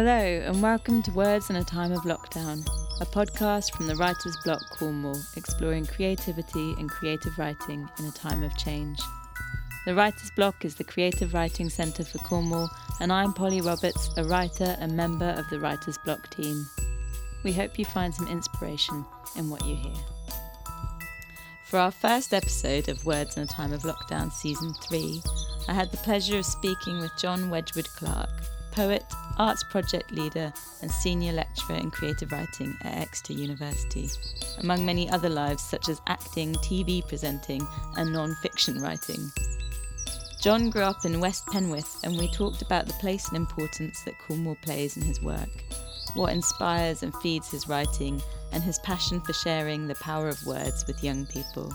Hello, 0.00 0.12
and 0.12 0.62
welcome 0.62 1.02
to 1.02 1.10
Words 1.10 1.50
in 1.50 1.56
a 1.56 1.64
Time 1.64 1.90
of 1.90 2.02
Lockdown, 2.02 2.64
a 3.00 3.04
podcast 3.04 3.74
from 3.74 3.88
the 3.88 3.96
Writer's 3.96 4.36
Block 4.44 4.62
Cornwall, 4.70 5.20
exploring 5.34 5.86
creativity 5.86 6.74
and 6.78 6.88
creative 6.88 7.36
writing 7.36 7.88
in 7.98 8.04
a 8.04 8.12
time 8.12 8.44
of 8.44 8.56
change. 8.56 9.00
The 9.86 9.96
Writer's 9.96 10.30
Block 10.36 10.64
is 10.64 10.76
the 10.76 10.84
creative 10.84 11.34
writing 11.34 11.68
centre 11.68 12.04
for 12.04 12.18
Cornwall, 12.18 12.70
and 13.00 13.12
I'm 13.12 13.32
Polly 13.32 13.60
Roberts, 13.60 14.10
a 14.16 14.22
writer 14.22 14.76
and 14.78 14.96
member 14.96 15.30
of 15.30 15.50
the 15.50 15.58
Writer's 15.58 15.98
Block 15.98 16.30
team. 16.30 16.64
We 17.42 17.52
hope 17.52 17.76
you 17.76 17.84
find 17.84 18.14
some 18.14 18.28
inspiration 18.28 19.04
in 19.34 19.50
what 19.50 19.66
you 19.66 19.74
hear. 19.74 19.96
For 21.64 21.80
our 21.80 21.90
first 21.90 22.32
episode 22.32 22.88
of 22.88 23.04
Words 23.04 23.36
in 23.36 23.42
a 23.42 23.46
Time 23.46 23.72
of 23.72 23.82
Lockdown 23.82 24.30
Season 24.30 24.72
3, 24.74 25.20
I 25.66 25.72
had 25.72 25.90
the 25.90 25.96
pleasure 25.96 26.38
of 26.38 26.46
speaking 26.46 27.00
with 27.00 27.10
John 27.18 27.50
Wedgewood 27.50 27.88
Clarke, 27.96 28.44
poet, 28.78 29.02
arts 29.38 29.64
project 29.64 30.12
leader, 30.12 30.52
and 30.82 30.88
senior 30.88 31.32
lecturer 31.32 31.74
in 31.74 31.90
creative 31.90 32.30
writing 32.30 32.76
at 32.82 32.98
Exeter 32.98 33.32
University, 33.32 34.08
among 34.60 34.86
many 34.86 35.10
other 35.10 35.28
lives 35.28 35.64
such 35.64 35.88
as 35.88 36.00
acting, 36.06 36.54
TV 36.56 37.04
presenting, 37.08 37.66
and 37.96 38.12
non 38.12 38.36
fiction 38.36 38.80
writing. 38.80 39.32
John 40.40 40.70
grew 40.70 40.82
up 40.82 41.04
in 41.04 41.18
West 41.18 41.44
Penwith, 41.46 42.04
and 42.04 42.16
we 42.16 42.30
talked 42.30 42.62
about 42.62 42.86
the 42.86 42.92
place 43.00 43.26
and 43.26 43.36
importance 43.36 44.00
that 44.04 44.16
Cornwall 44.20 44.56
plays 44.62 44.96
in 44.96 45.02
his 45.02 45.20
work, 45.20 45.50
what 46.14 46.32
inspires 46.32 47.02
and 47.02 47.12
feeds 47.16 47.50
his 47.50 47.66
writing, 47.66 48.22
and 48.52 48.62
his 48.62 48.78
passion 48.84 49.20
for 49.22 49.32
sharing 49.32 49.88
the 49.88 49.96
power 49.96 50.28
of 50.28 50.46
words 50.46 50.86
with 50.86 51.02
young 51.02 51.26
people. 51.26 51.74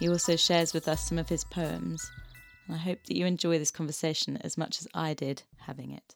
He 0.00 0.08
also 0.08 0.36
shares 0.36 0.72
with 0.72 0.88
us 0.88 1.06
some 1.06 1.18
of 1.18 1.28
his 1.28 1.44
poems, 1.44 2.10
and 2.66 2.76
I 2.76 2.78
hope 2.78 3.04
that 3.04 3.16
you 3.16 3.26
enjoy 3.26 3.58
this 3.58 3.70
conversation 3.70 4.38
as 4.38 4.56
much 4.56 4.80
as 4.80 4.88
I 4.94 5.14
did 5.14 5.42
having 5.58 5.92
it. 5.92 6.14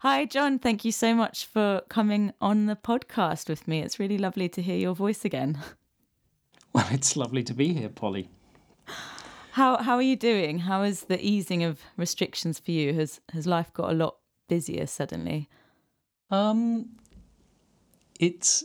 Hi, 0.00 0.26
John. 0.26 0.58
Thank 0.60 0.84
you 0.84 0.92
so 0.92 1.12
much 1.14 1.44
for 1.44 1.82
coming 1.88 2.32
on 2.40 2.66
the 2.66 2.76
podcast 2.76 3.48
with 3.48 3.66
me. 3.66 3.80
It's 3.80 3.98
really 3.98 4.18
lovely 4.18 4.48
to 4.50 4.62
hear 4.62 4.76
your 4.76 4.94
voice 4.94 5.24
again. 5.24 5.58
Well, 6.74 6.86
it's 6.90 7.16
lovely 7.16 7.42
to 7.44 7.54
be 7.54 7.72
here, 7.72 7.88
Polly. 7.88 8.28
How 9.52 9.78
how 9.78 9.96
are 9.96 10.02
you 10.02 10.16
doing? 10.16 10.58
How 10.58 10.82
is 10.82 11.04
the 11.04 11.18
easing 11.18 11.64
of 11.64 11.80
restrictions 11.96 12.60
for 12.60 12.72
you? 12.72 12.92
Has 12.92 13.20
has 13.32 13.46
life 13.46 13.72
got 13.72 13.90
a 13.90 13.94
lot 13.94 14.16
busier 14.48 14.86
suddenly? 14.86 15.48
Um, 16.30 16.90
it's 18.20 18.64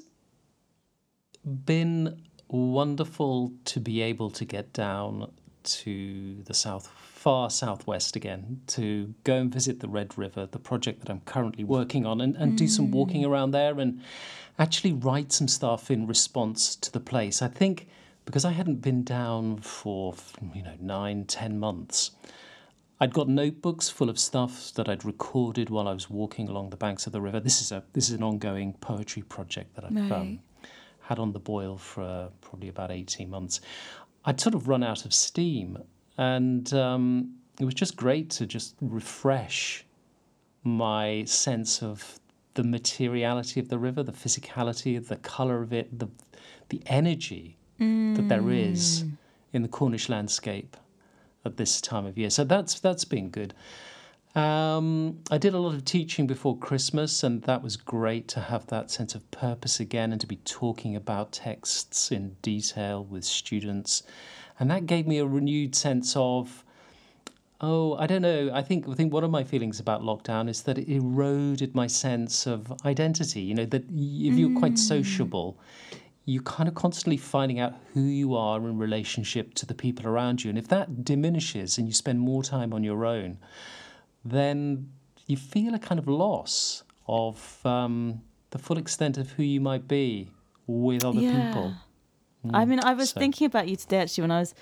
been 1.65 2.21
wonderful 2.49 3.53
to 3.65 3.79
be 3.79 4.01
able 4.01 4.29
to 4.31 4.45
get 4.45 4.73
down 4.73 5.31
to 5.63 6.41
the 6.43 6.53
south, 6.53 6.87
far 6.87 7.49
southwest 7.49 8.15
again, 8.15 8.61
to 8.67 9.13
go 9.23 9.35
and 9.35 9.53
visit 9.53 9.79
the 9.79 9.87
Red 9.87 10.17
River, 10.17 10.45
the 10.45 10.59
project 10.59 10.99
that 11.01 11.09
I'm 11.09 11.21
currently 11.21 11.63
working 11.63 12.05
on, 12.05 12.21
and, 12.21 12.35
and 12.35 12.53
mm. 12.53 12.57
do 12.57 12.67
some 12.67 12.91
walking 12.91 13.25
around 13.25 13.51
there 13.51 13.79
and 13.79 14.01
actually 14.59 14.93
write 14.93 15.31
some 15.31 15.47
stuff 15.47 15.89
in 15.89 16.07
response 16.07 16.75
to 16.75 16.91
the 16.91 16.99
place. 16.99 17.41
I 17.41 17.47
think 17.47 17.87
because 18.25 18.45
I 18.45 18.51
hadn't 18.51 18.81
been 18.81 19.03
down 19.03 19.57
for, 19.57 20.15
you 20.53 20.63
know, 20.63 20.75
nine, 20.79 21.25
ten 21.25 21.59
months. 21.59 22.11
I'd 22.99 23.13
got 23.13 23.27
notebooks 23.27 23.89
full 23.89 24.09
of 24.09 24.17
stuff 24.17 24.71
that 24.75 24.87
I'd 24.87 25.03
recorded 25.03 25.69
while 25.69 25.87
I 25.87 25.93
was 25.93 26.09
walking 26.09 26.47
along 26.47 26.69
the 26.69 26.77
banks 26.77 27.05
of 27.05 27.11
the 27.11 27.19
river. 27.19 27.39
This 27.39 27.61
is 27.61 27.71
a 27.71 27.83
this 27.93 28.07
is 28.07 28.15
an 28.15 28.23
ongoing 28.23 28.73
poetry 28.73 29.23
project 29.23 29.75
that 29.75 29.83
I've 29.83 29.95
right. 29.95 30.11
um, 30.11 30.39
had 31.01 31.19
on 31.19 31.33
the 31.33 31.39
boil 31.39 31.77
for 31.77 32.01
uh, 32.01 32.29
probably 32.39 32.69
about 32.69 32.91
eighteen 32.91 33.29
months. 33.29 33.59
I'd 34.25 34.39
sort 34.39 34.55
of 34.55 34.67
run 34.67 34.83
out 34.83 35.05
of 35.05 35.13
steam, 35.13 35.77
and 36.17 36.73
um, 36.73 37.35
it 37.59 37.65
was 37.65 37.73
just 37.73 37.95
great 37.95 38.29
to 38.31 38.45
just 38.45 38.75
refresh 38.81 39.85
my 40.63 41.23
sense 41.25 41.83
of 41.83 42.19
the 42.53 42.63
materiality 42.63 43.59
of 43.59 43.69
the 43.69 43.77
river, 43.77 44.03
the 44.03 44.11
physicality, 44.11 45.05
the 45.05 45.17
colour 45.17 45.61
of 45.61 45.73
it, 45.73 45.99
the 45.99 46.07
the 46.69 46.81
energy 46.85 47.57
mm. 47.79 48.15
that 48.15 48.29
there 48.29 48.49
is 48.49 49.03
mm. 49.03 49.17
in 49.51 49.61
the 49.61 49.67
Cornish 49.67 50.09
landscape 50.09 50.77
at 51.45 51.57
this 51.57 51.81
time 51.81 52.05
of 52.05 52.17
year. 52.17 52.29
So 52.29 52.43
that's 52.43 52.79
that's 52.79 53.05
been 53.05 53.29
good. 53.29 53.53
Um, 54.35 55.19
I 55.29 55.37
did 55.37 55.53
a 55.53 55.59
lot 55.59 55.75
of 55.75 55.85
teaching 55.85 56.25
before 56.25 56.57
Christmas, 56.57 57.23
and 57.23 57.43
that 57.43 57.61
was 57.61 57.77
great 57.77 58.27
to 58.29 58.39
have 58.39 58.65
that 58.67 58.89
sense 58.89 59.13
of 59.13 59.29
purpose 59.29 59.79
again 59.79 60.11
and 60.11 60.19
to 60.21 60.27
be 60.27 60.37
talking 60.37 60.95
about 60.95 61.33
texts 61.33 62.11
in 62.11 62.35
detail 62.41 63.03
with 63.03 63.23
students. 63.23 64.01
And 64.59 64.71
that 64.71 64.87
gave 64.87 65.05
me 65.05 65.19
a 65.19 65.25
renewed 65.25 65.75
sense 65.75 66.15
of, 66.15 66.63
oh, 67.61 67.95
I 67.95 68.07
don't 68.07 68.23
know. 68.23 68.49
I 68.51 68.63
think 68.63 68.87
I 68.89 68.95
think 68.95 69.13
one 69.13 69.23
of 69.23 69.29
my 69.29 69.43
feelings 69.43 69.79
about 69.79 70.01
lockdown 70.01 70.49
is 70.49 70.63
that 70.63 70.79
it 70.79 70.89
eroded 70.91 71.75
my 71.75 71.85
sense 71.85 72.47
of 72.47 72.73
identity. 72.85 73.41
You 73.41 73.53
know, 73.53 73.65
that 73.65 73.83
if 73.83 74.33
you're 74.33 74.57
quite 74.57 74.73
mm. 74.73 74.79
sociable, 74.79 75.59
you're 76.25 76.43
kind 76.43 76.67
of 76.67 76.73
constantly 76.73 77.17
finding 77.17 77.59
out 77.59 77.75
who 77.93 78.01
you 78.01 78.35
are 78.35 78.57
in 78.57 78.79
relationship 78.79 79.53
to 79.55 79.67
the 79.67 79.75
people 79.75 80.07
around 80.07 80.43
you. 80.43 80.49
And 80.49 80.57
if 80.57 80.67
that 80.69 81.05
diminishes 81.05 81.77
and 81.77 81.87
you 81.87 81.93
spend 81.93 82.19
more 82.19 82.41
time 82.41 82.73
on 82.73 82.83
your 82.83 83.05
own, 83.05 83.37
then 84.23 84.89
you 85.27 85.37
feel 85.37 85.73
a 85.73 85.79
kind 85.79 85.99
of 85.99 86.07
loss 86.07 86.83
of 87.07 87.59
um, 87.65 88.21
the 88.51 88.59
full 88.59 88.77
extent 88.77 89.17
of 89.17 89.31
who 89.31 89.43
you 89.43 89.59
might 89.59 89.87
be 89.87 90.31
with 90.67 91.03
other 91.03 91.19
yeah. 91.19 91.47
people. 91.47 91.73
Mm, 92.45 92.51
I 92.53 92.65
mean, 92.65 92.79
I 92.83 92.93
was 92.93 93.11
so. 93.11 93.19
thinking 93.19 93.45
about 93.45 93.67
you 93.67 93.75
today 93.75 93.99
actually 93.99 94.23
when 94.23 94.31
I 94.31 94.39
was 94.39 94.53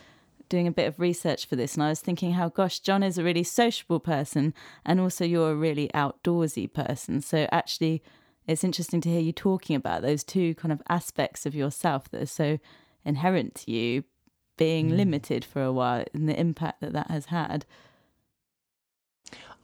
doing 0.50 0.68
a 0.68 0.72
bit 0.72 0.88
of 0.88 1.00
research 1.00 1.46
for 1.46 1.56
this, 1.56 1.76
and 1.76 1.84
I 1.84 1.90
was 1.90 2.02
thinking 2.02 2.34
how, 2.34 2.50
gosh, 2.50 2.80
John 2.80 3.04
is 3.04 3.18
a 3.18 3.24
really 3.24 3.44
sociable 3.44 4.00
person, 4.00 4.54
and 4.86 5.00
also 5.00 5.24
you're 5.24 5.52
a 5.52 5.56
really 5.56 5.90
outdoorsy 5.94 6.72
person. 6.72 7.22
So 7.22 7.48
actually, 7.52 8.04
it's 8.48 8.64
interesting 8.64 9.02
to 9.02 9.10
hear 9.10 9.22
you 9.22 9.32
talking 9.32 9.76
about 9.76 10.02
those 10.02 10.24
two 10.24 10.56
kind 10.56 10.72
of 10.72 10.82
aspects 10.90 11.46
of 11.46 11.56
yourself 11.56 12.10
that 12.10 12.22
are 12.22 12.26
so 12.26 12.60
inherent 13.06 13.56
to 13.56 13.72
you 13.72 14.04
being 14.58 14.90
mm. 14.90 14.98
limited 14.98 15.46
for 15.46 15.64
a 15.64 15.72
while 15.72 16.06
and 16.14 16.28
the 16.28 16.40
impact 16.40 16.82
that 16.82 16.94
that 16.94 17.10
has 17.10 17.28
had. 17.28 17.66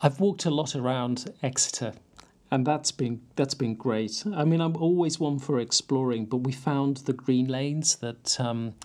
I've 0.02 0.20
walked 0.20 0.46
a 0.46 0.52
lot 0.52 0.76
around 0.76 1.34
Exeter 1.42 1.94
and 2.52 2.66
that's 2.66 2.92
been 2.92 3.22
that's 3.36 3.54
been 3.54 3.76
great. 3.76 4.24
I 4.34 4.46
mean, 4.46 4.62
I'm 4.62 4.78
always 4.78 5.20
one 5.20 5.40
for 5.40 5.60
exploring, 5.60 6.26
but 6.26 6.38
we 6.38 6.52
found 6.52 6.98
the 6.98 7.14
green 7.14 7.48
lanes 7.48 7.98
that 7.98 8.40
um, 8.40 8.76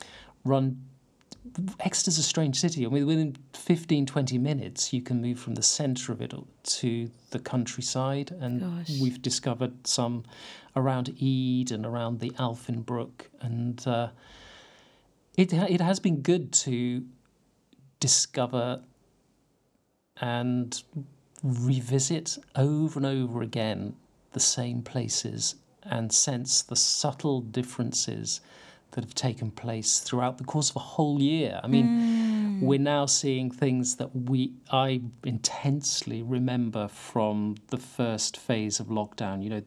run 0.45 0.83
Exeter's 1.81 2.19
a 2.19 2.22
strange 2.22 2.59
city. 2.59 2.87
I 2.87 2.89
mean, 2.89 3.06
within 3.06 3.37
15, 3.53 4.06
20 4.06 4.39
minutes, 4.39 4.93
you 4.93 5.03
can 5.03 5.21
move 5.21 5.39
from 5.39 5.55
the 5.55 5.62
centre 5.62 6.12
of 6.12 6.22
it 6.22 6.33
to 6.62 7.11
the 7.31 7.39
countryside. 7.39 8.31
And 8.41 8.61
Gosh. 8.61 9.01
we've 9.01 9.21
discovered 9.21 9.87
some 9.87 10.25
around 10.77 11.09
Ide 11.21 11.72
and 11.72 11.84
around 11.84 12.21
the 12.21 12.33
Alphin 12.39 12.83
Brook. 12.83 13.28
And 13.41 13.84
uh, 13.87 14.09
it, 15.37 15.53
it 15.53 15.81
has 15.81 15.99
been 15.99 16.22
good 16.22 16.53
to 16.53 17.05
discover 17.99 18.81
and 20.21 20.83
revisit 21.43 22.39
over 22.55 22.99
and 22.99 23.06
over 23.06 23.43
again 23.43 23.95
the 24.33 24.41
same 24.41 24.83
places 24.83 25.56
and 25.83 26.12
sense 26.12 26.62
the 26.62 26.77
subtle 26.77 27.41
differences 27.41 28.41
that 28.93 29.03
have 29.03 29.15
taken 29.15 29.51
place 29.51 30.01
throughout 30.01 30.39
the 30.39 30.45
course 30.45 30.71
of 30.71 30.77
a 30.77 30.81
whole 30.81 31.21
year. 31.21 31.59
I 31.62 31.67
mean, 31.67 31.87
mm. 31.87 32.61
we're 32.61 32.78
now 32.78 33.06
seeing 33.06 33.51
things 33.51 33.97
that 33.97 34.15
we 34.15 34.53
I 34.71 35.01
intensely 35.25 36.22
remember 36.22 36.89
from 36.89 37.56
the 37.69 37.78
first 37.78 38.37
phase 38.37 38.81
of 38.81 38.89
lockdown. 38.89 39.43
You 39.43 39.51
know, 39.51 39.62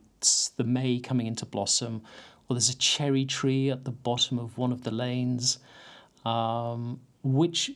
the 0.58 0.64
May 0.64 1.00
coming 1.00 1.26
into 1.28 1.46
blossom, 1.46 2.04
or 2.48 2.56
there's 2.56 2.70
a 2.70 2.78
cherry 2.78 3.26
tree 3.26 3.72
at 3.72 3.84
the 3.84 3.92
bottom 3.92 4.38
of 4.38 4.58
one 4.58 4.72
of 4.72 4.84
the 4.84 4.92
lanes, 4.92 5.58
um, 6.24 7.00
which 7.24 7.72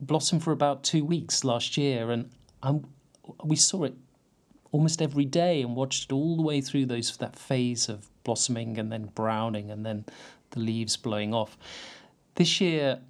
blossomed 0.00 0.42
for 0.42 0.52
about 0.52 0.82
two 0.82 1.04
weeks 1.04 1.44
last 1.44 1.76
year, 1.76 2.10
and 2.10 2.30
um, 2.62 2.86
we 3.44 3.56
saw 3.56 3.84
it 3.84 3.94
almost 4.72 5.02
every 5.02 5.24
day 5.24 5.62
and 5.62 5.74
watched 5.74 6.10
it 6.10 6.14
all 6.14 6.36
the 6.36 6.42
way 6.42 6.60
through 6.60 6.86
those 6.86 7.16
that 7.16 7.36
phase 7.36 7.88
of 7.88 8.08
blossoming 8.24 8.78
and 8.78 8.92
then 8.92 9.06
browning 9.14 9.70
and 9.70 9.84
then 9.84 10.04
the 10.50 10.60
leaves 10.60 10.96
blowing 10.96 11.34
off. 11.34 11.56
This 12.36 12.60
year, 12.60 13.00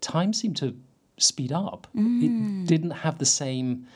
time 0.00 0.32
seemed 0.32 0.56
to 0.58 0.76
speed 1.18 1.52
up. 1.52 1.86
Mm. 1.94 2.62
It 2.62 2.66
didn't 2.66 2.90
have 2.90 3.18
the 3.18 3.26
same 3.26 3.86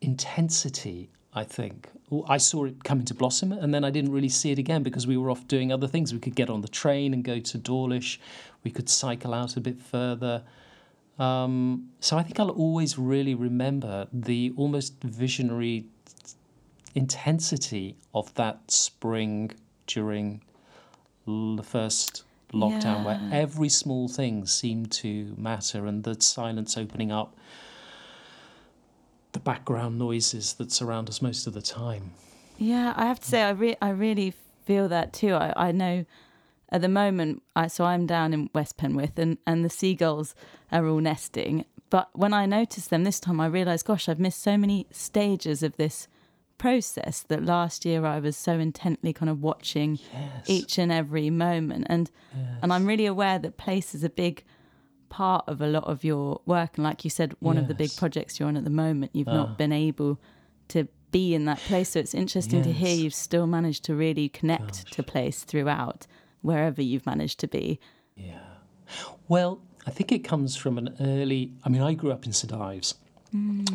intensity, 0.00 1.10
I 1.34 1.44
think. 1.44 1.88
I 2.28 2.36
saw 2.36 2.66
it 2.66 2.84
come 2.84 3.00
into 3.00 3.14
blossom 3.14 3.52
and 3.52 3.72
then 3.72 3.84
I 3.84 3.90
didn't 3.90 4.12
really 4.12 4.28
see 4.28 4.50
it 4.50 4.58
again 4.58 4.82
because 4.82 5.06
we 5.06 5.16
were 5.16 5.30
off 5.30 5.48
doing 5.48 5.72
other 5.72 5.88
things. 5.88 6.12
We 6.12 6.20
could 6.20 6.34
get 6.34 6.50
on 6.50 6.60
the 6.60 6.68
train 6.68 7.14
and 7.14 7.24
go 7.24 7.38
to 7.38 7.58
Dawlish, 7.58 8.20
we 8.64 8.70
could 8.70 8.88
cycle 8.88 9.34
out 9.34 9.56
a 9.56 9.60
bit 9.60 9.80
further. 9.80 10.42
Um, 11.18 11.90
so 12.00 12.16
I 12.16 12.22
think 12.22 12.40
I'll 12.40 12.50
always 12.50 12.98
really 12.98 13.34
remember 13.34 14.08
the 14.12 14.52
almost 14.56 14.94
visionary 15.02 15.86
intensity 16.94 17.96
of 18.14 18.34
that 18.34 18.70
spring 18.70 19.52
during 19.86 20.42
the 21.26 21.62
first 21.62 22.24
lockdown 22.52 22.82
yeah. 22.82 23.04
where 23.04 23.20
every 23.32 23.68
small 23.68 24.08
thing 24.08 24.46
seemed 24.46 24.92
to 24.92 25.34
matter 25.38 25.86
and 25.86 26.04
the 26.04 26.20
silence 26.20 26.76
opening 26.76 27.10
up 27.10 27.34
the 29.32 29.40
background 29.40 29.98
noises 29.98 30.54
that 30.54 30.70
surround 30.70 31.08
us 31.08 31.22
most 31.22 31.46
of 31.46 31.54
the 31.54 31.62
time. 31.62 32.12
Yeah, 32.58 32.92
I 32.96 33.06
have 33.06 33.20
to 33.20 33.26
say, 33.26 33.42
I 33.42 33.50
re- 33.50 33.76
I 33.80 33.90
really 33.90 34.34
feel 34.64 34.88
that 34.88 35.12
too. 35.12 35.34
I, 35.34 35.52
I 35.56 35.72
know 35.72 36.04
at 36.72 36.80
the 36.80 36.88
moment, 36.88 37.42
I 37.54 37.68
so 37.68 37.84
I'm 37.84 38.06
down 38.06 38.32
in 38.32 38.50
West 38.54 38.76
Penwith, 38.78 39.16
and 39.18 39.38
and 39.46 39.64
the 39.64 39.70
seagulls 39.70 40.34
are 40.72 40.86
all 40.88 40.98
nesting. 41.00 41.64
But 41.90 42.08
when 42.14 42.32
I 42.32 42.46
noticed 42.46 42.88
them 42.90 43.04
this 43.04 43.20
time, 43.20 43.38
I 43.40 43.46
realised, 43.46 43.84
gosh, 43.86 44.08
I've 44.08 44.18
missed 44.18 44.42
so 44.42 44.56
many 44.56 44.86
stages 44.90 45.62
of 45.62 45.76
this 45.76 46.08
process 46.58 47.24
that 47.28 47.44
last 47.44 47.84
year 47.84 48.04
I 48.06 48.18
was 48.20 48.36
so 48.36 48.52
intently 48.58 49.12
kind 49.12 49.28
of 49.28 49.42
watching 49.42 49.98
Yes. 50.12 50.48
each 50.48 50.78
and 50.78 50.92
every 50.92 51.28
moment, 51.30 51.86
and 51.88 52.10
and 52.62 52.72
I'm 52.72 52.86
really 52.86 53.06
aware 53.06 53.38
that 53.38 53.56
place 53.56 53.94
is 53.94 54.04
a 54.04 54.10
big 54.10 54.44
part 55.08 55.44
of 55.46 55.60
a 55.60 55.66
lot 55.66 55.84
of 55.84 56.04
your 56.04 56.40
work. 56.46 56.76
And 56.78 56.84
like 56.84 57.04
you 57.04 57.10
said, 57.10 57.34
one 57.40 57.58
of 57.58 57.68
the 57.68 57.74
big 57.74 57.94
projects 57.96 58.40
you're 58.40 58.48
on 58.48 58.56
at 58.56 58.64
the 58.64 58.70
moment, 58.70 59.10
you've 59.14 59.28
Ah. 59.28 59.34
not 59.36 59.58
been 59.58 59.72
able 59.72 60.18
to 60.68 60.88
be 61.10 61.34
in 61.34 61.44
that 61.44 61.58
place. 61.58 61.90
So 61.90 62.00
it's 62.00 62.14
interesting 62.14 62.62
to 62.62 62.72
hear 62.72 62.94
you've 62.94 63.12
still 63.28 63.46
managed 63.46 63.84
to 63.84 63.94
really 63.94 64.30
connect 64.30 64.90
to 64.92 65.02
place 65.02 65.44
throughout 65.44 66.06
wherever 66.42 66.82
you've 66.82 67.06
managed 67.06 67.40
to 67.40 67.48
be. 67.48 67.80
Yeah. 68.16 68.40
Well, 69.28 69.60
I 69.86 69.90
think 69.90 70.12
it 70.12 70.20
comes 70.20 70.54
from 70.56 70.78
an 70.78 70.94
early. 71.00 71.52
I 71.64 71.68
mean, 71.68 71.82
I 71.82 71.94
grew 71.94 72.12
up 72.12 72.26
in 72.26 72.32
St 72.32 72.52
Ives, 72.52 72.94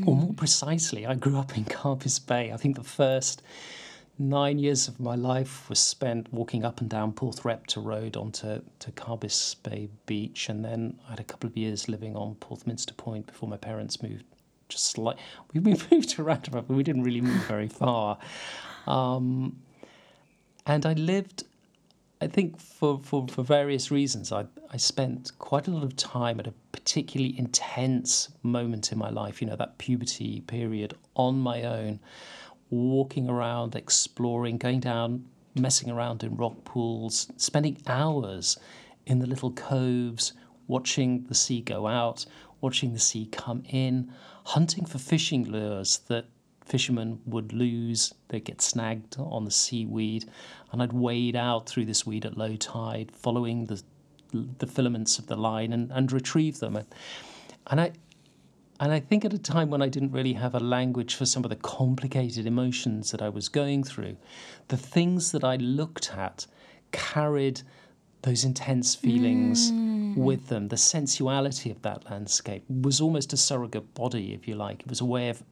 or 0.06 0.16
more 0.16 0.34
precisely, 0.34 1.06
I 1.06 1.16
grew 1.16 1.38
up 1.38 1.58
in 1.58 1.66
Carbis 1.66 2.25
Bay. 2.25 2.52
I 2.52 2.58
think 2.58 2.75
the 2.75 2.84
first 2.84 3.42
nine 4.19 4.60
years 4.60 4.88
of 4.88 5.00
my 5.00 5.16
life 5.16 5.68
was 5.69 5.80
spent 5.80 6.31
walking 6.34 6.64
up 6.64 6.81
and 6.81 6.90
down 6.90 7.12
Porthrepta 7.14 7.84
Road 7.84 8.16
onto 8.16 8.62
to 8.80 8.92
Carbis 8.92 9.56
Bay 9.63 9.90
Beach, 10.06 10.50
and 10.50 10.63
then 10.63 11.00
I 11.08 11.12
had 11.12 11.20
a 11.20 11.24
couple 11.24 11.50
of 11.50 11.58
years 11.58 11.90
living 11.90 12.16
on 12.16 12.36
Porthminster 12.36 12.94
Point 12.94 13.28
before 13.28 13.50
my 13.50 13.58
parents 13.58 14.02
moved. 14.02 14.25
Just 14.70 14.98
like 14.98 15.18
we 15.54 15.60
we 15.68 15.75
moved 15.92 16.20
around, 16.20 16.50
but 16.52 16.68
we 16.70 16.84
didn't 16.84 17.04
really 17.04 17.22
move 17.22 17.44
very 17.46 17.68
far. 17.68 18.20
Um, 18.86 19.58
and 20.66 20.86
I 20.86 20.94
lived 20.94 21.46
I 22.19 22.28
think 22.28 22.60
for, 22.60 23.00
for, 23.00 23.28
for 23.28 23.44
various 23.44 23.92
reasons, 23.92 24.31
I, 24.31 24.46
I 24.72 24.78
spent 24.78 25.38
quite 25.38 25.68
a 25.68 25.72
lot 25.72 25.84
of 25.84 25.96
time 25.96 26.40
at 26.40 26.48
a 26.48 26.54
particularly 26.72 27.38
intense 27.38 28.30
moment 28.42 28.92
in 28.92 28.98
my 28.98 29.10
life, 29.10 29.40
you 29.40 29.48
know, 29.48 29.56
that 29.56 29.78
puberty 29.78 30.42
period 30.42 30.96
on 31.16 31.40
my 31.40 31.62
own, 31.62 32.00
walking 32.72 33.30
around, 33.30 33.75
exploring, 33.75 34.58
going 34.58 34.80
down, 34.80 35.25
messing 35.54 35.92
around 35.92 36.24
in 36.24 36.36
rock 36.36 36.64
pools, 36.64 37.31
spending 37.38 37.78
hours 37.86 38.58
in 39.06 39.20
the 39.20 39.28
little 39.28 39.52
coves, 39.52 40.34
watching 40.68 41.24
the 41.25 41.36
sea 41.36 41.62
go 41.62 41.86
out, 41.86 42.25
watching 42.62 42.94
the 42.94 43.00
sea 43.00 43.28
come 43.28 43.63
in, 43.70 44.12
hunting 44.46 44.86
for 44.86 44.98
fishing 44.98 45.46
lures 45.52 46.00
that 46.08 46.25
fishermen 46.68 47.19
would 47.25 47.54
lose, 47.54 48.14
they'd 48.28 48.44
get 48.44 48.62
snagged 48.62 49.16
on 49.18 49.46
the 49.46 49.52
seaweed, 49.52 50.25
and 50.72 50.81
I'd 50.81 50.94
wade 50.94 51.36
out 51.36 51.68
through 51.68 51.86
this 51.86 52.06
weed 52.06 52.25
at 52.25 52.38
low 52.38 52.56
tide, 52.56 53.12
following 53.12 53.66
the 53.66 53.81
the 54.34 54.68
filaments 54.68 55.19
of 55.19 55.28
the 55.28 55.38
line 55.38 55.72
and, 55.72 55.90
and 55.92 56.12
retrieve 56.12 56.60
them. 56.60 56.75
And, 56.75 56.88
and 57.68 57.80
I 57.80 57.92
and 58.80 58.92
I 58.92 59.00
think 59.00 59.25
at 59.25 59.34
a 59.34 59.40
time 59.40 59.72
when 59.72 59.81
I 59.81 59.90
didn't 59.90 60.12
really 60.12 60.34
have 60.34 60.54
a 60.54 60.60
language 60.60 61.16
for 61.16 61.25
some 61.25 61.44
of 61.44 61.50
the 61.50 61.56
complicated 61.56 62.46
emotions 62.46 63.10
that 63.12 63.24
I 63.24 63.30
was 63.30 63.50
going 63.50 63.84
through, 63.84 64.18
the 64.68 64.78
things 64.78 65.31
that 65.31 65.44
I 65.44 65.56
looked 65.56 66.13
at 66.16 66.46
carried 66.92 67.62
those 68.22 68.44
intense 68.44 68.94
feelings 68.94 69.72
mm. 69.72 70.16
with 70.16 70.48
them. 70.50 70.68
The 70.68 70.78
sensuality 70.78 71.72
of 71.72 71.81
that 71.81 72.06
landscape 72.10 72.66
was 72.70 73.02
almost 73.02 73.34
a 73.34 73.38
surrogate 73.38 73.96
body, 73.96 74.34
if 74.34 74.48
you 74.48 74.56
like. 74.56 74.81
It 74.81 74.90
was 74.90 75.02
a 75.02 75.06
way 75.06 75.30
of 75.30 75.44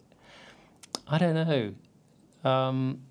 I 1.07 1.17
don't 1.17 1.35
know. 1.35 1.73
Um, 2.49 3.01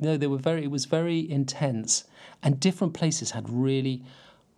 no, 0.00 0.16
they 0.16 0.26
were 0.26 0.38
very. 0.38 0.64
It 0.64 0.70
was 0.70 0.86
very 0.86 1.30
intense, 1.30 2.04
and 2.42 2.58
different 2.58 2.94
places 2.94 3.30
had 3.32 3.48
really 3.48 4.02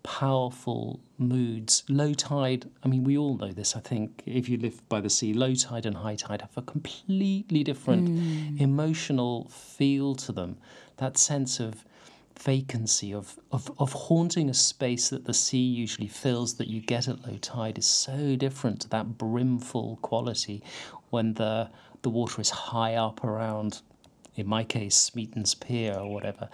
powerful 0.03 1.01
moods. 1.19 1.83
Low 1.89 2.15
tide. 2.15 2.71
I 2.85 2.89
mean, 2.89 3.05
we 3.05 3.19
all 3.19 3.37
know 3.37 3.53
this. 3.53 3.77
I 3.77 3.81
think 3.81 4.23
if 4.25 4.49
you 4.49 4.57
live 4.57 4.89
by 4.89 5.01
the 5.01 5.11
sea, 5.11 5.35
low 5.35 5.55
tide 5.55 5.85
and 5.85 5.97
high 5.97 6.15
tide 6.15 6.43
have 6.43 6.57
a 6.57 6.63
completely 6.63 7.65
different 7.65 8.61
emotional 8.61 9.49
feel 9.51 10.15
to 10.17 10.33
them. 10.33 10.59
That 10.99 11.19
sense 11.19 11.61
of 11.61 11.85
vacancy 12.39 13.13
of, 13.15 13.39
of 13.51 13.71
of 13.79 13.93
haunting 13.93 14.51
a 14.51 14.55
space 14.55 15.09
that 15.09 15.25
the 15.25 15.33
sea 15.33 15.59
usually 15.59 16.07
fills 16.07 16.55
that 16.57 16.69
you 16.69 16.81
get 16.83 17.09
at 17.09 17.27
low 17.27 17.37
tide 17.39 17.79
is 17.79 17.87
so 17.87 18.37
different 18.37 18.79
to 18.79 18.89
that 18.91 19.17
brimful 19.17 19.99
quality 20.03 20.63
when 21.09 21.35
the 21.35 21.71
the 22.03 22.11
water 22.11 22.41
is 22.41 22.51
high 22.51 22.95
up 22.95 23.25
around 23.25 23.83
in 24.35 24.47
my 24.47 24.65
case 24.65 24.97
Smeaton's 24.97 25.55
Pier 25.55 25.95
or 25.95 26.13
whatever. 26.13 26.49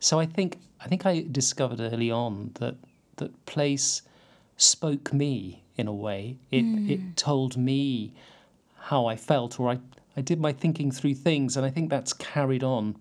So 0.00 0.18
I 0.18 0.26
think 0.26 0.58
I 0.80 0.88
think 0.88 1.06
I 1.06 1.24
discovered 1.30 1.80
early 1.80 2.10
on 2.10 2.52
that 2.54 2.76
that 3.16 3.46
place 3.46 4.02
spoke 4.56 5.12
me 5.12 5.62
in 5.76 5.88
a 5.88 5.92
way. 5.92 6.38
It 6.50 6.62
hmm. 6.62 6.90
it 6.90 7.16
told 7.16 7.56
me 7.56 8.12
how 8.78 9.06
I 9.06 9.16
felt 9.16 9.58
or 9.58 9.70
I, 9.70 9.78
I 10.16 10.20
did 10.20 10.38
my 10.38 10.52
thinking 10.52 10.90
through 10.90 11.14
things 11.14 11.56
and 11.56 11.64
I 11.64 11.70
think 11.70 11.88
that's 11.88 12.12
carried 12.12 12.62
on 12.62 12.96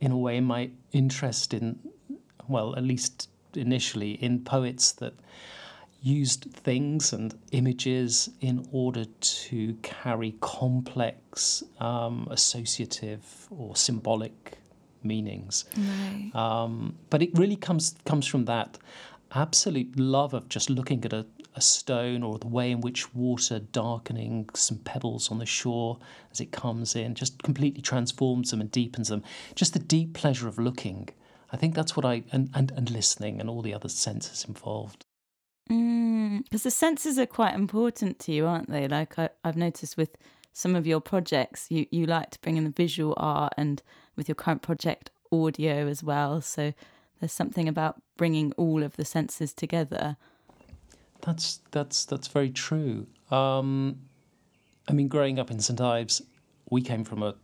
in 0.00 0.10
a 0.10 0.18
way 0.18 0.40
my 0.40 0.70
interest 0.92 1.54
in 1.54 1.78
well, 2.48 2.74
at 2.76 2.82
least 2.82 3.28
initially, 3.54 4.12
in 4.12 4.40
poets 4.40 4.92
that 4.92 5.14
used 6.00 6.44
things 6.52 7.12
and 7.12 7.36
images 7.52 8.30
in 8.40 8.66
order 8.70 9.04
to 9.20 9.74
carry 9.82 10.36
complex 10.40 11.62
um, 11.80 12.28
associative 12.30 13.48
or 13.50 13.74
symbolic 13.74 14.58
meanings. 15.02 15.64
Right. 15.76 16.30
Um, 16.34 16.96
but 17.10 17.22
it 17.22 17.36
really 17.36 17.56
comes 17.56 17.96
comes 18.04 18.26
from 18.26 18.44
that 18.46 18.78
absolute 19.32 19.98
love 19.98 20.34
of 20.34 20.48
just 20.48 20.70
looking 20.70 21.04
at 21.04 21.12
a, 21.12 21.26
a 21.54 21.60
stone 21.60 22.22
or 22.22 22.38
the 22.38 22.46
way 22.46 22.70
in 22.70 22.80
which 22.80 23.14
water 23.14 23.58
darkening 23.58 24.48
some 24.54 24.78
pebbles 24.78 25.30
on 25.30 25.38
the 25.38 25.46
shore 25.46 25.98
as 26.32 26.40
it 26.40 26.50
comes 26.50 26.96
in 26.96 27.14
just 27.14 27.42
completely 27.42 27.82
transforms 27.82 28.50
them 28.50 28.60
and 28.60 28.70
deepens 28.70 29.08
them. 29.08 29.22
Just 29.54 29.72
the 29.72 29.78
deep 29.78 30.14
pleasure 30.14 30.48
of 30.48 30.58
looking. 30.58 31.08
I 31.52 31.56
think 31.56 31.74
that's 31.74 31.96
what 31.96 32.04
I 32.04 32.22
and, 32.32 32.50
and, 32.54 32.70
and 32.76 32.90
listening 32.90 33.40
and 33.40 33.50
all 33.50 33.62
the 33.62 33.74
other 33.74 33.88
senses 33.88 34.44
involved. 34.44 35.04
Because 35.68 36.62
the 36.62 36.70
senses 36.70 37.18
are 37.18 37.26
quite 37.26 37.54
important 37.54 38.18
to 38.20 38.32
you, 38.32 38.46
aren't 38.46 38.70
they? 38.70 38.88
Like 38.88 39.18
I, 39.18 39.28
I've 39.44 39.56
noticed 39.56 39.96
with 39.96 40.16
some 40.52 40.74
of 40.74 40.86
your 40.86 41.00
projects, 41.00 41.66
you, 41.70 41.86
you 41.90 42.06
like 42.06 42.30
to 42.30 42.40
bring 42.40 42.56
in 42.56 42.64
the 42.64 42.70
visual 42.70 43.14
art 43.16 43.52
and 43.56 43.82
with 44.16 44.28
your 44.28 44.34
current 44.34 44.62
project, 44.62 45.10
audio 45.30 45.86
as 45.86 46.02
well. 46.02 46.40
So 46.40 46.72
there's 47.20 47.32
something 47.32 47.68
about 47.68 48.02
bringing 48.16 48.52
all 48.52 48.82
of 48.82 48.96
the 48.96 49.04
senses 49.04 49.52
together. 49.52 50.16
That's 51.20 51.60
that's 51.70 52.04
that's 52.04 52.28
very 52.28 52.50
true. 52.50 53.06
Um, 53.30 53.98
I 54.88 54.92
mean, 54.92 55.08
growing 55.08 55.38
up 55.38 55.50
in 55.50 55.60
St 55.60 55.80
Ives, 55.80 56.22
we 56.70 56.80
came 56.80 57.04
from 57.04 57.22
a 57.22 57.34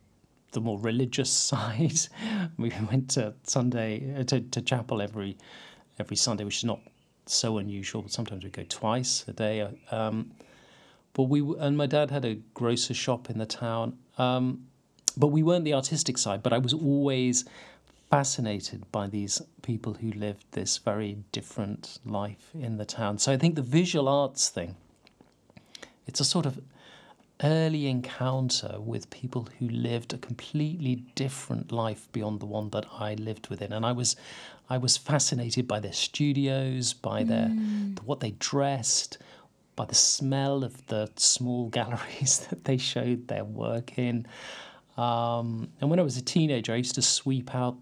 the 0.52 0.60
more 0.60 0.78
religious 0.78 1.30
side. 1.50 2.00
we 2.56 2.72
went 2.90 3.10
to 3.10 3.34
Sunday 3.42 4.14
uh, 4.18 4.24
to, 4.24 4.40
to 4.40 4.62
chapel 4.62 5.02
every 5.02 5.36
every 5.98 6.16
Sunday, 6.16 6.44
which 6.44 6.58
is 6.58 6.64
not 6.64 6.80
so 7.26 7.58
unusual. 7.58 8.02
But 8.02 8.12
sometimes 8.12 8.44
we'd 8.44 8.52
go 8.52 8.64
twice 8.68 9.24
a 9.28 9.32
day. 9.32 9.68
Um, 9.90 10.32
but 11.12 11.24
we 11.24 11.40
and 11.58 11.76
my 11.76 11.86
dad 11.86 12.10
had 12.10 12.24
a 12.24 12.34
grocer 12.54 12.94
shop 12.94 13.30
in 13.30 13.38
the 13.38 13.46
town. 13.46 13.98
Um, 14.18 14.66
but 15.16 15.28
we 15.28 15.42
weren't 15.42 15.64
the 15.64 15.74
artistic 15.74 16.18
side. 16.18 16.42
But 16.42 16.52
I 16.52 16.58
was 16.58 16.72
always 16.72 17.44
fascinated 18.10 18.84
by 18.92 19.06
these 19.08 19.42
people 19.62 19.94
who 19.94 20.12
lived 20.12 20.44
this 20.52 20.78
very 20.78 21.18
different 21.32 21.98
life 22.04 22.50
in 22.54 22.76
the 22.76 22.84
town. 22.84 23.18
So 23.18 23.32
I 23.32 23.36
think 23.36 23.54
the 23.54 23.62
visual 23.62 24.08
arts 24.08 24.48
thing, 24.48 24.76
it's 26.06 26.20
a 26.20 26.24
sort 26.24 26.46
of 26.46 26.60
early 27.42 27.88
encounter 27.88 28.76
with 28.78 29.10
people 29.10 29.48
who 29.58 29.68
lived 29.68 30.12
a 30.12 30.18
completely 30.18 31.04
different 31.14 31.72
life 31.72 32.06
beyond 32.12 32.40
the 32.40 32.46
one 32.46 32.70
that 32.70 32.86
I 32.98 33.14
lived 33.14 33.48
within. 33.48 33.72
And 33.72 33.84
I 33.84 33.92
was 33.92 34.14
I 34.68 34.78
was 34.78 34.96
fascinated 34.96 35.68
by 35.68 35.80
their 35.80 35.92
studios, 35.92 36.94
by 36.94 37.24
their 37.24 37.48
what 38.04 38.20
they 38.20 38.32
dressed, 38.32 39.18
by 39.76 39.84
the 39.84 39.94
smell 39.94 40.64
of 40.64 40.86
the 40.86 41.10
small 41.16 41.68
galleries 41.70 42.46
that 42.50 42.64
they 42.64 42.76
showed 42.76 43.28
their 43.28 43.44
work 43.44 43.98
in. 43.98 44.26
Um, 44.96 45.68
and 45.80 45.90
when 45.90 45.98
I 45.98 46.02
was 46.02 46.16
a 46.16 46.22
teenager, 46.22 46.72
I 46.72 46.76
used 46.76 46.94
to 46.94 47.02
sweep 47.02 47.54
out 47.54 47.76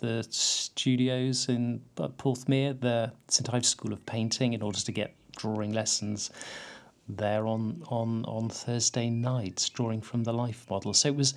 the 0.00 0.24
studios 0.30 1.48
in 1.48 1.80
uh, 1.96 2.08
Porthmeor, 2.08 2.78
the 2.80 3.12
St 3.28 3.52
Ives 3.52 3.68
School 3.68 3.92
of 3.92 4.04
Painting, 4.06 4.52
in 4.52 4.62
order 4.62 4.78
to 4.78 4.92
get 4.92 5.14
drawing 5.36 5.72
lessons 5.72 6.30
there 7.08 7.46
on 7.46 7.82
on 7.88 8.24
on 8.26 8.48
Thursday 8.48 9.10
nights, 9.10 9.68
drawing 9.70 10.00
from 10.00 10.24
the 10.24 10.32
life 10.32 10.66
model. 10.70 10.92
So 10.92 11.08
it 11.08 11.16
was 11.16 11.34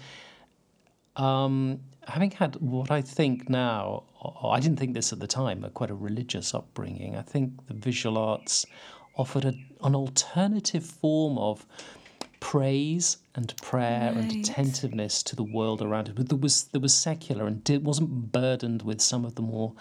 um, 1.15 1.79
having 2.07 2.31
had 2.31 2.55
what 2.55 2.91
I 2.91 3.01
think 3.01 3.49
now. 3.49 4.03
I 4.43 4.59
didn't 4.59 4.79
think 4.79 4.93
this 4.93 5.13
at 5.13 5.19
the 5.19 5.27
time. 5.27 5.61
but 5.61 5.73
Quite 5.73 5.91
a 5.91 5.95
religious 5.95 6.53
upbringing. 6.53 7.15
I 7.15 7.21
think 7.21 7.67
the 7.67 7.73
visual 7.73 8.17
arts 8.17 8.65
offered 9.15 9.45
a, 9.45 9.53
an 9.83 9.95
alternative 9.95 10.85
form 10.85 11.37
of 11.37 11.65
praise 12.39 13.17
and 13.35 13.55
prayer 13.61 14.13
and 14.15 14.31
attentiveness 14.31 15.21
to 15.23 15.35
the 15.35 15.43
world 15.43 15.81
around 15.81 16.09
it. 16.09 16.15
But 16.15 16.29
there 16.29 16.37
was 16.37 16.65
there 16.65 16.81
was 16.81 16.93
secular 16.93 17.45
and 17.45 17.67
it 17.69 17.83
wasn't 17.83 18.31
burdened 18.31 18.81
with 18.81 18.99
some 18.99 19.25
of 19.25 19.35
the 19.35 19.41
more 19.41 19.73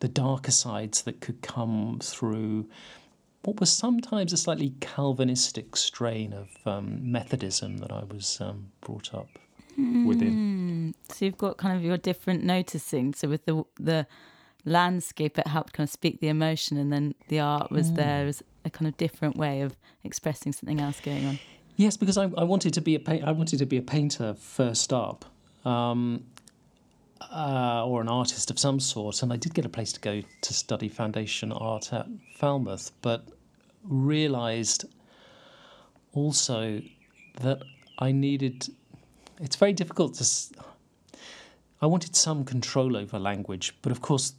the 0.00 0.08
darker 0.08 0.52
sides 0.52 1.02
that 1.02 1.20
could 1.20 1.42
come 1.42 1.98
through 2.02 2.68
what 3.42 3.60
was 3.60 3.70
sometimes 3.70 4.32
a 4.32 4.38
slightly 4.38 4.74
Calvinistic 4.80 5.76
strain 5.76 6.32
of 6.32 6.48
um, 6.66 7.12
Methodism 7.12 7.78
that 7.78 7.92
I 7.92 8.04
was 8.04 8.40
um, 8.40 8.70
brought 8.80 9.12
up 9.12 9.28
within. 9.76 10.94
So 11.08 11.24
you've 11.24 11.38
got 11.38 11.56
kind 11.56 11.76
of 11.76 11.82
your 11.84 11.96
different 11.96 12.44
noticing. 12.44 13.14
So 13.14 13.28
with 13.28 13.44
the 13.46 13.64
the 13.78 14.06
landscape, 14.64 15.38
it 15.38 15.46
helped 15.46 15.72
kind 15.72 15.86
of 15.86 15.92
speak 15.92 16.20
the 16.20 16.28
emotion, 16.28 16.76
and 16.78 16.92
then 16.92 17.14
the 17.28 17.40
art 17.40 17.70
was 17.70 17.92
there 17.92 18.26
as 18.26 18.42
a 18.64 18.70
kind 18.70 18.88
of 18.88 18.96
different 18.96 19.36
way 19.36 19.60
of 19.60 19.76
expressing 20.02 20.52
something 20.52 20.80
else 20.80 21.00
going 21.00 21.26
on. 21.26 21.38
Yes, 21.76 21.96
because 21.96 22.16
I, 22.16 22.24
I 22.36 22.44
wanted 22.44 22.72
to 22.74 22.80
be 22.80 22.94
a 22.94 23.00
pa- 23.00 23.24
I 23.24 23.32
wanted 23.32 23.58
to 23.58 23.66
be 23.66 23.76
a 23.76 23.82
painter 23.82 24.34
first 24.34 24.92
up, 24.92 25.24
um, 25.64 26.24
uh, 27.20 27.84
or 27.86 28.00
an 28.00 28.08
artist 28.08 28.50
of 28.50 28.58
some 28.58 28.80
sort, 28.80 29.22
and 29.22 29.32
I 29.32 29.36
did 29.36 29.54
get 29.54 29.64
a 29.64 29.68
place 29.68 29.92
to 29.92 30.00
go 30.00 30.22
to 30.42 30.54
study 30.54 30.88
foundation 30.88 31.52
art 31.52 31.92
at 31.92 32.06
Falmouth, 32.36 32.92
but 33.02 33.26
realised 33.82 34.84
also 36.12 36.80
that 37.40 37.62
I 37.98 38.12
needed. 38.12 38.68
It's 39.40 39.56
very 39.56 39.72
difficult 39.72 40.14
to. 40.14 40.26
I 41.82 41.86
wanted 41.86 42.16
some 42.16 42.44
control 42.44 42.96
over 42.96 43.18
language, 43.18 43.74
but 43.82 43.92
of 43.92 44.00
course, 44.00 44.34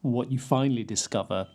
what 0.00 0.30
you 0.30 0.38
finally 0.38 0.84
discover 0.84 1.48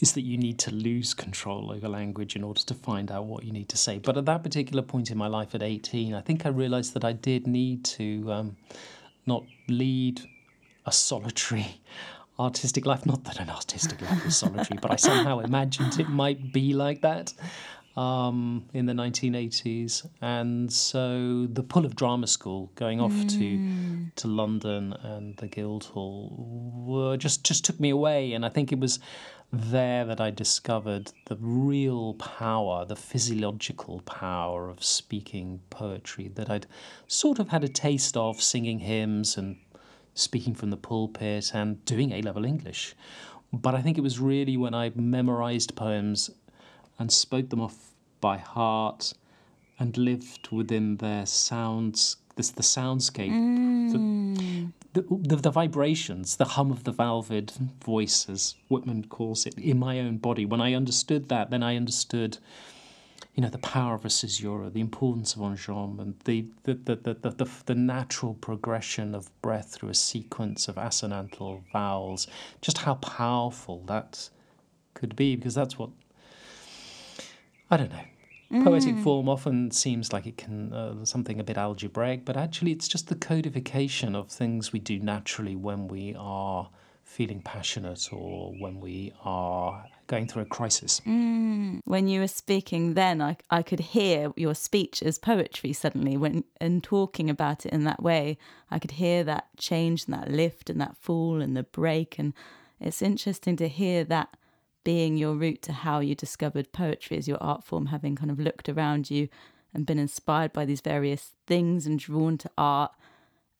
is 0.00 0.12
that 0.12 0.22
you 0.22 0.36
need 0.36 0.58
to 0.58 0.72
lose 0.72 1.14
control 1.14 1.70
over 1.70 1.88
language 1.88 2.34
in 2.34 2.42
order 2.42 2.60
to 2.60 2.74
find 2.74 3.10
out 3.10 3.26
what 3.26 3.44
you 3.44 3.52
need 3.52 3.68
to 3.68 3.76
say. 3.76 3.98
But 3.98 4.16
at 4.16 4.24
that 4.24 4.42
particular 4.42 4.82
point 4.82 5.10
in 5.10 5.18
my 5.18 5.28
life 5.28 5.54
at 5.54 5.62
18, 5.62 6.14
I 6.14 6.20
think 6.20 6.44
I 6.44 6.48
realized 6.48 6.94
that 6.94 7.04
I 7.04 7.12
did 7.12 7.46
need 7.46 7.84
to 7.84 8.32
um, 8.32 8.56
not 9.26 9.44
lead 9.68 10.22
a 10.86 10.92
solitary 10.92 11.80
artistic 12.38 12.84
life. 12.84 13.06
Not 13.06 13.22
that 13.24 13.38
an 13.38 13.50
artistic 13.50 14.00
life 14.00 14.26
is 14.26 14.36
solitary, 14.36 14.78
but 14.82 14.90
I 14.90 14.96
somehow 14.96 15.38
imagined 15.38 16.00
it 16.00 16.08
might 16.08 16.52
be 16.52 16.72
like 16.72 17.02
that 17.02 17.32
um, 17.96 18.68
in 18.72 18.86
the 18.86 18.92
1980s. 18.92 20.06
And 20.20 20.72
so 20.72 21.46
the 21.46 21.62
pull 21.62 21.84
of 21.84 21.96
drama 21.96 22.26
school, 22.26 22.70
going 22.74 23.00
off 23.00 23.12
to 23.28 24.10
to 24.16 24.28
London 24.28 24.92
and 25.02 25.36
the 25.36 25.48
Guildhall, 25.48 26.32
were 26.86 27.16
just 27.16 27.44
just 27.44 27.64
took 27.64 27.78
me 27.78 27.90
away. 27.90 28.32
And 28.32 28.44
I 28.44 28.48
think 28.48 28.72
it 28.72 28.78
was 28.78 28.98
there 29.52 30.06
that 30.06 30.20
I 30.20 30.30
discovered 30.30 31.12
the 31.26 31.36
real 31.38 32.14
power, 32.14 32.86
the 32.86 32.96
physiological 32.96 34.00
power 34.00 34.70
of 34.70 34.82
speaking 34.82 35.60
poetry 35.68 36.28
that 36.36 36.48
I'd 36.48 36.66
sort 37.06 37.38
of 37.38 37.48
had 37.48 37.62
a 37.62 37.68
taste 37.68 38.16
of 38.16 38.40
singing 38.40 38.78
hymns 38.78 39.36
and 39.36 39.56
speaking 40.14 40.54
from 40.54 40.70
the 40.70 40.76
pulpit 40.76 41.52
and 41.54 41.84
doing 41.84 42.12
A 42.12 42.22
level 42.22 42.44
English. 42.46 42.94
But 43.52 43.74
I 43.74 43.82
think 43.82 43.98
it 43.98 44.02
was 44.02 44.18
really 44.18 44.56
when 44.56 44.72
I 44.72 44.90
memorized 44.94 45.76
poems 45.76 46.30
and 47.02 47.10
spoke 47.10 47.50
them 47.50 47.60
off 47.60 47.94
by 48.20 48.38
heart 48.38 49.12
and 49.76 49.98
lived 49.98 50.48
within 50.52 50.98
their 50.98 51.26
sounds, 51.26 52.16
this 52.36 52.50
the 52.50 52.62
soundscape, 52.62 53.34
the, 53.92 53.98
the, 54.92 55.02
the, 55.30 55.36
the 55.36 55.50
vibrations, 55.50 56.36
the 56.36 56.44
hum 56.44 56.70
of 56.70 56.84
the 56.84 56.92
valved 56.92 57.50
voice, 57.84 58.28
as 58.28 58.54
Whitman 58.68 59.06
calls 59.08 59.46
it, 59.46 59.58
in 59.58 59.80
my 59.80 59.98
own 59.98 60.18
body. 60.18 60.46
When 60.46 60.60
I 60.60 60.74
understood 60.74 61.28
that, 61.28 61.50
then 61.50 61.64
I 61.64 61.74
understood, 61.74 62.38
you 63.34 63.42
know, 63.42 63.48
the 63.48 63.58
power 63.58 63.94
of 63.96 64.04
a 64.04 64.08
caesura, 64.08 64.70
the 64.70 64.80
importance 64.80 65.34
of 65.34 65.40
enjambment, 65.40 66.22
the 66.24 66.46
the, 66.62 66.74
the, 66.74 66.94
the, 66.94 67.14
the, 67.14 67.30
the, 67.30 67.50
the 67.66 67.74
natural 67.74 68.34
progression 68.34 69.12
of 69.12 69.28
breath 69.42 69.72
through 69.72 69.88
a 69.88 69.94
sequence 69.94 70.68
of 70.68 70.78
assonantal 70.78 71.64
vowels, 71.72 72.28
just 72.60 72.78
how 72.78 72.94
powerful 72.94 73.82
that 73.86 74.30
could 74.94 75.16
be, 75.16 75.34
because 75.34 75.56
that's 75.56 75.76
what 75.76 75.90
I 77.72 77.78
don't 77.78 77.90
know. 77.90 78.64
Poetic 78.64 78.98
form 78.98 79.30
often 79.30 79.70
seems 79.70 80.12
like 80.12 80.26
it 80.26 80.36
can 80.36 80.74
uh, 80.74 81.06
something 81.06 81.40
a 81.40 81.44
bit 81.44 81.56
algebraic, 81.56 82.26
but 82.26 82.36
actually 82.36 82.70
it's 82.70 82.86
just 82.86 83.08
the 83.08 83.14
codification 83.14 84.14
of 84.14 84.28
things 84.28 84.74
we 84.74 84.78
do 84.78 84.98
naturally 84.98 85.56
when 85.56 85.88
we 85.88 86.14
are 86.18 86.68
feeling 87.02 87.40
passionate 87.40 88.12
or 88.12 88.52
when 88.60 88.78
we 88.78 89.14
are 89.24 89.86
going 90.06 90.28
through 90.28 90.42
a 90.42 90.44
crisis. 90.44 91.00
When 91.04 92.08
you 92.08 92.20
were 92.20 92.28
speaking 92.28 92.92
then, 92.92 93.22
I, 93.22 93.38
I 93.48 93.62
could 93.62 93.80
hear 93.80 94.32
your 94.36 94.54
speech 94.54 95.02
as 95.02 95.18
poetry 95.18 95.72
suddenly. 95.72 96.18
When 96.18 96.44
and 96.60 96.84
talking 96.84 97.30
about 97.30 97.64
it 97.64 97.72
in 97.72 97.84
that 97.84 98.02
way, 98.02 98.36
I 98.70 98.78
could 98.80 98.92
hear 98.92 99.24
that 99.24 99.46
change 99.56 100.04
and 100.04 100.12
that 100.12 100.30
lift 100.30 100.68
and 100.68 100.78
that 100.82 100.98
fall 100.98 101.40
and 101.40 101.56
the 101.56 101.62
break. 101.62 102.18
And 102.18 102.34
it's 102.78 103.00
interesting 103.00 103.56
to 103.56 103.68
hear 103.68 104.04
that 104.04 104.36
being 104.84 105.16
your 105.16 105.34
route 105.34 105.62
to 105.62 105.72
how 105.72 106.00
you 106.00 106.14
discovered 106.14 106.72
poetry 106.72 107.16
as 107.16 107.28
your 107.28 107.42
art 107.42 107.64
form, 107.64 107.86
having 107.86 108.16
kind 108.16 108.30
of 108.30 108.38
looked 108.38 108.68
around 108.68 109.10
you 109.10 109.28
and 109.74 109.86
been 109.86 109.98
inspired 109.98 110.52
by 110.52 110.64
these 110.64 110.80
various 110.80 111.32
things 111.46 111.86
and 111.86 111.98
drawn 111.98 112.36
to 112.38 112.50
art 112.58 112.92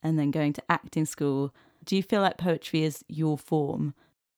and 0.01 0.19
then 0.19 0.31
going 0.31 0.53
to 0.53 0.63
acting 0.69 1.05
school. 1.05 1.53
Do 1.85 1.95
you 1.95 2.03
feel 2.03 2.21
like 2.21 2.37
poetry 2.37 2.83
is 2.83 3.03
your 3.07 3.37
form? 3.37 3.93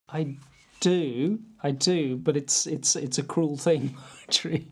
I 0.09 0.37
do, 0.79 1.39
I 1.63 1.71
do, 1.71 2.17
but 2.17 2.37
it's 2.37 2.67
it's 2.67 2.95
it's 2.95 3.17
a 3.17 3.23
cruel 3.23 3.57
thing, 3.57 3.95
poetry. 4.19 4.67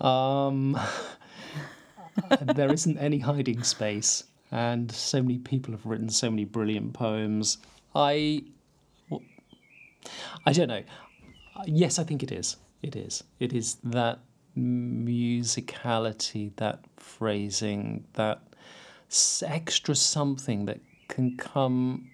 Um, 0.00 0.78
there 2.40 2.72
isn't 2.72 2.98
any 2.98 3.18
hiding 3.18 3.62
space, 3.62 4.24
and 4.50 4.90
so 4.90 5.22
many 5.22 5.38
people 5.38 5.72
have 5.72 5.86
written 5.86 6.08
so 6.08 6.30
many 6.30 6.44
brilliant 6.44 6.92
poems. 6.92 7.58
I, 7.94 8.42
I 10.44 10.52
don't 10.52 10.68
know. 10.68 10.82
Yes, 11.66 11.98
I 11.98 12.04
think 12.04 12.22
it 12.22 12.32
is. 12.32 12.56
It 12.82 12.96
is. 12.96 13.24
It 13.40 13.52
is 13.52 13.76
that 13.84 14.20
musicality, 14.56 16.54
that 16.56 16.80
phrasing, 16.96 18.04
that 18.14 18.42
extra 19.42 19.94
something 19.94 20.66
that 20.66 20.80
can 21.08 21.36
come 21.36 22.10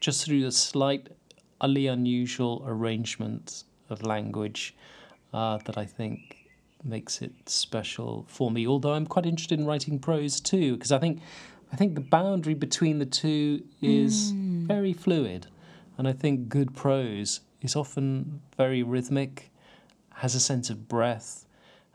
just 0.00 0.24
through 0.24 0.42
the 0.42 0.52
slightly 0.52 1.86
unusual 1.86 2.64
arrangement 2.66 3.64
of 3.90 4.02
language 4.02 4.74
uh, 5.32 5.58
that 5.58 5.78
I 5.78 5.84
think 5.84 6.36
makes 6.84 7.22
it 7.22 7.32
special 7.46 8.24
for 8.28 8.50
me. 8.50 8.66
Although 8.66 8.94
I'm 8.94 9.06
quite 9.06 9.26
interested 9.26 9.58
in 9.58 9.66
writing 9.66 9.98
prose 9.98 10.40
too, 10.40 10.74
because 10.74 10.92
I 10.92 10.98
think 10.98 11.20
I 11.72 11.76
think 11.76 11.94
the 11.94 12.00
boundary 12.00 12.54
between 12.54 12.98
the 12.98 13.06
two 13.06 13.62
is 13.80 14.32
very 14.32 14.92
fluid, 14.92 15.46
and 15.98 16.08
I 16.08 16.12
think 16.12 16.48
good 16.48 16.74
prose 16.74 17.40
is 17.60 17.76
often 17.76 18.40
very 18.56 18.82
rhythmic, 18.82 19.50
has 20.14 20.34
a 20.34 20.40
sense 20.40 20.70
of 20.70 20.88
breath, 20.88 21.46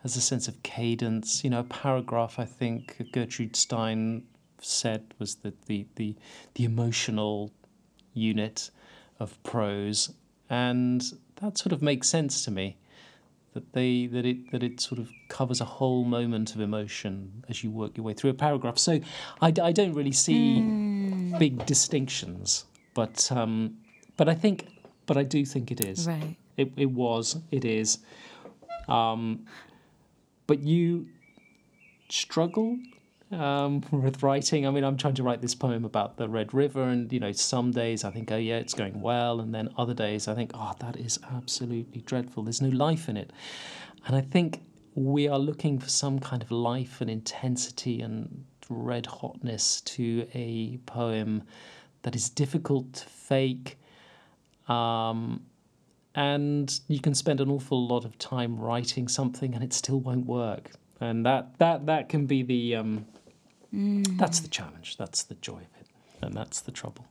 has 0.03 0.15
a 0.15 0.21
sense 0.21 0.47
of 0.47 0.61
cadence. 0.63 1.43
You 1.43 1.49
know, 1.49 1.59
a 1.59 1.63
paragraph 1.63 2.39
I 2.39 2.45
think 2.45 3.09
Gertrude 3.11 3.55
Stein 3.55 4.23
said 4.61 5.13
was 5.19 5.35
that 5.35 5.65
the 5.65 5.85
the 5.95 6.15
the 6.55 6.63
emotional 6.65 7.51
unit 8.13 8.71
of 9.19 9.41
prose, 9.43 10.13
and 10.49 11.03
that 11.41 11.57
sort 11.57 11.73
of 11.73 11.81
makes 11.81 12.07
sense 12.09 12.43
to 12.45 12.51
me. 12.51 12.77
That 13.53 13.73
they 13.73 14.05
that 14.07 14.25
it 14.25 14.51
that 14.51 14.63
it 14.63 14.79
sort 14.79 14.99
of 14.99 15.09
covers 15.29 15.59
a 15.61 15.65
whole 15.65 16.03
moment 16.03 16.53
of 16.53 16.61
emotion 16.61 17.43
as 17.49 17.63
you 17.63 17.71
work 17.71 17.97
your 17.97 18.05
way 18.05 18.13
through 18.13 18.29
a 18.29 18.35
paragraph. 18.35 18.77
So 18.77 18.99
I 19.41 19.51
don't 19.51 19.93
really 19.93 20.11
see 20.11 20.61
big 21.39 21.65
distinctions, 21.65 22.65
but 22.93 23.31
um, 23.31 23.77
but 24.17 24.27
I 24.27 24.33
think 24.33 24.67
but 25.05 25.17
I 25.17 25.23
do 25.23 25.45
think 25.45 25.71
it 25.71 25.83
is. 25.85 26.07
Right. 26.07 26.35
It 26.57 26.71
it 26.75 26.91
was 26.91 27.37
it 27.51 27.65
is. 27.65 27.99
Um, 28.87 29.45
but 30.47 30.59
you 30.59 31.07
struggle 32.09 32.77
um, 33.31 33.83
with 33.91 34.23
writing. 34.23 34.65
I 34.65 34.71
mean, 34.71 34.83
I'm 34.83 34.97
trying 34.97 35.15
to 35.15 35.23
write 35.23 35.41
this 35.41 35.55
poem 35.55 35.85
about 35.85 36.17
the 36.17 36.27
Red 36.27 36.53
River, 36.53 36.83
and 36.83 37.11
you 37.11 37.19
know, 37.19 37.31
some 37.31 37.71
days 37.71 38.03
I 38.03 38.11
think, 38.11 38.31
oh 38.31 38.37
yeah, 38.37 38.57
it's 38.57 38.73
going 38.73 39.01
well, 39.01 39.39
and 39.39 39.53
then 39.53 39.69
other 39.77 39.93
days 39.93 40.27
I 40.27 40.35
think, 40.35 40.51
oh, 40.53 40.73
that 40.79 40.97
is 40.97 41.19
absolutely 41.31 42.01
dreadful. 42.01 42.43
There's 42.43 42.61
no 42.61 42.69
life 42.69 43.09
in 43.09 43.17
it, 43.17 43.31
and 44.05 44.15
I 44.15 44.21
think 44.21 44.61
we 44.95 45.27
are 45.27 45.39
looking 45.39 45.77
for 45.77 45.89
some 45.89 46.19
kind 46.19 46.41
of 46.41 46.49
life 46.49 47.01
and 47.01 47.09
intensity 47.09 48.01
and 48.01 48.45
red 48.69 49.05
hotness 49.05 49.81
to 49.81 50.27
a 50.33 50.77
poem 50.85 51.43
that 52.01 52.15
is 52.15 52.29
difficult 52.29 52.93
to 52.93 53.05
fake. 53.05 53.77
Um, 54.67 55.45
and 56.17 56.79
you 56.87 56.99
can 56.99 57.13
spend 57.13 57.39
an 57.39 57.49
awful 57.49 57.87
lot 57.87 58.03
of 58.03 58.17
time 58.17 58.59
writing 58.59 59.07
something 59.07 59.53
and 59.53 59.63
it 59.63 59.71
still 59.71 59.99
won't 59.99 60.25
work 60.25 60.71
and 60.99 61.25
that 61.25 61.57
that 61.59 61.85
that 61.85 62.09
can 62.09 62.25
be 62.25 62.41
the 62.41 62.75
um, 62.75 63.05
that's 63.71 64.39
the 64.39 64.47
challenge 64.47 64.97
that's 64.97 65.23
the 65.23 65.35
joy 65.35 65.57
of 65.57 65.81
it 65.81 65.87
and 66.21 66.33
that's 66.35 66.61
the 66.61 66.71
trouble 66.71 67.05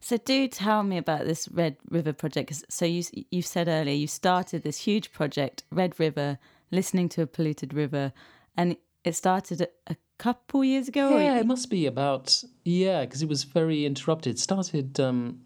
So 0.00 0.16
do 0.16 0.48
tell 0.48 0.82
me 0.82 0.98
about 0.98 1.24
this 1.24 1.48
Red 1.48 1.76
River 1.88 2.12
project. 2.12 2.64
So 2.68 2.84
you 2.84 3.02
you 3.30 3.42
said 3.42 3.68
earlier 3.68 3.94
you 3.94 4.08
started 4.08 4.62
this 4.62 4.78
huge 4.78 5.12
project, 5.12 5.64
Red 5.70 5.98
River, 5.98 6.38
listening 6.70 7.08
to 7.10 7.22
a 7.22 7.26
polluted 7.26 7.72
river, 7.72 8.12
and 8.56 8.76
it 9.04 9.14
started 9.14 9.60
a, 9.60 9.68
a 9.86 9.96
couple 10.18 10.64
years 10.64 10.88
ago. 10.88 11.18
Yeah, 11.18 11.36
or... 11.36 11.38
it 11.38 11.46
must 11.46 11.70
be 11.70 11.86
about 11.86 12.44
yeah, 12.64 13.04
because 13.04 13.22
it 13.22 13.28
was 13.28 13.44
very 13.44 13.86
interrupted. 13.86 14.34
It 14.34 14.38
started. 14.38 14.98
Um, 14.98 15.40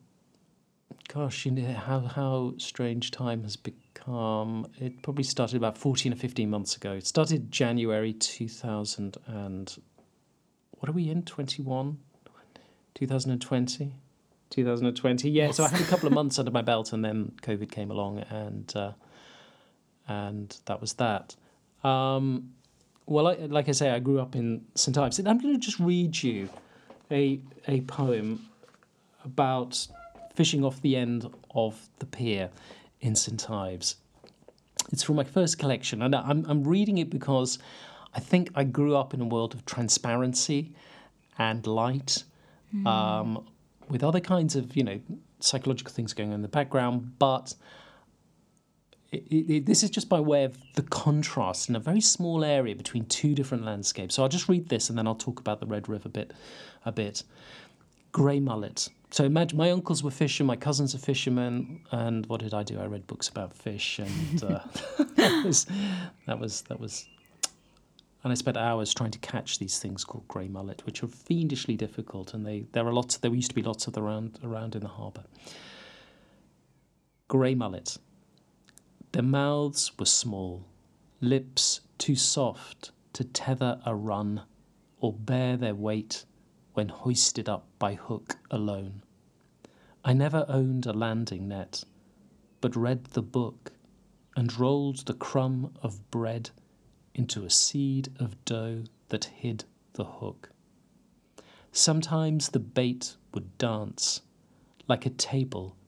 gosh, 1.09 1.47
you 1.47 1.53
know 1.53 1.73
how 1.73 2.01
how 2.01 2.55
strange 2.59 3.11
time 3.11 3.43
has 3.43 3.57
become. 3.57 4.67
It 4.79 5.03
probably 5.03 5.25
started 5.25 5.57
about 5.57 5.79
fourteen 5.79 6.13
or 6.13 6.17
fifteen 6.17 6.51
months 6.51 6.77
ago. 6.77 6.93
It 6.93 7.07
started 7.07 7.51
January 7.51 8.13
two 8.13 8.49
thousand 8.49 9.17
and 9.27 9.75
what 10.73 10.89
are 10.89 10.93
we 10.93 11.11
in 11.11 11.23
twenty 11.23 11.63
one, 11.63 11.99
two 12.95 13.07
thousand 13.07 13.33
and 13.33 13.41
twenty. 13.41 13.95
2020, 14.51 15.29
yeah. 15.29 15.47
Yes. 15.47 15.57
So 15.57 15.65
I 15.65 15.69
had 15.69 15.81
a 15.81 15.85
couple 15.85 16.07
of 16.07 16.13
months 16.21 16.39
under 16.39 16.53
my 16.53 16.63
belt, 16.63 16.93
and 16.93 17.05
then 17.05 17.33
COVID 17.43 17.71
came 17.71 17.91
along, 17.91 18.21
and 18.31 18.73
uh, 18.77 18.93
and 20.07 20.57
that 20.67 20.81
was 20.81 20.95
that. 20.95 21.35
Um, 21.83 22.53
well, 23.07 23.29
I, 23.29 23.35
like 23.35 23.69
I 23.69 23.73
say, 23.73 23.91
I 23.91 23.99
grew 23.99 24.21
up 24.21 24.35
in 24.35 24.65
St 24.75 24.97
Ives. 24.97 25.19
I'm 25.19 25.39
going 25.39 25.55
to 25.55 25.61
just 25.61 25.79
read 25.79 26.23
you 26.23 26.49
a 27.11 27.41
a 27.69 27.81
poem 27.83 28.49
about 29.25 29.87
fishing 30.37 30.65
off 30.65 30.81
the 30.83 30.97
end 30.97 31.29
of 31.55 31.89
the 31.99 32.07
pier 32.07 32.51
in 33.01 33.17
St 33.17 33.51
Ives. 33.51 33.97
It's 34.93 35.03
from 35.03 35.17
my 35.17 35.25
first 35.25 35.59
collection, 35.59 36.03
and 36.03 36.15
I'm 36.15 36.45
I'm 36.47 36.63
reading 36.65 36.99
it 36.99 37.11
because 37.11 37.59
I 38.15 38.21
think 38.21 38.51
I 38.55 38.65
grew 38.65 38.97
up 38.97 39.15
in 39.15 39.21
a 39.21 39.25
world 39.25 39.55
of 39.55 39.65
transparency 39.65 40.73
and 41.39 41.67
light, 41.67 42.23
mm. 42.75 42.87
um, 42.87 43.45
with 43.89 44.05
other 44.05 44.21
kinds 44.21 44.55
of 44.55 44.77
you 44.77 44.85
know 44.85 45.01
psychological 45.41 45.93
things 45.93 46.13
going 46.13 46.31
on 46.31 46.37
in 46.37 46.43
the 46.43 46.49
background, 46.49 47.19
but 47.19 47.55
it, 49.13 49.51
it, 49.51 49.67
this 49.67 49.83
is 49.83 49.91
just 49.91 50.09
by 50.09 50.21
way 50.21 50.45
of 50.45 50.57
the 50.75 50.83
contrast 50.83 51.69
in 51.69 51.77
a 51.77 51.81
very 51.81 52.01
small 52.01 52.45
area 52.45 52.75
between 52.75 53.05
two 53.07 53.35
different 53.35 53.65
landscapes. 53.65 54.15
So 54.15 54.23
I'll 54.23 54.29
just 54.29 54.49
read 54.49 54.69
this 54.69 54.89
and 54.89 54.99
then 54.99 55.07
I'll 55.07 55.15
talk 55.15 55.41
about 55.41 55.61
the 55.61 55.67
Red 55.67 55.89
River 55.89 56.09
bit 56.09 56.33
a 56.85 56.93
bit. 56.93 57.23
Grey 58.17 58.41
mullet. 58.41 58.89
So 59.11 59.25
imagine 59.25 59.59
my 59.59 59.71
uncles 59.71 60.03
were 60.03 60.11
fishermen, 60.11 60.47
my 60.47 60.57
cousins 60.57 60.95
are 60.95 60.99
fishermen, 60.99 61.83
and 61.93 62.25
what 62.25 62.41
did 62.41 62.55
I 62.55 62.63
do? 62.63 62.81
I 62.81 62.87
read 62.87 63.07
books 63.07 63.29
about 63.29 63.53
fish, 63.53 63.99
and 63.99 64.43
uh, 64.43 64.61
that 65.17 65.43
was 65.45 65.67
that 66.27 66.39
was 66.39 66.63
that 66.63 66.81
was. 66.81 67.07
And 68.25 68.33
I 68.33 68.35
spent 68.35 68.57
hours 68.57 68.95
trying 68.95 69.11
to 69.11 69.19
catch 69.19 69.59
these 69.59 69.79
things 69.79 70.03
called 70.03 70.27
grey 70.29 70.49
mullet, 70.49 70.87
which 70.87 71.03
are 71.03 71.09
fiendishly 71.09 71.77
difficult, 71.77 72.33
and 72.33 72.47
they 72.47 72.65
there 72.73 72.87
are 72.87 72.93
lots. 72.95 73.19
There 73.19 73.35
used 73.35 73.51
to 73.51 73.55
be 73.55 73.61
lots 73.61 73.87
of 73.87 73.93
them 73.93 74.05
around 74.05 74.39
around 74.43 74.75
in 74.77 74.81
the 74.81 74.89
harbour. 74.89 75.25
Grey 77.29 77.55
mullet. 77.55 77.99
Their 79.13 79.25
mouths 79.25 79.93
were 79.99 80.07
small, 80.07 80.65
lips 81.21 81.83
too 81.99 82.17
soft 82.17 82.93
to 83.13 83.25
tether 83.25 83.79
a 83.85 83.95
run 83.95 84.41
or 85.01 85.13
bear 85.13 85.59
their 85.59 85.75
weight 85.75 86.25
when 86.77 86.91
hoisted 86.91 87.49
up 87.49 87.67
by 87.79 87.95
hook 87.95 88.37
alone. 88.51 89.03
I 90.05 90.13
never 90.13 90.45
owned 90.47 90.85
a 90.85 90.93
landing 90.93 91.49
net, 91.49 91.85
but 92.61 92.77
read 92.77 93.07
the 93.07 93.23
book 93.23 93.73
and 94.37 94.59
rolled 94.59 95.07
the 95.07 95.15
crumb 95.15 95.73
of 95.83 96.11
bread 96.11 96.51
into 97.15 97.47
a 97.47 97.51
seed 97.51 98.11
of 98.21 98.45
dough 98.45 98.85
that 99.09 99.25
hid 99.25 99.65
the 99.95 100.05
hook. 100.05 100.51
Sometimes 101.73 102.51
the 102.51 102.59
bait 102.59 103.17
would 103.33 103.57
dance 103.57 104.21
like 104.87 105.07
a 105.07 105.11
table 105.11 105.79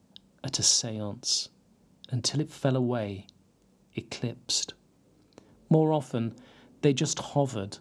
at 0.43 0.59
a 0.59 0.63
seance 0.63 1.51
until 2.09 2.41
it 2.41 2.51
fell 2.51 2.77
away, 2.77 3.27
eclipsed. 3.95 4.73
More 5.69 5.93
often, 5.93 6.35
they 6.81 6.95
just 6.95 7.19
hovered 7.19 7.77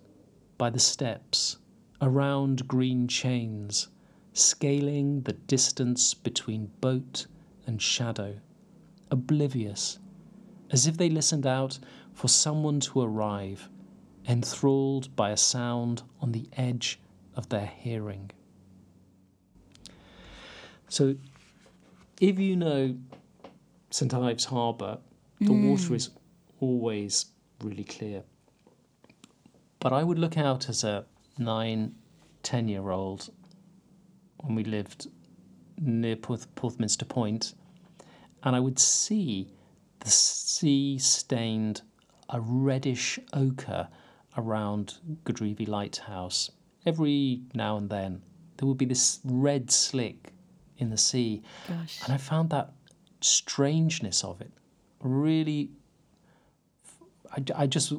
by 0.57 0.69
the 0.69 0.79
steps, 0.79 1.55
around 2.01 2.67
green 2.67 3.07
chains, 3.07 3.87
scaling 4.33 5.21
the 5.21 5.33
distance 5.33 6.13
between 6.13 6.71
boat 6.81 7.27
and 7.65 7.81
shadow, 7.81 8.35
oblivious, 9.09 9.99
as 10.71 10.85
if 10.85 10.97
they 10.97 11.09
listened 11.09 11.45
out 11.45 11.79
for 12.13 12.27
someone 12.27 12.79
to 12.79 13.01
arrive, 13.01 13.69
enthralled 14.27 15.15
by 15.15 15.31
a 15.31 15.37
sound 15.37 16.03
on 16.21 16.31
the 16.31 16.47
edge 16.53 16.99
of 17.35 17.49
their 17.49 17.65
hearing. 17.65 18.31
So, 20.89 21.15
if 22.19 22.39
you 22.39 22.55
know 22.55 22.97
St 23.89 24.13
Ives 24.13 24.45
Harbour, 24.45 24.99
the 25.39 25.51
mm. 25.51 25.69
water 25.69 25.95
is 25.95 26.09
always 26.59 27.27
really 27.61 27.83
clear. 27.83 28.23
But 29.79 29.93
I 29.93 30.03
would 30.03 30.17
look 30.17 30.37
out 30.37 30.69
as 30.69 30.83
a 30.83 31.05
nine, 31.39 31.95
ten 32.43 32.67
year 32.67 32.89
old 32.89 33.29
when 34.41 34.55
we 34.55 34.63
lived 34.63 35.07
near 35.79 36.15
Porth- 36.15 36.53
Porthminster 36.55 37.05
Point, 37.05 37.53
and 38.43 38.55
I 38.55 38.59
would 38.59 38.79
see 38.79 39.49
the 39.99 40.09
sea 40.09 40.97
stained 40.97 41.81
a 42.29 42.39
reddish 42.39 43.19
ochre 43.33 43.87
around 44.37 44.95
Godrevy 45.23 45.67
Lighthouse. 45.67 46.51
Every 46.85 47.41
now 47.53 47.77
and 47.77 47.89
then, 47.89 48.21
there 48.57 48.67
would 48.67 48.77
be 48.77 48.85
this 48.85 49.19
red 49.23 49.71
slick 49.71 50.33
in 50.77 50.89
the 50.89 50.97
sea. 50.97 51.41
Gosh. 51.67 52.01
And 52.03 52.13
I 52.13 52.17
found 52.17 52.49
that 52.51 52.73
strangeness 53.21 54.23
of 54.23 54.41
it 54.41 54.51
really 55.01 55.69
I, 57.31 57.63
I 57.63 57.67
just 57.67 57.93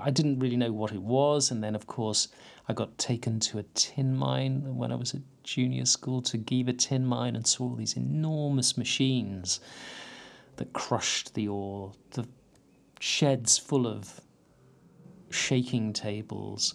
I 0.00 0.10
didn't 0.10 0.38
really 0.38 0.56
know 0.56 0.72
what 0.72 0.92
it 0.92 1.02
was, 1.02 1.50
and 1.50 1.62
then 1.62 1.74
of 1.74 1.86
course 1.86 2.28
I 2.68 2.72
got 2.72 2.96
taken 2.96 3.40
to 3.40 3.58
a 3.58 3.62
tin 3.74 4.16
mine 4.16 4.76
when 4.76 4.90
I 4.90 4.94
was 4.94 5.14
at 5.14 5.20
junior 5.42 5.84
school 5.84 6.22
to 6.22 6.38
Geevor 6.38 6.78
tin 6.78 7.04
mine 7.04 7.36
and 7.36 7.46
saw 7.46 7.64
all 7.64 7.74
these 7.74 7.96
enormous 7.96 8.78
machines 8.78 9.60
that 10.56 10.72
crushed 10.72 11.34
the 11.34 11.48
ore, 11.48 11.92
the 12.12 12.26
sheds 13.00 13.58
full 13.58 13.86
of 13.86 14.20
shaking 15.30 15.92
tables, 15.92 16.74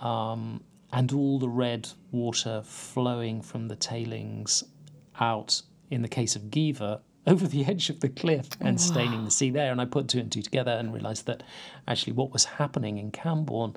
um, 0.00 0.62
and 0.92 1.12
all 1.12 1.38
the 1.38 1.48
red 1.48 1.88
water 2.10 2.62
flowing 2.64 3.40
from 3.40 3.68
the 3.68 3.76
tailings 3.76 4.64
out 5.20 5.62
in 5.90 6.02
the 6.02 6.08
case 6.08 6.34
of 6.34 6.42
Geevor, 6.42 7.00
over 7.26 7.46
the 7.46 7.64
edge 7.64 7.88
of 7.88 8.00
the 8.00 8.08
cliff 8.08 8.48
and 8.60 8.76
wow. 8.76 8.84
staining 8.84 9.24
the 9.24 9.30
sea 9.30 9.50
there. 9.50 9.72
And 9.72 9.80
I 9.80 9.86
put 9.86 10.08
two 10.08 10.18
and 10.18 10.30
two 10.30 10.42
together 10.42 10.72
and 10.72 10.92
realised 10.92 11.26
that 11.26 11.42
actually 11.88 12.12
what 12.12 12.32
was 12.32 12.44
happening 12.44 12.98
in 12.98 13.10
Camborne, 13.10 13.76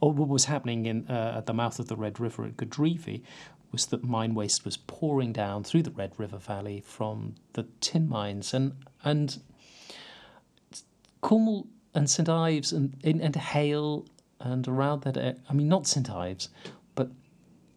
or 0.00 0.12
what 0.12 0.28
was 0.28 0.46
happening 0.46 0.86
in 0.86 1.06
uh, 1.08 1.34
at 1.38 1.46
the 1.46 1.54
mouth 1.54 1.78
of 1.78 1.88
the 1.88 1.96
Red 1.96 2.20
River 2.20 2.44
at 2.44 2.56
Godrevy, 2.56 3.22
was 3.72 3.86
that 3.86 4.04
mine 4.04 4.34
waste 4.34 4.64
was 4.64 4.76
pouring 4.76 5.32
down 5.32 5.64
through 5.64 5.82
the 5.82 5.90
Red 5.90 6.12
River 6.16 6.38
Valley 6.38 6.80
from 6.80 7.34
the 7.54 7.66
tin 7.80 8.08
mines 8.08 8.54
and 8.54 8.72
and 9.02 9.40
Cornwall 11.20 11.66
and 11.94 12.08
St 12.08 12.28
Ives 12.28 12.72
and 12.72 12.94
and 13.04 13.34
Hayle 13.34 14.06
and 14.40 14.68
around 14.68 15.02
that. 15.02 15.38
I 15.48 15.52
mean, 15.52 15.68
not 15.68 15.86
St 15.86 16.08
Ives, 16.10 16.50
but 16.94 17.10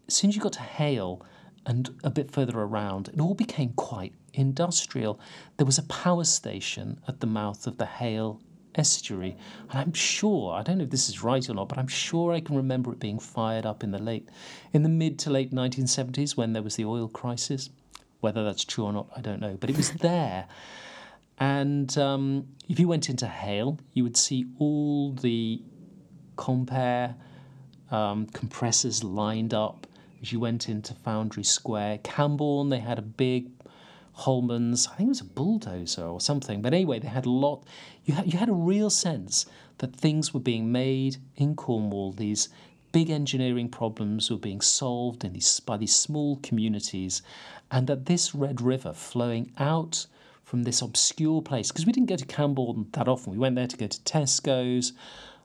as 0.06 0.14
soon 0.14 0.30
as 0.30 0.36
you 0.36 0.42
got 0.42 0.52
to 0.54 0.60
Hayle 0.60 1.24
and 1.66 1.90
a 2.04 2.10
bit 2.10 2.30
further 2.30 2.58
around, 2.60 3.08
it 3.08 3.20
all 3.20 3.34
became 3.34 3.72
quite 3.74 4.14
industrial. 4.32 5.18
There 5.56 5.66
was 5.66 5.78
a 5.78 5.82
power 5.84 6.24
station 6.24 7.00
at 7.08 7.20
the 7.20 7.26
mouth 7.26 7.66
of 7.66 7.78
the 7.78 7.86
Hayle 7.86 8.40
estuary, 8.74 9.36
and 9.70 9.78
I'm 9.78 9.92
sure 9.92 10.54
I 10.54 10.62
don't 10.62 10.78
know 10.78 10.84
if 10.84 10.90
this 10.90 11.08
is 11.08 11.22
right 11.22 11.48
or 11.48 11.54
not, 11.54 11.68
but 11.68 11.78
I'm 11.78 11.88
sure 11.88 12.32
I 12.32 12.40
can 12.40 12.56
remember 12.56 12.92
it 12.92 13.00
being 13.00 13.18
fired 13.18 13.66
up 13.66 13.82
in 13.82 13.90
the 13.90 13.98
late, 13.98 14.28
in 14.72 14.82
the 14.82 14.88
mid 14.88 15.18
to 15.20 15.30
late 15.30 15.52
1970s 15.52 16.36
when 16.36 16.52
there 16.52 16.62
was 16.62 16.76
the 16.76 16.84
oil 16.84 17.08
crisis. 17.08 17.70
Whether 18.20 18.42
that's 18.42 18.64
true 18.64 18.84
or 18.84 18.92
not, 18.92 19.08
I 19.16 19.20
don't 19.20 19.40
know, 19.40 19.56
but 19.60 19.70
it 19.70 19.76
was 19.76 19.92
there. 19.92 20.46
And 21.38 21.96
um, 21.96 22.48
if 22.68 22.80
you 22.80 22.88
went 22.88 23.08
into 23.08 23.26
Hayle, 23.26 23.78
you 23.94 24.02
would 24.02 24.16
see 24.16 24.46
all 24.58 25.12
the 25.12 25.62
Compair 26.36 27.14
um, 27.90 28.26
compressors 28.26 29.04
lined 29.04 29.54
up 29.54 29.86
as 30.20 30.32
you 30.32 30.40
went 30.40 30.68
into 30.68 30.94
Foundry 30.94 31.44
Square. 31.44 31.98
Camborne, 31.98 32.70
they 32.70 32.80
had 32.80 32.98
a 32.98 33.02
big 33.02 33.57
Holman's, 34.18 34.88
I 34.88 34.96
think 34.96 35.06
it 35.06 35.10
was 35.10 35.20
a 35.20 35.24
bulldozer 35.24 36.04
or 36.04 36.20
something. 36.20 36.60
But 36.60 36.74
anyway, 36.74 36.98
they 36.98 37.08
had 37.08 37.24
a 37.24 37.30
lot. 37.30 37.64
You 38.04 38.14
had, 38.14 38.32
you 38.32 38.38
had 38.38 38.48
a 38.48 38.52
real 38.52 38.90
sense 38.90 39.46
that 39.78 39.94
things 39.94 40.34
were 40.34 40.40
being 40.40 40.72
made 40.72 41.18
in 41.36 41.54
Cornwall. 41.54 42.12
These 42.12 42.48
big 42.90 43.10
engineering 43.10 43.68
problems 43.68 44.28
were 44.28 44.36
being 44.36 44.60
solved 44.60 45.24
in 45.24 45.34
these, 45.34 45.60
by 45.60 45.76
these 45.76 45.94
small 45.94 46.36
communities, 46.42 47.22
and 47.70 47.86
that 47.86 48.06
this 48.06 48.34
Red 48.34 48.60
River 48.60 48.92
flowing 48.92 49.52
out 49.56 50.06
from 50.42 50.64
this 50.64 50.82
obscure 50.82 51.40
place, 51.40 51.70
because 51.70 51.86
we 51.86 51.92
didn't 51.92 52.08
go 52.08 52.16
to 52.16 52.26
Camborne 52.26 52.86
that 52.92 53.06
often. 53.06 53.32
We 53.32 53.38
went 53.38 53.54
there 53.54 53.66
to 53.68 53.76
go 53.76 53.86
to 53.86 54.00
Tesco's, 54.00 54.94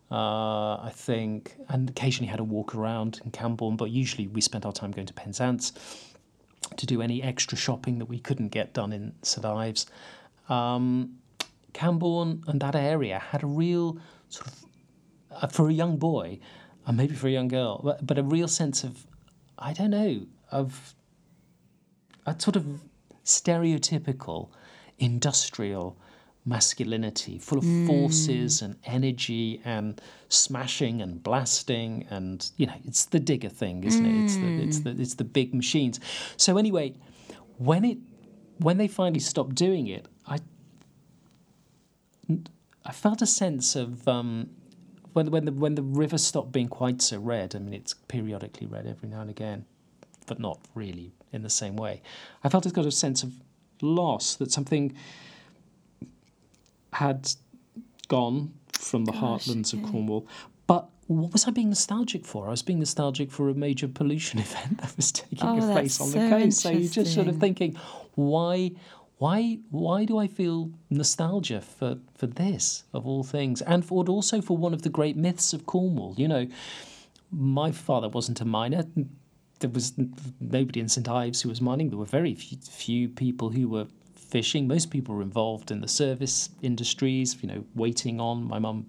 uh, 0.10 0.78
I 0.78 0.92
think, 0.96 1.58
and 1.70 1.90
occasionally 1.90 2.30
had 2.30 2.40
a 2.40 2.44
walk 2.44 2.74
around 2.74 3.20
in 3.24 3.30
Camborne, 3.32 3.76
but 3.76 3.92
usually 3.92 4.28
we 4.28 4.42
spent 4.42 4.66
our 4.66 4.72
time 4.72 4.92
going 4.92 5.08
to 5.08 5.14
Penzance 5.14 5.74
to 6.78 6.86
do 6.86 7.02
any 7.02 7.22
extra 7.22 7.58
shopping 7.58 8.00
that 8.00 8.06
we 8.06 8.20
couldn't 8.20 8.50
get 8.50 8.74
done 8.74 8.94
in 8.94 9.14
St 9.22 9.46
Ives. 9.46 9.86
Um, 10.50 11.18
Camborne 11.74 12.44
and 12.48 12.62
that 12.62 12.76
area 12.76 13.20
had 13.20 13.44
a 13.44 13.48
real 13.48 13.98
sort 14.30 14.48
of, 14.48 14.66
uh, 15.32 15.48
for 15.48 15.70
a 15.70 15.74
young 15.74 15.98
boy, 15.98 16.40
and 16.86 16.98
maybe 16.98 17.16
for 17.16 17.28
a 17.28 17.32
young 17.32 17.48
girl, 17.48 17.82
but, 17.84 18.06
but 18.06 18.18
a 18.18 18.24
real 18.24 18.48
sense 18.48 18.84
of, 18.84 19.08
I 19.58 19.74
don't 19.74 19.92
know, 19.92 20.26
of 20.52 20.96
a 22.26 22.40
sort 22.40 22.56
of 22.56 22.84
stereotypical 23.26 24.50
industrial 25.00 25.98
masculinity, 26.46 27.38
full 27.38 27.58
of 27.58 27.64
mm. 27.64 27.88
forces 27.88 28.62
and 28.62 28.76
energy 28.86 29.62
and 29.64 30.02
smashing 30.30 31.02
and 31.02 31.24
blasting 31.24 32.06
and 32.10 32.52
you 32.58 32.66
know 32.66 32.74
it's 32.86 33.06
the 33.06 33.20
digger 33.20 33.50
thing, 33.50 33.84
isn't 33.84 34.06
mm. 34.06 34.22
it? 34.22 34.26
It's 34.26 34.36
the 34.38 34.64
it's 34.64 34.80
the 34.80 35.02
it's 35.02 35.14
the 35.16 35.24
big 35.24 35.54
machines. 35.54 36.00
So 36.38 36.58
anyway, 36.58 36.96
when 37.58 37.86
it 37.86 37.98
when 38.60 38.78
they 38.78 38.88
finally 38.88 39.20
stopped 39.20 39.56
doing 39.56 39.88
it, 39.88 40.06
I 40.28 40.40
I 42.86 42.92
felt 42.92 43.22
a 43.22 43.26
sense 43.26 43.76
of 43.76 44.08
um, 44.08 44.50
when 45.14 45.32
when 45.32 45.46
the 45.46 45.52
when 45.52 45.76
the 45.76 45.84
river 45.84 46.18
stopped 46.18 46.52
being 46.52 46.68
quite 46.68 47.02
so 47.02 47.20
red. 47.20 47.56
I 47.56 47.60
mean, 47.60 47.74
it's 47.74 47.94
periodically 47.94 48.68
red 48.68 48.86
every 48.86 49.10
now 49.10 49.22
and 49.22 49.30
again, 49.30 49.66
but 50.28 50.40
not 50.40 50.60
really 50.76 51.14
in 51.32 51.42
the 51.42 51.50
same 51.50 51.76
way. 51.76 52.02
I 52.44 52.50
felt 52.50 52.66
it 52.66 52.74
got 52.74 52.86
a 52.86 52.92
sense 52.92 53.24
of 53.24 53.34
loss 53.82 54.36
that 54.36 54.52
something 54.52 54.96
had 56.94 57.30
gone 58.08 58.54
from 58.74 59.06
the 59.06 59.12
Gosh, 59.12 59.48
heartlands 59.48 59.74
yeah. 59.74 59.84
of 59.84 59.92
Cornwall. 59.92 60.28
But 60.68 60.90
what 61.08 61.34
was 61.34 61.48
I 61.48 61.52
being 61.52 61.70
nostalgic 61.70 62.26
for? 62.26 62.48
I 62.48 62.52
was 62.52 62.64
being 62.64 62.80
nostalgic 62.80 63.32
for 63.32 63.50
a 63.50 63.54
major 63.54 63.88
pollution 63.88 64.40
event 64.48 64.80
that 64.82 64.96
was 64.96 65.12
taking 65.12 65.48
oh, 65.48 65.72
place 65.72 66.00
on 66.00 66.08
so 66.08 66.20
the 66.20 66.30
coast. 66.30 66.62
So 66.62 66.70
you're 66.70 66.90
just 66.90 67.14
sort 67.14 67.28
of 67.28 67.38
thinking, 67.38 67.76
why 68.16 68.72
why 69.18 69.60
why 69.70 70.06
do 70.06 70.18
I 70.18 70.28
feel 70.28 70.72
nostalgia 70.90 71.62
for, 71.62 71.98
for 72.16 72.28
this 72.28 72.84
of 72.94 73.08
all 73.08 73.24
things? 73.24 73.62
And 73.62 73.86
for 73.86 74.04
also 74.06 74.42
for 74.42 74.58
one 74.58 74.74
of 74.74 74.82
the 74.82 74.90
great 74.90 75.16
myths 75.16 75.54
of 75.54 75.66
Cornwall. 75.66 76.16
You 76.18 76.28
know, 76.28 76.48
my 77.32 77.72
father 77.72 78.10
wasn't 78.10 78.42
a 78.42 78.46
miner. 78.46 78.86
There 79.60 79.70
was 79.70 79.94
nobody 80.42 80.80
in 80.82 80.90
St 80.90 81.08
Ives 81.08 81.42
who 81.42 81.50
was 81.50 81.62
mining. 81.62 81.90
There 81.90 81.98
were 81.98 82.06
very 82.06 82.36
few, 82.36 82.58
few 82.58 83.08
people 83.08 83.50
who 83.52 83.70
were 83.70 83.88
fishing. 84.34 84.68
Most 84.68 84.90
people 84.90 85.16
were 85.16 85.22
involved 85.22 85.72
in 85.72 85.80
the 85.80 85.88
service 85.88 86.50
industries, 86.62 87.38
you 87.42 87.48
know, 87.48 87.64
waiting 87.76 88.20
on. 88.20 88.48
My 88.48 88.60
mum 88.60 88.88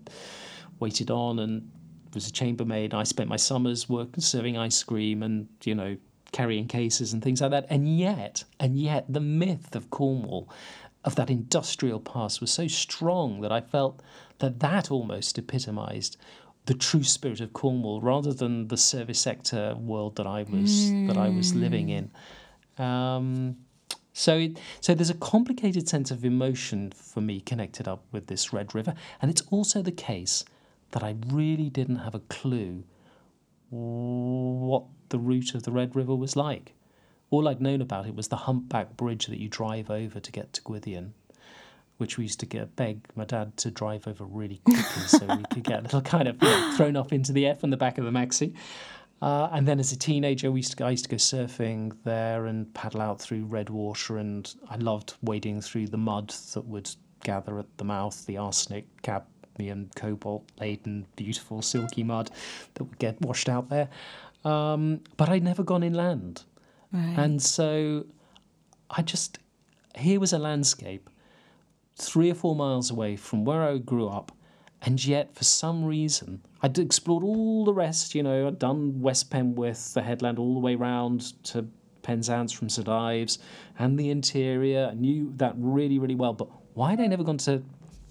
waited 0.80 1.10
on 1.10 1.38
and 1.38 1.70
was 2.14 2.26
a 2.26 2.32
chambermaid. 2.32 2.94
I 2.94 3.04
spent 3.04 3.28
my 3.28 3.36
summers 3.36 3.88
working 3.88 4.22
serving 4.22 4.56
ice 4.56 4.82
cream 4.82 5.22
and, 5.22 5.46
you 5.62 5.74
know, 5.74 5.98
carrying 6.32 6.66
cases 6.66 7.12
and 7.12 7.22
things 7.22 7.42
like 7.42 7.50
that. 7.50 7.66
And 7.68 7.82
yet, 7.98 8.44
and 8.58 8.76
yet, 8.76 9.04
the 9.08 9.20
myth 9.20 9.76
of 9.76 9.90
Cornwall, 9.90 10.48
of 11.04 11.14
that 11.16 11.28
industrial 11.28 12.00
past, 12.00 12.40
was 12.40 12.50
so 12.50 12.66
strong 12.66 13.42
that 13.42 13.52
I 13.52 13.60
felt 13.60 14.00
that 14.38 14.60
that 14.60 14.90
almost 14.90 15.38
epitomised 15.38 16.16
the 16.66 16.74
true 16.74 17.02
spirit 17.02 17.40
of 17.42 17.52
Cornwall, 17.52 18.00
rather 18.00 18.32
than 18.32 18.68
the 18.68 18.78
service 18.78 19.20
sector 19.20 19.76
world 19.78 20.16
that 20.16 20.26
I 20.26 20.44
was 20.44 20.70
mm. 20.70 21.06
that 21.08 21.18
I 21.18 21.28
was 21.28 21.54
living 21.54 21.90
in. 21.90 22.10
Um, 22.78 23.56
so, 24.14 24.38
it, 24.38 24.58
so 24.80 24.94
there's 24.94 25.10
a 25.10 25.14
complicated 25.14 25.88
sense 25.88 26.12
of 26.12 26.24
emotion 26.24 26.92
for 26.92 27.20
me 27.20 27.40
connected 27.40 27.88
up 27.88 28.04
with 28.12 28.28
this 28.28 28.52
Red 28.52 28.74
River, 28.74 28.94
and 29.20 29.28
it's 29.28 29.42
also 29.50 29.82
the 29.82 29.92
case 29.92 30.44
that 30.92 31.02
I 31.02 31.16
really 31.26 31.68
didn't 31.68 31.96
have 31.96 32.14
a 32.14 32.20
clue 32.20 32.84
what 33.70 34.84
the 35.08 35.18
route 35.18 35.54
of 35.56 35.64
the 35.64 35.72
Red 35.72 35.96
River 35.96 36.14
was 36.14 36.36
like. 36.36 36.74
All 37.30 37.48
I'd 37.48 37.60
known 37.60 37.80
about 37.80 38.06
it 38.06 38.14
was 38.14 38.28
the 38.28 38.36
humpback 38.36 38.96
bridge 38.96 39.26
that 39.26 39.40
you 39.40 39.48
drive 39.48 39.90
over 39.90 40.20
to 40.20 40.32
get 40.32 40.52
to 40.52 40.62
Gwithian, 40.62 41.10
which 41.96 42.16
we 42.16 42.24
used 42.24 42.38
to 42.38 42.46
get 42.46 42.76
beg 42.76 43.00
my 43.16 43.24
dad 43.24 43.56
to 43.58 43.70
drive 43.72 44.06
over 44.06 44.24
really 44.24 44.60
quickly 44.64 45.02
so 45.08 45.26
we 45.26 45.42
could 45.50 45.64
get 45.64 45.80
a 45.80 45.82
little 45.82 46.02
kind 46.02 46.28
of 46.28 46.40
you 46.40 46.48
know, 46.48 46.74
thrown 46.76 46.96
off 46.96 47.12
into 47.12 47.32
the 47.32 47.46
air 47.46 47.56
from 47.56 47.70
the 47.70 47.76
back 47.76 47.98
of 47.98 48.04
the 48.04 48.12
maxi. 48.12 48.54
Uh, 49.22 49.48
and 49.52 49.66
then 49.66 49.80
as 49.80 49.92
a 49.92 49.96
teenager, 49.96 50.50
we 50.50 50.58
used 50.58 50.76
to, 50.76 50.84
I 50.84 50.90
used 50.90 51.04
to 51.04 51.10
go 51.10 51.16
surfing 51.16 51.96
there 52.04 52.46
and 52.46 52.72
paddle 52.74 53.00
out 53.00 53.20
through 53.20 53.44
red 53.44 53.70
water, 53.70 54.18
and 54.18 54.52
I 54.68 54.76
loved 54.76 55.14
wading 55.22 55.62
through 55.62 55.88
the 55.88 55.96
mud 55.96 56.34
that 56.52 56.66
would 56.66 56.90
gather 57.22 57.58
at 57.58 57.78
the 57.78 57.84
mouth, 57.84 58.26
the 58.26 58.36
arsenic, 58.36 58.86
cadmium, 59.02 59.88
cobalt 59.96 60.44
laden, 60.60 61.06
beautiful, 61.16 61.62
silky 61.62 62.02
mud 62.02 62.30
that 62.74 62.84
would 62.84 62.98
get 62.98 63.20
washed 63.22 63.48
out 63.48 63.70
there. 63.70 63.88
Um, 64.44 65.00
but 65.16 65.30
I'd 65.30 65.42
never 65.42 65.62
gone 65.62 65.82
inland. 65.82 66.44
Right. 66.92 67.14
And 67.16 67.42
so 67.42 68.04
I 68.90 69.00
just, 69.02 69.38
here 69.96 70.20
was 70.20 70.34
a 70.34 70.38
landscape 70.38 71.08
three 71.96 72.30
or 72.30 72.34
four 72.34 72.54
miles 72.54 72.90
away 72.90 73.16
from 73.16 73.44
where 73.44 73.62
I 73.62 73.78
grew 73.78 74.08
up 74.08 74.32
and 74.84 75.02
yet, 75.04 75.34
for 75.34 75.44
some 75.44 75.82
reason, 75.84 76.42
I'd 76.62 76.78
explored 76.78 77.24
all 77.24 77.64
the 77.64 77.72
rest. 77.72 78.14
You 78.14 78.22
know, 78.22 78.46
I'd 78.46 78.58
done 78.58 79.00
West 79.00 79.30
Penwith, 79.30 79.94
the 79.94 80.02
headland, 80.02 80.38
all 80.38 80.52
the 80.52 80.60
way 80.60 80.74
round 80.74 81.42
to 81.44 81.66
Penzance 82.02 82.52
from 82.52 82.68
St 82.68 82.86
Ives, 82.86 83.38
and 83.78 83.98
the 83.98 84.10
interior. 84.10 84.90
I 84.92 84.94
knew 84.94 85.32
that 85.36 85.54
really, 85.56 85.98
really 85.98 86.14
well. 86.14 86.34
But 86.34 86.48
why 86.74 86.90
had 86.90 87.00
I 87.00 87.06
never 87.06 87.24
gone 87.24 87.38
to 87.38 87.62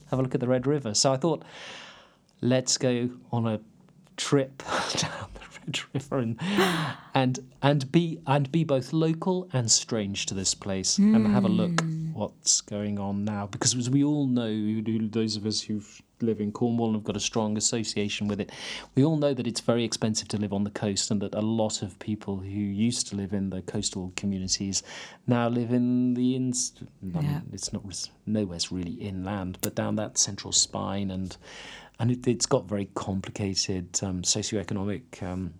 have 0.09 0.17
a 0.17 0.21
look 0.23 0.33
at 0.33 0.41
the 0.41 0.47
Red 0.47 0.65
River? 0.65 0.95
So 0.95 1.13
I 1.13 1.17
thought, 1.17 1.45
let's 2.41 2.77
go 2.79 3.09
on 3.31 3.45
a 3.45 3.59
trip 4.17 4.63
down 4.97 5.27
the 5.35 5.59
Red 5.59 5.79
River 5.93 6.17
and 6.17 6.39
and 7.13 7.39
and 7.61 7.91
be 7.91 8.19
and 8.25 8.51
be 8.51 8.63
both 8.63 8.93
local 8.93 9.47
and 9.53 9.71
strange 9.71 10.25
to 10.25 10.33
this 10.33 10.55
place 10.55 10.97
mm. 10.97 11.15
and 11.15 11.27
have 11.27 11.45
a 11.45 11.49
look 11.49 11.81
hmm. 11.81 11.92
What's 12.23 12.61
going 12.61 12.99
on 12.99 13.25
now 13.25 13.45
because 13.47 13.75
as 13.75 13.89
we 13.89 14.03
all 14.03 14.27
know 14.27 14.81
those 15.09 15.35
of 15.35 15.45
us 15.45 15.61
who've 15.61 16.01
live 16.23 16.39
in 16.39 16.51
Cornwall 16.51 16.87
and 16.87 16.95
have 16.95 17.03
got 17.03 17.17
a 17.17 17.19
strong 17.19 17.57
association 17.57 18.27
with 18.27 18.39
it. 18.39 18.49
We 18.95 19.03
all 19.03 19.17
know 19.17 19.33
that 19.33 19.45
it's 19.45 19.59
very 19.59 19.83
expensive 19.83 20.29
to 20.29 20.37
live 20.37 20.53
on 20.53 20.63
the 20.63 20.69
coast 20.69 21.11
and 21.11 21.21
that 21.21 21.35
a 21.35 21.41
lot 21.41 21.81
of 21.81 21.99
people 21.99 22.37
who 22.37 22.47
used 22.47 23.07
to 23.07 23.15
live 23.15 23.33
in 23.33 23.49
the 23.49 23.61
coastal 23.61 24.13
communities 24.15 24.83
now 25.27 25.49
live 25.49 25.73
in 25.73 26.13
the 26.13 26.35
ins. 26.35 26.73
Yeah. 27.01 27.19
I 27.19 27.21
mean, 27.21 27.43
it's 27.51 27.73
not 27.73 28.09
nowhere's 28.25 28.71
really 28.71 28.93
inland, 28.93 29.57
but 29.61 29.75
down 29.75 29.97
that 29.97 30.17
central 30.17 30.53
spine 30.53 31.11
and 31.11 31.35
and 31.99 32.09
it, 32.09 32.25
has 32.25 32.45
got 32.47 32.65
very 32.65 32.89
complicated 32.95 33.99
um, 34.01 34.23
socioeconomic 34.23 35.21
um, 35.21 35.53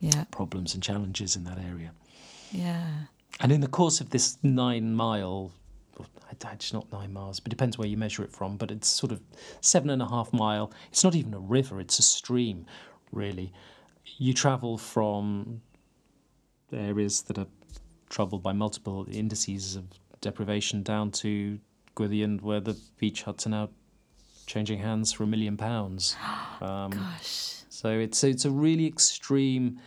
yeah. 0.00 0.24
problems 0.30 0.74
and 0.74 0.82
challenges 0.82 1.36
in 1.36 1.44
that 1.44 1.58
area. 1.58 1.92
Yeah. 2.50 2.86
And 3.38 3.52
in 3.52 3.60
the 3.60 3.68
course 3.68 4.00
of 4.00 4.10
this 4.10 4.36
nine 4.42 4.94
mile 4.94 5.52
it's 6.52 6.72
not 6.72 6.90
nine 6.92 7.12
miles, 7.12 7.40
but 7.40 7.52
it 7.52 7.56
depends 7.56 7.78
where 7.78 7.88
you 7.88 7.96
measure 7.96 8.22
it 8.22 8.32
from. 8.32 8.56
But 8.56 8.70
it's 8.70 8.88
sort 8.88 9.12
of 9.12 9.20
seven 9.60 9.90
and 9.90 10.02
a 10.02 10.08
half 10.08 10.32
mile. 10.32 10.72
It's 10.88 11.04
not 11.04 11.14
even 11.14 11.34
a 11.34 11.38
river; 11.38 11.80
it's 11.80 11.98
a 11.98 12.02
stream, 12.02 12.66
really. 13.12 13.52
You 14.18 14.34
travel 14.34 14.78
from 14.78 15.60
areas 16.72 17.22
that 17.22 17.38
are 17.38 17.46
troubled 18.08 18.42
by 18.42 18.52
multiple 18.52 19.06
indices 19.10 19.76
of 19.76 19.84
deprivation 20.20 20.82
down 20.82 21.10
to 21.12 21.58
Gwithian, 21.96 22.40
where 22.42 22.60
the 22.60 22.76
beach 22.98 23.22
huts 23.22 23.46
are 23.46 23.50
now 23.50 23.70
changing 24.46 24.78
hands 24.80 25.12
for 25.12 25.24
a 25.24 25.26
million 25.26 25.56
pounds. 25.56 26.16
Um, 26.62 26.90
Gosh. 26.90 27.62
So 27.70 27.88
it's 27.88 28.22
it's 28.22 28.44
a 28.44 28.50
really 28.50 28.86
extreme 28.86 29.80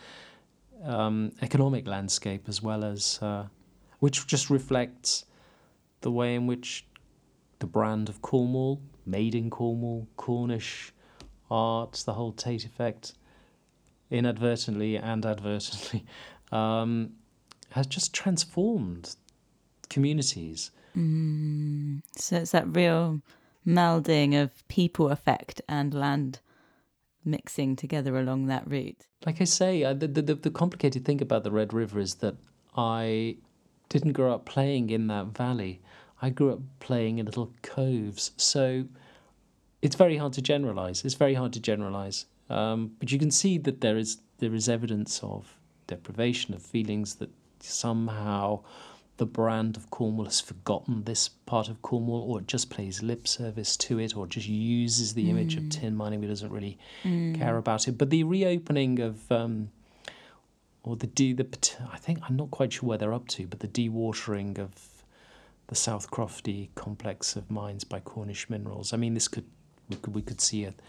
um, 0.82 1.30
economic 1.40 1.86
landscape 1.86 2.48
as 2.48 2.60
well 2.60 2.82
as 2.82 3.20
uh, 3.22 3.44
which 4.00 4.26
just 4.26 4.50
reflects 4.50 5.24
the 6.04 6.12
way 6.12 6.34
in 6.34 6.46
which 6.46 6.86
the 7.58 7.66
brand 7.66 8.08
of 8.08 8.20
Cornwall, 8.20 8.80
made 9.06 9.34
in 9.34 9.48
Cornwall, 9.50 10.06
Cornish 10.16 10.92
art, 11.50 12.02
the 12.04 12.12
whole 12.12 12.32
Tate 12.32 12.64
effect, 12.64 13.14
inadvertently 14.10 14.96
and 14.96 15.24
advertently, 15.24 16.04
um, 16.52 17.10
has 17.70 17.86
just 17.86 18.12
transformed 18.12 19.16
communities. 19.88 20.70
Mm. 20.94 22.02
So 22.16 22.36
it's 22.36 22.50
that 22.50 22.76
real 22.76 23.22
melding 23.66 24.40
of 24.40 24.66
people 24.68 25.08
effect 25.08 25.62
and 25.66 25.94
land 25.94 26.40
mixing 27.24 27.76
together 27.76 28.18
along 28.18 28.46
that 28.46 28.68
route. 28.70 29.06
Like 29.24 29.40
I 29.40 29.44
say, 29.44 29.82
uh, 29.82 29.94
the, 29.94 30.06
the, 30.06 30.34
the 30.34 30.50
complicated 30.50 31.06
thing 31.06 31.22
about 31.22 31.44
the 31.44 31.50
Red 31.50 31.72
River 31.72 31.98
is 31.98 32.16
that 32.16 32.36
I 32.76 33.38
didn't 33.98 34.12
grow 34.12 34.34
up 34.34 34.44
playing 34.44 34.90
in 34.90 35.06
that 35.06 35.26
valley. 35.26 35.80
I 36.20 36.30
grew 36.30 36.52
up 36.52 36.60
playing 36.80 37.18
in 37.18 37.26
little 37.26 37.52
coves. 37.62 38.32
So 38.36 38.86
it's 39.82 39.96
very 39.96 40.16
hard 40.16 40.32
to 40.34 40.42
generalize. 40.42 41.04
It's 41.04 41.14
very 41.14 41.34
hard 41.34 41.52
to 41.52 41.60
generalize. 41.60 42.26
Um, 42.50 42.92
but 42.98 43.12
you 43.12 43.18
can 43.18 43.30
see 43.30 43.56
that 43.58 43.80
there 43.80 43.96
is 43.96 44.18
there 44.38 44.54
is 44.54 44.68
evidence 44.68 45.20
of 45.22 45.56
deprivation 45.86 46.54
of 46.54 46.62
feelings 46.62 47.14
that 47.16 47.30
somehow 47.60 48.60
the 49.16 49.26
brand 49.26 49.76
of 49.76 49.90
Cornwall 49.90 50.24
has 50.24 50.40
forgotten 50.40 51.04
this 51.04 51.28
part 51.28 51.68
of 51.68 51.80
Cornwall, 51.82 52.22
or 52.28 52.40
it 52.40 52.48
just 52.48 52.68
plays 52.68 53.00
lip 53.00 53.28
service 53.28 53.76
to 53.76 54.00
it, 54.00 54.16
or 54.16 54.26
just 54.26 54.48
uses 54.48 55.14
the 55.14 55.26
mm. 55.26 55.30
image 55.30 55.56
of 55.56 55.62
mm. 55.62 55.70
tin 55.70 55.94
mining, 55.94 56.20
but 56.20 56.28
doesn't 56.28 56.50
really 56.50 56.78
mm. 57.04 57.38
care 57.38 57.56
about 57.56 57.86
it. 57.86 57.96
But 57.96 58.10
the 58.10 58.24
reopening 58.24 58.98
of 58.98 59.30
um, 59.30 59.70
or 60.84 60.96
the 60.96 61.06
de- 61.06 61.32
the 61.32 61.46
I 61.92 61.96
think 61.98 62.20
I'm 62.28 62.36
not 62.36 62.50
quite 62.50 62.74
sure 62.74 62.88
where 62.88 62.98
they're 62.98 63.14
up 63.14 63.26
to, 63.28 63.46
but 63.46 63.60
the 63.60 63.68
dewatering 63.68 64.58
of 64.58 64.72
the 65.66 65.74
South 65.74 66.10
Crofty 66.10 66.68
complex 66.74 67.36
of 67.36 67.50
mines 67.50 67.84
by 67.84 68.00
Cornish 68.00 68.48
Minerals. 68.50 68.92
I 68.92 68.98
mean, 68.98 69.14
this 69.14 69.26
could 69.26 69.46
we 69.88 69.96
could 69.96 70.14
we 70.14 70.22
could 70.22 70.40
see 70.40 70.64
it. 70.64 70.80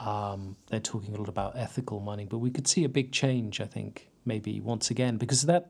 Um, 0.00 0.56
they're 0.68 0.80
talking 0.80 1.14
a 1.14 1.18
lot 1.18 1.28
about 1.28 1.56
ethical 1.56 2.00
mining, 2.00 2.28
but 2.28 2.38
we 2.38 2.50
could 2.50 2.66
see 2.66 2.84
a 2.84 2.88
big 2.88 3.12
change. 3.12 3.60
I 3.60 3.66
think 3.66 4.08
maybe 4.24 4.60
once 4.60 4.90
again 4.90 5.16
because 5.16 5.42
that 5.42 5.68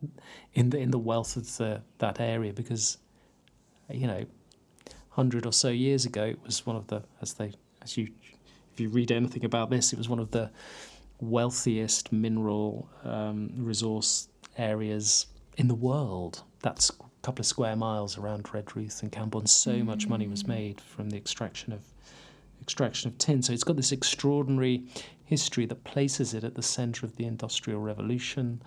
in 0.52 0.70
the 0.70 0.78
in 0.78 0.90
the 0.90 0.98
wealth 0.98 1.36
of 1.36 1.56
the, 1.56 1.82
that 1.98 2.20
area 2.20 2.52
because 2.52 2.98
you 3.90 4.06
know 4.06 4.24
hundred 5.10 5.46
or 5.46 5.52
so 5.52 5.68
years 5.68 6.04
ago 6.04 6.24
it 6.24 6.38
was 6.44 6.64
one 6.66 6.76
of 6.76 6.86
the 6.88 7.02
as 7.20 7.34
they 7.34 7.52
as 7.82 7.96
you 7.96 8.08
if 8.72 8.80
you 8.80 8.88
read 8.88 9.10
anything 9.10 9.44
about 9.44 9.70
this 9.70 9.92
it 9.92 9.98
was 9.98 10.08
one 10.08 10.18
of 10.18 10.30
the 10.30 10.50
wealthiest 11.24 12.12
mineral 12.12 12.88
um, 13.04 13.50
resource 13.56 14.28
areas 14.58 15.26
in 15.56 15.68
the 15.68 15.74
world. 15.74 16.42
That's 16.62 16.90
a 16.90 16.94
couple 17.22 17.42
of 17.42 17.46
square 17.46 17.76
miles 17.76 18.18
around 18.18 18.44
Redruth 18.44 19.02
and 19.02 19.10
Camborne. 19.10 19.46
So 19.46 19.72
mm. 19.72 19.84
much 19.84 20.06
money 20.08 20.28
was 20.28 20.46
made 20.46 20.80
from 20.80 21.10
the 21.10 21.16
extraction 21.16 21.72
of 21.72 21.82
extraction 22.60 23.08
of 23.08 23.18
tin. 23.18 23.42
So 23.42 23.52
it's 23.52 23.64
got 23.64 23.76
this 23.76 23.92
extraordinary 23.92 24.84
history 25.24 25.66
that 25.66 25.84
places 25.84 26.34
it 26.34 26.44
at 26.44 26.54
the 26.54 26.62
centre 26.62 27.04
of 27.04 27.16
the 27.16 27.24
Industrial 27.24 27.80
Revolution. 27.80 28.62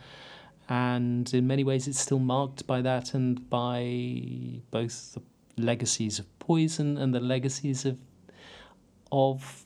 And 0.70 1.34
in 1.34 1.48
many 1.48 1.64
ways, 1.64 1.88
it's 1.88 2.00
still 2.00 2.20
marked 2.20 2.68
by 2.68 2.82
that 2.82 3.14
and 3.14 3.50
by 3.50 4.62
both 4.70 5.14
the 5.14 5.22
legacies 5.58 6.20
of 6.20 6.40
poison 6.40 6.98
and 6.98 7.14
the 7.14 7.20
legacies 7.20 7.86
of 7.86 8.00
of 9.12 9.66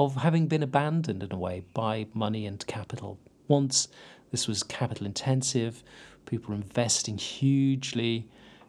of 0.00 0.16
having 0.16 0.46
been 0.46 0.62
abandoned 0.62 1.22
in 1.22 1.30
a 1.30 1.36
way 1.36 1.62
by 1.74 2.06
money 2.14 2.46
and 2.46 2.66
capital. 2.66 3.18
Once 3.48 3.86
this 4.30 4.48
was 4.48 4.62
capital 4.62 5.06
intensive, 5.06 5.84
people 6.24 6.48
were 6.48 6.54
investing 6.54 7.18
hugely 7.18 8.26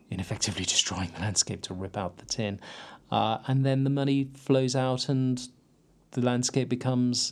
in 0.09 0.19
effectively 0.19 0.65
destroying 0.65 1.09
the 1.15 1.21
landscape 1.21 1.61
to 1.61 1.73
rip 1.73 1.95
out 1.95 2.17
the 2.17 2.25
tin. 2.25 2.59
Uh, 3.09 3.37
and 3.47 3.65
then 3.65 3.85
the 3.85 3.89
money 3.89 4.29
flows 4.35 4.75
out 4.75 5.07
and 5.07 5.47
the 6.11 6.21
landscape 6.21 6.67
becomes 6.67 7.31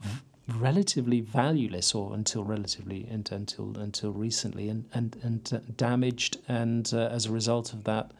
v- 0.00 0.22
relatively 0.54 1.20
valueless 1.20 1.94
or 1.94 2.14
until 2.14 2.44
relatively 2.44 3.06
and, 3.10 3.30
until 3.30 3.76
until 3.76 4.10
recently 4.10 4.70
and 4.70 4.86
and, 4.94 5.18
and 5.22 5.52
uh, 5.52 5.58
damaged 5.76 6.38
and 6.48 6.92
uh, 6.94 7.08
as 7.08 7.26
a 7.26 7.30
result 7.30 7.74
of 7.74 7.84
that 7.84 8.10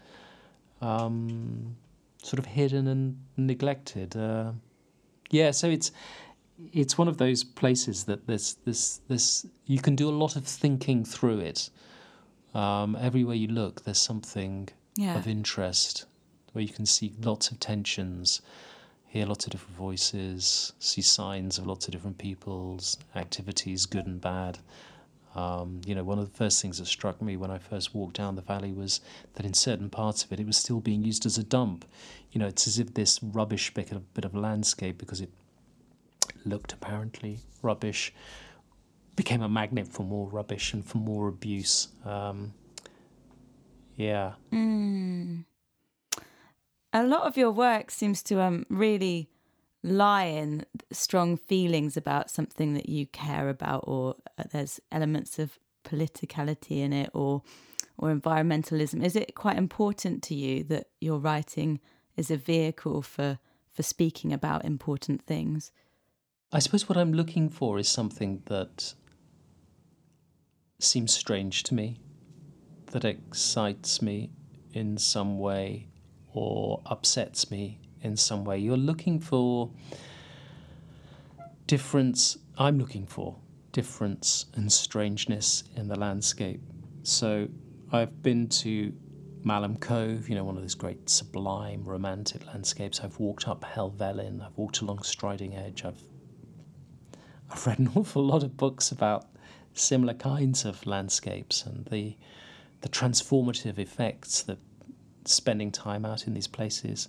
um, 0.83 1.75
sort 2.23 2.39
of 2.39 2.45
hidden 2.45 2.87
and 2.87 3.19
neglected 3.39 4.15
uh, 4.15 4.53
yeah, 5.31 5.51
so 5.51 5.69
it's 5.69 5.91
it's 6.73 6.99
one 6.99 7.07
of 7.07 7.19
those 7.19 7.45
places 7.45 8.05
that 8.05 8.27
there's 8.27 8.55
this 8.65 9.01
this 9.09 9.47
you 9.67 9.81
can 9.81 9.95
do 9.95 10.09
a 10.09 10.11
lot 10.11 10.37
of 10.37 10.45
thinking 10.45 11.05
through 11.05 11.41
it. 11.41 11.71
Um, 12.55 12.97
everywhere 13.01 13.37
you 13.37 13.49
look, 13.49 13.85
there's 13.85 13.99
something 14.01 14.69
yeah. 14.97 15.17
of 15.17 15.29
interest 15.29 16.07
where 16.53 16.63
you 16.63 16.73
can 16.73 16.87
see 16.87 17.13
lots 17.23 17.51
of 17.51 17.61
tensions, 17.61 18.41
hear 19.07 19.27
lots 19.27 19.47
of 19.47 19.53
different 19.53 19.77
voices, 19.77 20.73
see 20.79 21.03
signs 21.03 21.59
of 21.59 21.67
lots 21.67 21.87
of 21.87 21.93
different 21.93 22.19
people's 22.19 22.97
activities, 23.15 23.87
good 23.87 24.07
and 24.07 24.21
bad. 24.21 24.59
Um, 25.39 25.81
you 25.87 25.95
know, 25.95 26.03
one 26.03 26.19
of 26.19 26.29
the 26.29 26.37
first 26.37 26.61
things 26.61 26.79
that 26.79 26.87
struck 26.87 27.23
me 27.23 27.37
when 27.37 27.53
I 27.53 27.59
first 27.59 27.95
walked 27.95 28.17
down 28.17 28.35
the 28.35 28.43
valley 28.43 28.73
was 28.73 29.01
that 29.35 29.47
in 29.47 29.55
certain 29.55 29.89
parts 29.89 30.25
of 30.25 30.33
it, 30.33 30.41
it 30.41 30.47
was 30.47 30.57
still 30.57 30.81
being 30.81 31.05
used 31.05 31.25
as 31.27 31.39
a 31.39 31.45
dump. 31.45 31.85
You 32.33 32.41
know, 32.41 32.49
it's 32.49 32.67
as 32.67 32.81
if 32.81 32.95
this 32.95 33.21
rubbish 33.23 33.73
bit 33.73 33.93
of, 33.93 34.13
bit 34.15 34.25
of 34.25 34.35
landscape, 34.35 34.99
because 34.99 35.21
it 35.21 35.31
looked 36.45 36.73
apparently 36.73 37.39
rubbish, 37.63 38.13
became 39.15 39.41
a 39.41 39.49
magnet 39.49 39.87
for 39.87 40.03
more 40.03 40.29
rubbish 40.29 40.73
and 40.73 40.85
for 40.85 40.99
more 40.99 41.29
abuse. 41.29 41.87
Um, 42.05 42.53
yeah. 43.95 44.33
Mm. 44.53 45.45
A 46.93 47.05
lot 47.05 47.23
of 47.29 47.37
your 47.37 47.53
work 47.53 47.93
seems 47.93 48.25
to 48.25 48.41
um, 48.41 48.67
really 48.69 49.29
lie 49.83 50.25
in 50.25 50.65
strong 50.91 51.37
feelings 51.37 51.97
about 51.97 52.31
something 52.31 52.75
that 52.75 52.89
you 52.89 53.07
care 53.07 53.49
about, 53.49 53.85
or 53.87 54.17
uh, 54.39 54.45
there's 54.51 54.81
elements 54.91 55.39
of 55.39 55.59
politicality 55.85 56.81
in 56.81 56.93
it, 56.93 57.11
or 57.15 57.43
or 57.97 58.15
environmentalism. 58.15 59.05
Is 59.05 59.17
it 59.17 59.35
quite 59.35 59.57
important 59.57 60.23
to 60.25 60.35
you 60.35 60.65
that 60.65 60.89
your 61.01 61.19
writing 61.19 61.81
is 62.17 62.31
a 62.31 62.37
vehicle 62.37 63.03
for 63.03 63.39
for 63.71 63.83
speaking 63.83 64.33
about 64.33 64.65
important 64.65 65.23
things? 65.23 65.73
I 66.51 66.61
suppose 66.61 66.89
what 66.89 66.97
I'm 66.97 67.13
looking 67.13 67.51
for 67.51 67.79
is 67.79 67.89
something 67.89 68.43
that 68.47 68.95
seems 70.81 71.13
strange 71.13 71.63
to 71.65 71.75
me, 71.75 72.01
that 72.93 73.05
excites 73.05 74.01
me 74.01 74.31
in 74.73 74.97
some 74.97 75.39
way 75.39 75.89
or 76.33 76.83
upsets 76.87 77.51
me 77.51 77.81
in 78.03 78.17
some 78.17 78.45
way. 78.45 78.59
You're 78.59 78.77
looking 78.77 79.21
for 79.21 79.71
difference. 81.67 82.39
I'm 82.57 82.79
looking 82.79 83.07
for 83.07 83.37
difference 83.73 84.47
and 84.55 84.73
strangeness 84.73 85.65
in 85.77 85.89
the 85.89 85.97
landscape. 85.97 86.61
So 87.03 87.49
I've 87.93 88.23
been 88.23 88.49
to 88.49 88.93
Malham 89.45 89.81
Cove, 89.81 90.29
you 90.29 90.35
know, 90.35 90.45
one 90.45 90.57
of 90.57 90.63
those 90.63 90.75
great 90.75 91.09
sublime 91.09 91.85
romantic 91.85 92.47
landscapes. 92.47 93.01
I've 93.01 93.19
walked 93.19 93.47
up 93.49 93.65
Helvellyn, 93.65 94.45
I've 94.45 94.57
walked 94.57 94.81
along 94.81 95.03
Striding 95.03 95.57
Edge, 95.57 95.85
I've 95.85 96.03
I've 97.51 97.67
read 97.67 97.79
an 97.79 97.91
awful 97.95 98.25
lot 98.25 98.43
of 98.43 98.57
books 98.57 98.91
about 98.91 99.27
similar 99.75 100.15
kinds 100.15 100.65
of 100.65 100.85
landscapes 100.87 101.65
and 101.65 101.87
the 101.87 102.17
the 102.81 102.89
transformative 102.89 103.79
effects 103.79 104.43
that 104.43 104.59
spending 105.25 105.71
time 105.71 106.05
out 106.05 106.27
in 106.27 106.35
these 106.35 106.47
places 106.47 107.09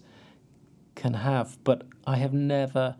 can 1.00 1.14
have, 1.14 1.58
but 1.64 1.84
I 2.06 2.18
have 2.18 2.34
never 2.34 2.98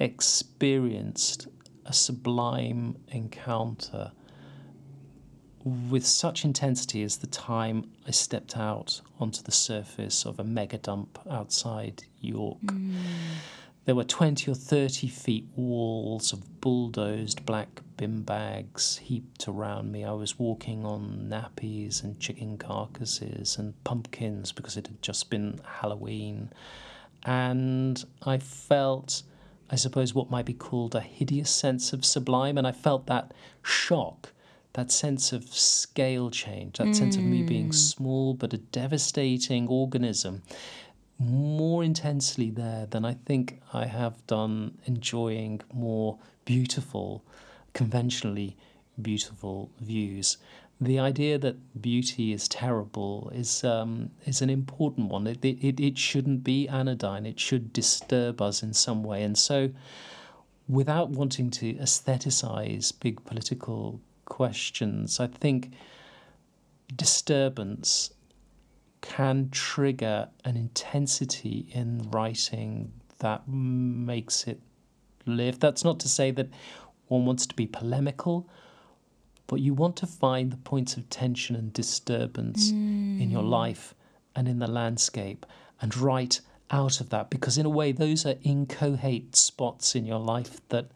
experienced 0.00 1.46
a 1.86 1.92
sublime 1.92 2.96
encounter 3.08 4.10
with 5.64 6.04
such 6.04 6.44
intensity 6.44 7.02
as 7.02 7.18
the 7.18 7.28
time 7.28 7.90
I 8.06 8.10
stepped 8.10 8.56
out 8.56 9.00
onto 9.20 9.42
the 9.42 9.52
surface 9.52 10.26
of 10.26 10.40
a 10.40 10.44
mega 10.44 10.78
dump 10.78 11.18
outside 11.30 12.02
York. 12.20 12.60
Mm. 12.64 12.96
There 13.84 13.94
were 13.94 14.04
20 14.04 14.50
or 14.50 14.54
30 14.54 15.06
feet 15.06 15.46
walls 15.54 16.32
of 16.32 16.60
bulldozed 16.60 17.46
black 17.46 17.80
bin 17.96 18.22
bags 18.22 18.98
heaped 18.98 19.46
around 19.46 19.92
me. 19.92 20.04
I 20.04 20.12
was 20.12 20.38
walking 20.38 20.84
on 20.84 21.28
nappies 21.30 22.02
and 22.02 22.18
chicken 22.18 22.58
carcasses 22.58 23.56
and 23.58 23.72
pumpkins 23.84 24.50
because 24.50 24.76
it 24.76 24.88
had 24.88 25.00
just 25.02 25.30
been 25.30 25.60
Halloween. 25.64 26.50
And 27.24 28.04
I 28.22 28.38
felt, 28.38 29.22
I 29.70 29.76
suppose, 29.76 30.14
what 30.14 30.30
might 30.30 30.46
be 30.46 30.54
called 30.54 30.94
a 30.94 31.00
hideous 31.00 31.50
sense 31.50 31.92
of 31.92 32.04
sublime. 32.04 32.58
And 32.58 32.66
I 32.66 32.72
felt 32.72 33.06
that 33.06 33.32
shock, 33.62 34.32
that 34.74 34.90
sense 34.90 35.32
of 35.32 35.44
scale 35.52 36.30
change, 36.30 36.78
that 36.78 36.88
mm. 36.88 36.96
sense 36.96 37.16
of 37.16 37.22
me 37.22 37.42
being 37.42 37.66
hmm. 37.66 37.72
small 37.72 38.34
but 38.34 38.54
a 38.54 38.58
devastating 38.58 39.66
organism 39.68 40.42
more 41.18 41.82
intensely 41.82 42.50
there 42.50 42.86
than 42.86 43.04
I 43.04 43.14
think 43.14 43.60
I 43.72 43.86
have 43.86 44.24
done 44.26 44.78
enjoying 44.86 45.60
more 45.72 46.18
beautiful, 46.44 47.24
conventionally 47.72 48.56
beautiful 49.00 49.70
views. 49.80 50.38
The 50.80 50.98
idea 51.00 51.38
that 51.38 51.80
beauty 51.82 52.32
is 52.32 52.46
terrible 52.46 53.32
is 53.34 53.64
um, 53.64 54.10
is 54.24 54.42
an 54.42 54.50
important 54.50 55.08
one. 55.08 55.26
It, 55.26 55.44
it, 55.44 55.80
it 55.80 55.98
shouldn't 55.98 56.44
be 56.44 56.68
anodyne. 56.68 57.26
It 57.26 57.40
should 57.40 57.72
disturb 57.72 58.40
us 58.40 58.62
in 58.62 58.72
some 58.72 59.02
way. 59.02 59.24
And 59.24 59.36
so, 59.36 59.70
without 60.68 61.10
wanting 61.10 61.50
to 61.50 61.74
aestheticize 61.74 62.92
big 63.00 63.24
political 63.24 64.00
questions, 64.24 65.18
I 65.18 65.26
think 65.26 65.72
disturbance 66.94 68.12
can 69.00 69.48
trigger 69.50 70.28
an 70.44 70.56
intensity 70.56 71.66
in 71.72 72.08
writing 72.10 72.92
that 73.18 73.48
makes 73.48 74.46
it 74.46 74.60
live. 75.26 75.60
That's 75.60 75.84
not 75.84 76.00
to 76.00 76.08
say 76.08 76.30
that 76.32 76.48
one 77.06 77.26
wants 77.26 77.46
to 77.46 77.54
be 77.54 77.66
polemical, 77.66 78.48
but 79.48 79.60
you 79.60 79.74
want 79.74 79.96
to 79.96 80.06
find 80.06 80.52
the 80.52 80.56
points 80.58 80.96
of 80.96 81.10
tension 81.10 81.56
and 81.56 81.72
disturbance 81.72 82.70
mm. 82.70 83.20
in 83.20 83.30
your 83.30 83.42
mm. 83.42 83.50
life 83.50 83.94
and 84.36 84.46
in 84.46 84.60
the 84.60 84.70
landscape 84.70 85.44
and 85.80 85.96
write 85.96 86.40
out 86.70 87.00
of 87.00 87.08
that 87.10 87.30
because, 87.30 87.58
in 87.58 87.66
a 87.66 87.70
way, 87.70 87.90
those 87.90 88.24
are 88.26 88.34
inchoate 88.42 89.34
spots 89.34 89.96
in 89.96 90.04
your 90.06 90.20
life 90.20 90.60
that 90.68 90.86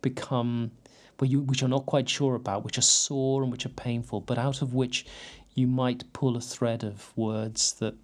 become. 0.00 0.70
Where 1.18 1.28
you, 1.28 1.40
which 1.40 1.60
you're 1.60 1.68
not 1.68 1.84
quite 1.84 2.08
sure 2.08 2.34
about, 2.34 2.64
which 2.64 2.78
are 2.78 2.82
sore 2.82 3.42
and 3.42 3.52
which 3.52 3.66
are 3.66 3.70
painful, 3.70 4.22
but 4.22 4.38
out 4.38 4.62
of 4.62 4.72
which 4.72 5.04
you 5.54 5.66
might 5.66 6.10
pull 6.14 6.34
a 6.34 6.40
thread 6.40 6.82
of 6.82 7.12
words 7.14 7.74
that 7.74 7.94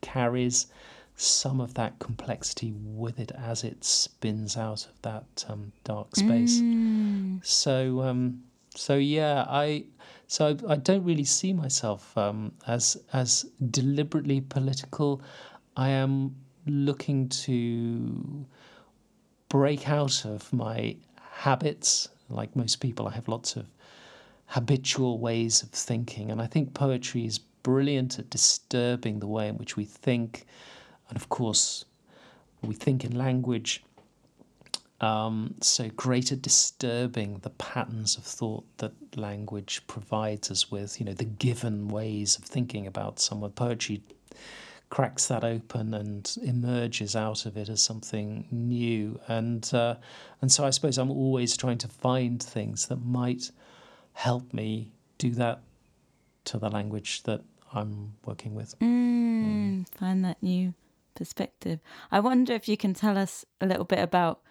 carries 0.00 0.68
some 1.14 1.60
of 1.60 1.74
that 1.74 1.98
complexity 1.98 2.72
with 2.74 3.20
it 3.20 3.30
as 3.32 3.62
it 3.62 3.84
spins 3.84 4.56
out 4.56 4.86
of 4.86 5.02
that 5.02 5.44
um, 5.50 5.72
dark 5.84 6.16
space. 6.16 6.60
Mm. 6.60 7.44
So, 7.44 8.00
um, 8.00 8.42
so 8.74 8.96
yeah, 8.96 9.44
I 9.48 9.84
So 10.26 10.46
I, 10.68 10.72
I 10.72 10.76
don't 10.76 11.04
really 11.04 11.24
see 11.24 11.52
myself 11.52 12.16
um, 12.16 12.52
as 12.66 12.96
as 13.12 13.44
deliberately 13.70 14.40
political. 14.40 15.20
I 15.76 15.90
am 15.90 16.36
looking 16.66 17.28
to 17.28 18.46
break 19.48 19.88
out 19.88 20.24
of 20.24 20.50
my 20.52 20.96
habits. 21.20 22.08
Like 22.28 22.56
most 22.56 22.76
people, 22.76 23.06
I 23.06 23.12
have 23.12 23.28
lots 23.28 23.56
of 23.56 23.66
habitual 24.46 25.18
ways 25.18 25.62
of 25.62 25.70
thinking, 25.70 26.30
and 26.30 26.40
I 26.40 26.46
think 26.46 26.72
poetry 26.72 27.26
is 27.26 27.38
brilliant 27.38 28.18
at 28.18 28.30
disturbing 28.30 29.20
the 29.20 29.26
way 29.26 29.48
in 29.48 29.56
which 29.58 29.76
we 29.76 29.84
think. 29.84 30.46
And 31.08 31.16
of 31.16 31.28
course, 31.28 31.84
we 32.62 32.74
think 32.74 33.04
in 33.04 33.16
language 33.18 33.84
um, 35.02 35.56
so 35.60 35.88
greater 35.90 36.36
disturbing 36.36 37.38
the 37.38 37.50
patterns 37.50 38.16
of 38.16 38.22
thought 38.22 38.64
that 38.78 38.92
language 39.16 39.82
provides 39.88 40.48
us 40.50 40.70
with, 40.70 41.00
you 41.00 41.06
know, 41.06 41.12
the 41.12 41.24
given 41.24 41.88
ways 41.88 42.38
of 42.38 42.44
thinking 42.44 42.86
about 42.86 43.18
someone. 43.18 43.50
Poetry 43.50 44.02
cracks 44.90 45.26
that 45.26 45.42
open 45.42 45.92
and 45.94 46.36
emerges 46.44 47.16
out 47.16 47.46
of 47.46 47.56
it 47.56 47.68
as 47.68 47.82
something 47.82 48.46
new. 48.52 49.18
And 49.26 49.68
uh, 49.74 49.96
and 50.40 50.52
so 50.52 50.64
I 50.64 50.70
suppose 50.70 50.98
I'm 50.98 51.10
always 51.10 51.56
trying 51.56 51.78
to 51.78 51.88
find 51.88 52.40
things 52.40 52.86
that 52.86 53.04
might 53.04 53.50
help 54.12 54.52
me 54.52 54.92
do 55.18 55.30
that 55.30 55.62
to 56.44 56.58
the 56.58 56.68
language 56.68 57.24
that 57.24 57.40
I'm 57.72 58.12
working 58.24 58.54
with. 58.54 58.78
Mm, 58.78 59.44
mm. 59.44 59.88
Find 59.98 60.24
that 60.24 60.40
new 60.40 60.74
perspective. 61.16 61.80
I 62.12 62.20
wonder 62.20 62.52
if 62.52 62.68
you 62.68 62.76
can 62.76 62.94
tell 62.94 63.18
us 63.18 63.44
a 63.60 63.66
little 63.66 63.84
bit 63.84 63.98
about 63.98 64.42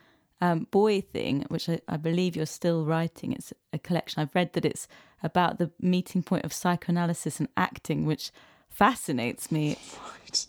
um, 0.42 0.68
Boy 0.72 1.02
Thing, 1.02 1.46
which 1.50 1.70
I, 1.70 1.80
I, 1.88 1.98
believe 1.98 2.36
you're 2.36 2.46
still 2.46 2.84
writing. 2.84 3.32
It's 3.32 3.54
a 3.72 3.80
collection. 3.80 4.22
I've 4.22 4.34
read 4.34 4.54
that 4.54 4.66
it's 4.66 4.88
about 5.22 5.60
the 5.60 5.72
meeting 5.80 6.24
point 6.24 6.44
of 6.44 6.52
psychoanalysis 6.52 7.40
and 7.40 7.48
acting, 7.56 8.06
which 8.06 8.32
fascinates 8.70 9.52
me. 9.52 9.78
Right. 10.24 10.48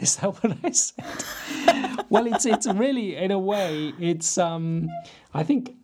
Is 0.00 0.16
that 0.16 0.42
what 0.42 0.56
I 0.64 0.70
said? 0.70 2.04
well, 2.08 2.26
it's 2.26 2.46
it's 2.46 2.66
really 2.66 3.16
in 3.16 3.30
a 3.30 3.38
way 3.38 3.92
it's 3.98 4.38
um 4.38 4.88
I 5.34 5.42
think 5.42 5.76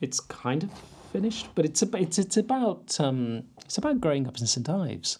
it's 0.00 0.18
kind 0.18 0.62
of 0.62 0.70
finished, 1.12 1.48
but 1.54 1.66
it's 1.66 1.82
a, 1.82 1.88
it's 1.94 2.18
it's 2.18 2.38
about 2.38 2.98
um 2.98 3.42
it's 3.66 3.76
about 3.76 4.00
growing 4.00 4.26
up 4.26 4.38
in 4.38 4.46
St 4.46 4.66
Ives, 4.66 5.18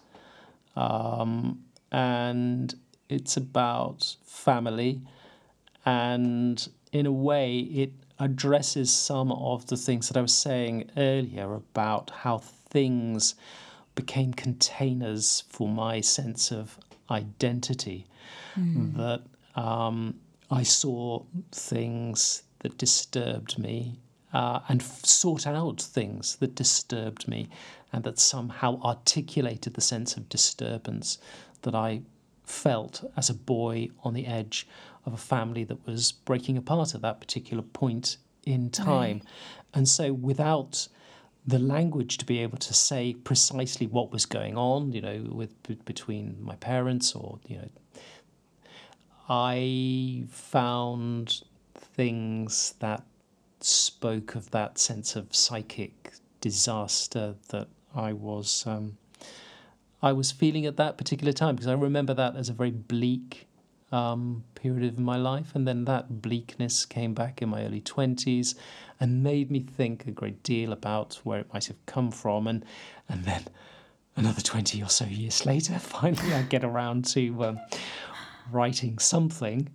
um 0.74 1.64
and 1.92 2.74
it's 3.10 3.36
about 3.36 4.16
family 4.24 5.02
and 5.84 6.68
in 6.92 7.06
a 7.06 7.12
way, 7.12 7.58
it 7.58 7.92
addresses 8.18 8.92
some 8.92 9.30
of 9.32 9.66
the 9.66 9.76
things 9.76 10.08
that 10.08 10.16
I 10.16 10.22
was 10.22 10.34
saying 10.34 10.90
earlier 10.96 11.54
about 11.54 12.10
how 12.10 12.38
things 12.38 13.34
became 13.94 14.32
containers 14.32 15.44
for 15.48 15.68
my 15.68 16.00
sense 16.00 16.50
of 16.52 16.78
identity. 17.10 18.06
Mm. 18.56 18.96
That 18.96 19.22
um, 19.60 20.14
I 20.50 20.62
saw 20.62 21.22
things 21.52 22.42
that 22.60 22.78
disturbed 22.78 23.58
me 23.58 23.98
uh, 24.32 24.60
and 24.68 24.80
f- 24.80 25.04
sought 25.04 25.46
out 25.46 25.80
things 25.80 26.36
that 26.36 26.54
disturbed 26.54 27.28
me 27.28 27.48
and 27.92 28.04
that 28.04 28.18
somehow 28.18 28.80
articulated 28.82 29.74
the 29.74 29.80
sense 29.80 30.16
of 30.16 30.28
disturbance 30.28 31.18
that 31.62 31.74
I 31.74 32.02
felt 32.44 33.10
as 33.16 33.30
a 33.30 33.34
boy 33.34 33.90
on 34.04 34.14
the 34.14 34.26
edge 34.26 34.66
of 35.08 35.14
a 35.14 35.22
family 35.22 35.64
that 35.64 35.86
was 35.86 36.12
breaking 36.12 36.56
apart 36.56 36.94
at 36.94 37.02
that 37.02 37.20
particular 37.20 37.62
point 37.62 38.18
in 38.44 38.70
time. 38.70 39.18
Right. 39.18 39.22
And 39.74 39.88
so, 39.88 40.12
without 40.12 40.88
the 41.46 41.58
language 41.58 42.18
to 42.18 42.26
be 42.26 42.38
able 42.40 42.58
to 42.58 42.74
say 42.74 43.14
precisely 43.14 43.86
what 43.86 44.12
was 44.12 44.26
going 44.26 44.56
on, 44.56 44.92
you 44.92 45.00
know, 45.00 45.26
with 45.30 45.52
between 45.84 46.36
my 46.40 46.54
parents 46.56 47.14
or 47.14 47.38
you 47.46 47.56
know, 47.56 47.68
I 49.28 50.24
found 50.28 51.42
things 51.74 52.74
that 52.80 53.02
spoke 53.60 54.34
of 54.34 54.50
that 54.52 54.78
sense 54.78 55.16
of 55.16 55.34
psychic 55.34 56.12
disaster 56.40 57.34
that 57.48 57.68
I 57.94 58.12
was 58.12 58.64
um, 58.66 58.98
I 60.02 60.12
was 60.12 60.30
feeling 60.30 60.66
at 60.66 60.76
that 60.76 60.96
particular 60.96 61.32
time 61.32 61.56
because 61.56 61.66
I 61.66 61.72
remember 61.72 62.14
that 62.14 62.36
as 62.36 62.48
a 62.48 62.52
very 62.52 62.70
bleak 62.70 63.47
um, 63.90 64.44
period 64.54 64.84
of 64.84 64.98
my 64.98 65.16
life, 65.16 65.54
and 65.54 65.66
then 65.66 65.84
that 65.84 66.20
bleakness 66.22 66.84
came 66.84 67.14
back 67.14 67.40
in 67.40 67.48
my 67.48 67.64
early 67.64 67.80
twenties 67.80 68.54
and 69.00 69.22
made 69.22 69.50
me 69.50 69.60
think 69.60 70.06
a 70.06 70.10
great 70.10 70.42
deal 70.42 70.72
about 70.72 71.20
where 71.24 71.40
it 71.40 71.52
might 71.52 71.66
have 71.66 71.84
come 71.86 72.10
from, 72.10 72.46
and 72.46 72.64
and 73.08 73.24
then 73.24 73.44
another 74.16 74.42
twenty 74.42 74.82
or 74.82 74.88
so 74.88 75.04
years 75.06 75.46
later, 75.46 75.78
finally 75.78 76.34
I 76.34 76.42
get 76.42 76.64
around 76.64 77.06
to 77.06 77.44
um, 77.44 77.60
writing 78.50 78.98
something 78.98 79.68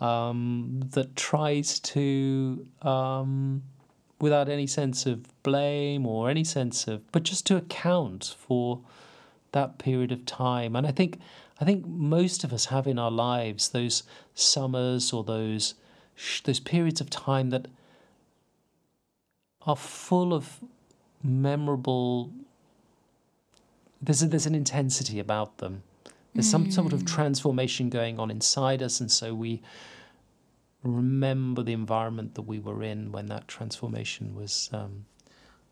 um, 0.00 0.80
that 0.92 1.16
tries 1.16 1.80
to. 1.80 2.66
Um, 2.82 3.62
without 4.18 4.48
any 4.48 4.66
sense 4.66 5.04
of 5.04 5.42
blame 5.42 6.06
or 6.06 6.30
any 6.30 6.42
sense 6.42 6.88
of, 6.88 7.12
but 7.12 7.22
just 7.22 7.46
to 7.46 7.54
account 7.54 8.34
for 8.38 8.80
that 9.52 9.78
period 9.78 10.12
of 10.12 10.24
time. 10.24 10.76
And 10.76 10.86
I 10.86 10.90
think 10.90 11.18
I 11.60 11.64
think 11.64 11.86
most 11.86 12.44
of 12.44 12.52
us 12.52 12.66
have 12.66 12.86
in 12.86 12.98
our 12.98 13.10
lives 13.10 13.70
those 13.70 14.02
summers 14.34 15.12
or 15.12 15.24
those 15.24 15.74
those 16.44 16.60
periods 16.60 17.00
of 17.00 17.10
time 17.10 17.50
that 17.50 17.68
are 19.62 19.76
full 19.76 20.32
of 20.32 20.60
memorable. 21.22 22.30
There's 24.00 24.22
a, 24.22 24.26
there's 24.26 24.46
an 24.46 24.54
intensity 24.54 25.18
about 25.18 25.58
them. 25.58 25.82
There's 26.34 26.48
mm. 26.48 26.52
some 26.52 26.70
sort 26.70 26.92
of 26.92 27.02
mm. 27.02 27.06
transformation 27.06 27.90
going 27.90 28.18
on 28.18 28.30
inside 28.30 28.82
us, 28.82 29.00
and 29.00 29.10
so 29.10 29.34
we 29.34 29.62
remember 30.82 31.62
the 31.62 31.72
environment 31.72 32.34
that 32.34 32.42
we 32.42 32.58
were 32.58 32.82
in 32.82 33.10
when 33.10 33.26
that 33.26 33.48
transformation 33.48 34.34
was 34.34 34.70
um, 34.72 35.06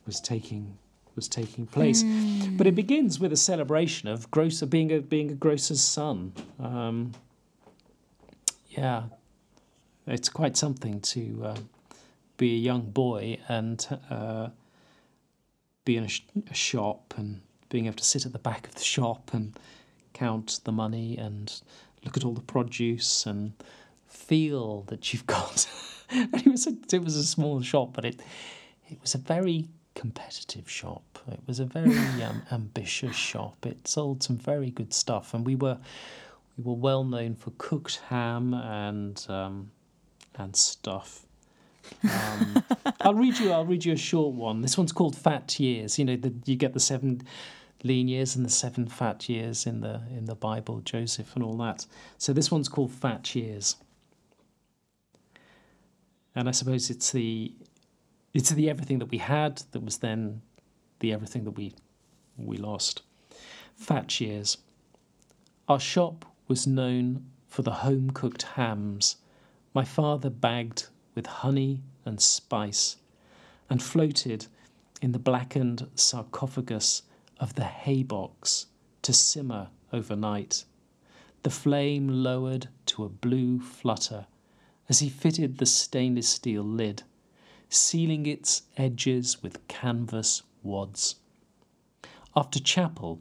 was 0.07 0.21
taking 0.21 0.79
was 1.15 1.29
taking 1.29 1.67
place. 1.67 2.03
Mm. 2.03 2.57
But 2.57 2.67
it 2.67 2.75
begins 2.75 3.21
with 3.21 3.33
a 3.33 3.37
celebration 3.37 4.09
of 4.09 4.31
grocer 4.31 4.67
being 4.67 4.93
a 4.93 5.01
being 5.01 5.31
a 5.31 5.35
grocer's 5.35 5.81
son. 5.81 6.33
Um, 6.59 7.13
yeah, 8.71 9.05
it's 10.07 10.29
quite 10.29 10.57
something 10.57 11.01
to 11.01 11.43
uh, 11.45 11.57
be 12.37 12.55
a 12.55 12.59
young 12.59 12.83
boy 12.91 13.39
and 13.49 13.87
uh, 14.11 14.49
be 15.85 15.97
in 15.97 16.05
a, 16.05 16.09
sh- 16.09 16.25
a, 16.51 16.55
shop 16.55 17.15
and 17.17 17.41
being 17.69 17.87
able 17.87 17.97
to 17.97 18.05
sit 18.05 18.27
at 18.27 18.33
the 18.33 18.39
back 18.39 18.67
of 18.67 18.75
the 18.75 18.83
shop 18.83 19.31
and 19.33 19.59
count 20.13 20.61
the 20.65 20.73
money 20.73 21.17
and 21.17 21.61
look 22.05 22.17
at 22.17 22.25
all 22.25 22.33
the 22.33 22.41
produce 22.41 23.27
and 23.27 23.53
feel 24.09 24.83
that 24.89 25.13
you've 25.13 25.27
got. 25.27 25.69
it 26.11 26.47
was 26.47 26.67
a, 26.67 26.75
it 26.93 27.03
was 27.03 27.17
a 27.17 27.25
small 27.25 27.63
shop, 27.63 27.93
but 27.93 28.05
it 28.05 28.21
it 28.91 29.01
was 29.01 29.15
a 29.15 29.19
very 29.19 29.69
competitive 29.95 30.69
shop. 30.69 31.19
It 31.29 31.41
was 31.47 31.61
a 31.61 31.65
very 31.65 31.97
um, 32.23 32.43
ambitious 32.51 33.17
shop. 33.17 33.65
It 33.67 33.89
sold 33.89 34.23
some 34.23 34.37
very 34.37 34.71
good 34.71 34.93
stuff, 34.93 35.35
and 35.35 35.47
we 35.47 35.55
were 35.55 35.79
we 36.57 36.65
were 36.65 36.75
well 36.75 37.05
known 37.05 37.35
for 37.35 37.53
cooked 37.59 38.01
ham 38.09 38.55
and 38.55 39.25
um, 39.29 39.71
and 40.37 40.55
stuff. 40.55 41.27
Um, 42.03 42.65
I'll 43.01 43.15
read 43.15 43.39
you. 43.39 43.53
I'll 43.53 43.67
read 43.67 43.85
you 43.85 43.93
a 43.93 43.97
short 43.97 44.35
one. 44.35 44.61
This 44.63 44.79
one's 44.79 44.93
called 44.93 45.17
Fat 45.17 45.59
Years. 45.59 45.99
You 45.99 46.05
know, 46.05 46.17
the, 46.17 46.33
you 46.45 46.57
get 46.57 46.73
the 46.73 46.81
seven 46.81 47.23
lean 47.83 48.09
years 48.09 48.35
and 48.35 48.45
the 48.45 48.51
seven 48.51 48.87
fat 48.87 49.29
years 49.29 49.67
in 49.67 49.81
the 49.81 50.01
in 50.11 50.25
the 50.25 50.35
Bible, 50.35 50.81
Joseph 50.81 51.35
and 51.35 51.45
all 51.45 51.57
that. 51.59 51.87
So 52.19 52.33
this 52.33 52.51
one's 52.51 52.69
called 52.69 52.93
Fat 52.93 53.35
Years. 53.35 53.77
And 56.35 56.49
I 56.49 56.53
suppose 56.53 56.91
it's 56.91 57.13
the 57.13 57.53
it's 58.35 58.51
the 58.51 58.69
everything 58.69 58.99
that 58.99 59.11
we 59.11 59.19
had 59.19 59.63
that 59.71 59.85
was 59.85 59.99
then 59.99 60.43
the 60.99 61.13
everything 61.13 61.45
that 61.45 61.53
we 61.53 61.73
we 62.37 62.57
lost. 62.57 63.03
Fat 63.77 64.21
years. 64.21 64.59
Our 65.69 65.79
shop 65.79 66.25
was 66.49 66.67
known 66.67 67.27
for 67.47 67.63
the 67.63 67.71
home 67.71 68.11
cooked 68.11 68.43
hams, 68.43 69.17
my 69.73 69.85
father 69.85 70.31
bagged 70.31 70.89
with 71.15 71.27
honey 71.27 71.83
and 72.05 72.21
spice, 72.21 72.97
and 73.71 73.81
floated 73.81 74.47
in 75.01 75.13
the 75.13 75.19
blackened 75.19 75.89
sarcophagus 75.95 77.03
of 77.39 77.55
the 77.55 77.65
hay 77.65 78.03
box 78.03 78.67
to 79.03 79.13
simmer 79.13 79.69
overnight. 79.93 80.65
The 81.43 81.51
flame 81.51 82.09
lowered 82.09 82.69
to 82.87 83.05
a 83.05 83.09
blue 83.09 83.61
flutter 83.61 84.27
as 84.89 84.99
he 84.99 85.09
fitted 85.09 85.59
the 85.59 85.67
stainless 85.67 86.29
steel 86.29 86.65
lid 86.65 87.05
sealing 87.75 88.27
its 88.27 88.63
edges 88.77 89.43
with 89.43 89.67
canvas 89.69 90.43
wads. 90.63 91.17
After 92.37 92.61
chapel, 92.61 93.21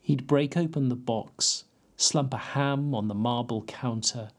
he'd 0.00 0.26
break 0.26 0.56
open 0.56 0.88
the 0.88 0.94
box, 0.94 1.64
slump 1.96 2.32
a 2.34 2.38
ham 2.38 2.94
on 2.94 3.08
the 3.08 3.14
marble 3.14 3.62
counter, 3.62 4.30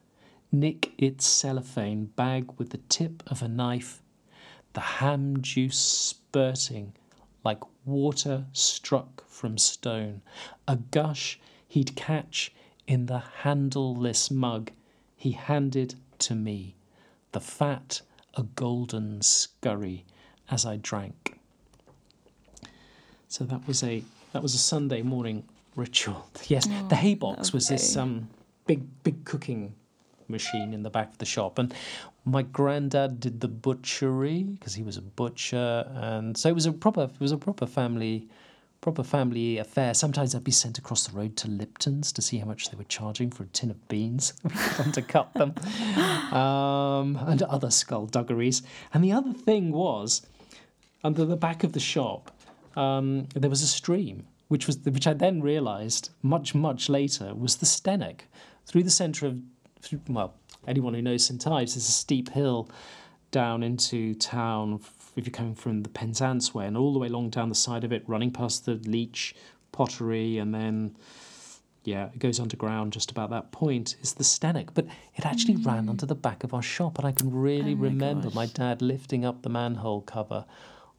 nick 0.51 0.93
its 0.97 1.25
cellophane 1.25 2.05
bag 2.05 2.51
with 2.57 2.69
the 2.69 2.81
tip 2.89 3.23
of 3.27 3.41
a 3.41 3.47
knife, 3.47 4.01
the 4.73 4.79
ham 4.79 5.41
juice 5.41 5.77
spurting 5.77 6.93
like 7.43 7.61
water 7.85 8.45
struck 8.53 9.27
from 9.27 9.57
stone, 9.57 10.21
a 10.67 10.75
gush 10.75 11.39
he'd 11.67 11.95
catch 11.95 12.53
in 12.87 13.05
the 13.05 13.23
handleless 13.41 14.29
mug 14.29 14.71
he 15.15 15.31
handed 15.31 15.95
to 16.19 16.35
me, 16.35 16.75
the 17.31 17.39
fat 17.39 18.01
a 18.37 18.43
golden 18.43 19.21
scurry 19.21 20.05
as 20.49 20.65
I 20.65 20.77
drank. 20.77 21.39
So 23.27 23.43
that 23.45 23.67
was 23.67 23.83
a 23.83 24.03
that 24.33 24.41
was 24.41 24.53
a 24.53 24.59
Sunday 24.59 25.01
morning 25.01 25.43
ritual. 25.75 26.29
Yes, 26.47 26.67
oh, 26.69 26.87
the 26.87 26.95
hay 26.95 27.15
box 27.15 27.51
was 27.51 27.67
this 27.67 27.97
um, 27.97 28.29
big 28.65 28.81
big 29.03 29.25
cooking 29.25 29.75
machine 30.29 30.73
in 30.73 30.83
the 30.83 30.89
back 30.89 31.11
of 31.11 31.17
the 31.17 31.25
shop, 31.25 31.59
and 31.59 31.73
my 32.25 32.41
granddad 32.41 33.19
did 33.19 33.41
the 33.41 33.47
butchery 33.47 34.43
because 34.43 34.73
he 34.75 34.83
was 34.83 34.97
a 34.97 35.01
butcher, 35.01 35.89
and 35.93 36.37
so 36.37 36.47
it 36.49 36.55
was 36.55 36.65
a 36.65 36.71
proper 36.71 37.03
it 37.03 37.19
was 37.19 37.31
a 37.31 37.37
proper 37.37 37.65
family 37.65 38.27
proper 38.81 39.03
family 39.03 39.57
affair. 39.57 39.93
Sometimes 39.93 40.33
I'd 40.33 40.43
be 40.43 40.51
sent 40.51 40.77
across 40.77 41.07
the 41.07 41.17
road 41.17 41.35
to 41.37 41.47
Lipton's 41.47 42.11
to 42.13 42.21
see 42.21 42.37
how 42.37 42.45
much 42.45 42.69
they 42.69 42.77
were 42.77 42.83
charging 42.85 43.31
for 43.31 43.43
a 43.43 43.47
tin 43.47 43.71
of 43.71 43.87
beans. 43.87 44.33
to 44.93 45.01
cut 45.01 45.33
them, 45.33 45.53
um, 46.33 47.17
and 47.27 47.41
other 47.43 47.69
skullduggeries. 47.69 48.61
And 48.93 49.03
the 49.03 49.11
other 49.11 49.33
thing 49.33 49.71
was, 49.71 50.25
under 51.03 51.25
the 51.25 51.37
back 51.37 51.63
of 51.63 51.73
the 51.73 51.79
shop, 51.79 52.31
um, 52.75 53.27
there 53.35 53.49
was 53.49 53.61
a 53.61 53.67
stream, 53.67 54.27
which 54.47 54.67
was 54.67 54.77
which 54.79 55.07
I 55.07 55.13
then 55.13 55.41
realised 55.41 56.11
much 56.21 56.53
much 56.53 56.89
later 56.89 57.33
was 57.33 57.57
the 57.57 57.65
Stennack. 57.65 58.21
Through 58.65 58.83
the 58.83 58.91
centre 58.91 59.25
of, 59.25 59.41
well, 60.07 60.35
anyone 60.67 60.93
who 60.93 61.01
knows 61.01 61.25
St 61.25 61.45
Ives, 61.47 61.75
there's 61.75 61.89
a 61.89 61.91
steep 61.91 62.29
hill 62.29 62.69
down 63.31 63.63
into 63.63 64.13
town 64.15 64.79
if 65.17 65.25
you're 65.25 65.31
coming 65.31 65.55
from 65.55 65.81
the 65.81 65.89
Penzance 65.89 66.53
way, 66.53 66.65
and 66.65 66.77
all 66.77 66.93
the 66.93 66.99
way 66.99 67.07
along 67.07 67.31
down 67.31 67.49
the 67.49 67.55
side 67.55 67.83
of 67.83 67.91
it, 67.91 68.03
running 68.07 68.31
past 68.31 68.65
the 68.65 68.75
Leach 68.75 69.35
pottery, 69.71 70.37
and 70.37 70.53
then 70.53 70.95
yeah, 71.83 72.07
it 72.07 72.19
goes 72.19 72.39
underground 72.39 72.93
just 72.93 73.11
about 73.11 73.29
that 73.29 73.51
point, 73.51 73.95
is 74.01 74.13
the 74.13 74.23
Stennack. 74.23 74.69
But 74.73 74.87
it 75.15 75.25
actually 75.25 75.55
mm. 75.55 75.65
ran 75.65 75.89
under 75.89 76.05
the 76.05 76.15
back 76.15 76.43
of 76.43 76.53
our 76.53 76.61
shop, 76.61 76.99
and 76.99 77.07
I 77.07 77.11
can 77.11 77.31
really 77.31 77.73
oh 77.73 77.77
my 77.77 77.83
remember 77.83 78.27
gosh. 78.27 78.35
my 78.35 78.45
dad 78.45 78.81
lifting 78.81 79.25
up 79.25 79.41
the 79.41 79.49
manhole 79.49 80.01
cover 80.01 80.45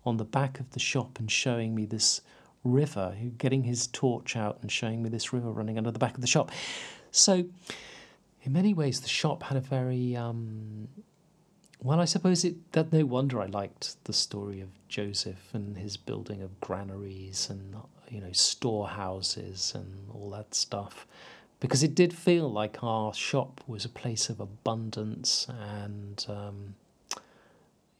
on 0.05 0.17
the 0.17 0.25
back 0.25 0.61
of 0.61 0.71
the 0.71 0.81
shop 0.81 1.19
and 1.19 1.31
showing 1.31 1.75
me 1.75 1.85
this 1.85 2.23
river, 2.65 3.15
getting 3.37 3.65
his 3.65 3.87
torch 3.89 4.37
out 4.37 4.59
and 4.63 4.73
showing 4.73 5.03
me 5.03 5.09
this 5.09 5.33
river 5.33 5.51
running 5.51 5.79
under 5.79 5.91
the 5.91 5.99
back 5.99 6.15
of 6.15 6.21
the 6.21 6.27
shop. 6.27 6.51
So, 7.11 7.45
in 8.43 8.53
many 8.53 8.75
ways, 8.75 9.01
the 9.01 9.09
shop 9.09 9.43
had 9.43 9.57
a 9.57 9.61
very 9.61 10.17
um, 10.17 10.89
well, 11.81 12.01
I 12.01 12.07
suppose 12.07 12.45
it 12.45 12.73
that 12.73 12.93
no 12.93 13.05
wonder 13.05 13.41
I 13.41 13.47
liked 13.47 14.03
the 14.05 14.13
story 14.13 14.61
of 14.61 14.69
Joseph 14.89 15.51
and 15.53 15.77
his 15.77 15.97
building 15.97 16.43
of 16.43 16.61
granaries 16.61 17.49
and 17.51 17.77
you 18.11 18.21
know 18.21 18.33
storehouses 18.33 19.73
and 19.75 20.09
all 20.13 20.31
that 20.31 20.55
stuff, 20.55 21.07
because 21.61 21.83
it 21.83 21.95
did 21.95 22.13
feel 22.13 22.51
like 22.51 22.83
our 22.83 23.15
shop 23.15 23.61
was 23.67 23.85
a 23.85 23.89
place 23.89 24.29
of 24.29 24.41
abundance 24.41 25.47
and 25.49 26.27
um, 26.29 26.75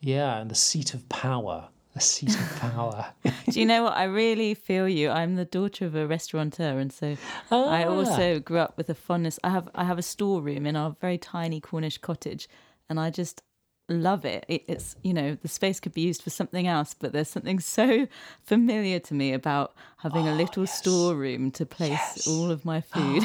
yeah, 0.01 0.39
and 0.39 0.51
the 0.51 0.57
seat 0.57 0.95
of 0.95 1.09
power. 1.09 1.69
A 1.95 2.01
seat 2.01 2.35
of 2.35 2.57
power. 2.61 3.07
Do 3.51 3.59
you 3.59 3.67
know 3.67 3.85
what? 3.85 3.95
I 3.95 4.05
really 4.05 4.55
feel 4.55 4.89
you. 4.89 5.11
I'm 5.11 5.35
the 5.35 5.45
daughter 5.45 5.87
of 5.87 5.97
a 5.97 6.07
restaurateur, 6.07 6.79
and 6.79 6.93
so 6.93 7.17
ah. 7.51 7.65
I 7.69 7.85
also 7.85 8.39
grew 8.39 8.59
up 8.59 8.77
with 8.77 8.91
a 8.91 8.95
fondness. 8.95 9.39
I 9.43 9.51
have 9.51 9.69
I 9.75 9.85
have 9.85 9.99
a 9.99 10.03
storeroom 10.03 10.67
in 10.67 10.77
our 10.77 10.97
very 11.01 11.19
tiny 11.19 11.61
Cornish 11.61 11.99
cottage, 11.99 12.49
and 12.89 13.01
I 13.01 13.11
just 13.11 13.43
love 13.89 14.25
it. 14.25 14.45
it. 14.49 14.65
It's, 14.67 14.97
you 15.03 15.15
know, 15.15 15.37
the 15.41 15.49
space 15.49 15.81
could 15.81 15.95
be 15.95 16.03
used 16.03 16.23
for 16.23 16.31
something 16.31 16.67
else, 16.67 16.95
but 16.95 17.13
there's 17.13 17.31
something 17.31 17.61
so 17.61 18.07
familiar 18.45 18.99
to 19.01 19.15
me 19.15 19.33
about 19.33 19.75
having 19.99 20.29
oh, 20.29 20.35
a 20.35 20.37
little 20.37 20.65
yes. 20.65 20.79
storeroom 20.79 21.51
to 21.53 21.67
place 21.67 21.91
yes. 21.91 22.27
all 22.27 22.51
of 22.51 22.65
my 22.65 22.81
food. 22.81 23.25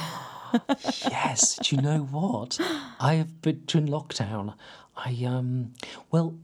yes. 1.01 1.57
Do 1.57 1.75
you 1.75 1.81
know 1.81 1.99
what? 1.99 2.59
I 2.99 3.15
have 3.15 3.41
been 3.41 3.63
during 3.65 3.87
lockdown. 3.87 4.55
I 4.95 5.25
um 5.25 5.73
well 6.11 6.35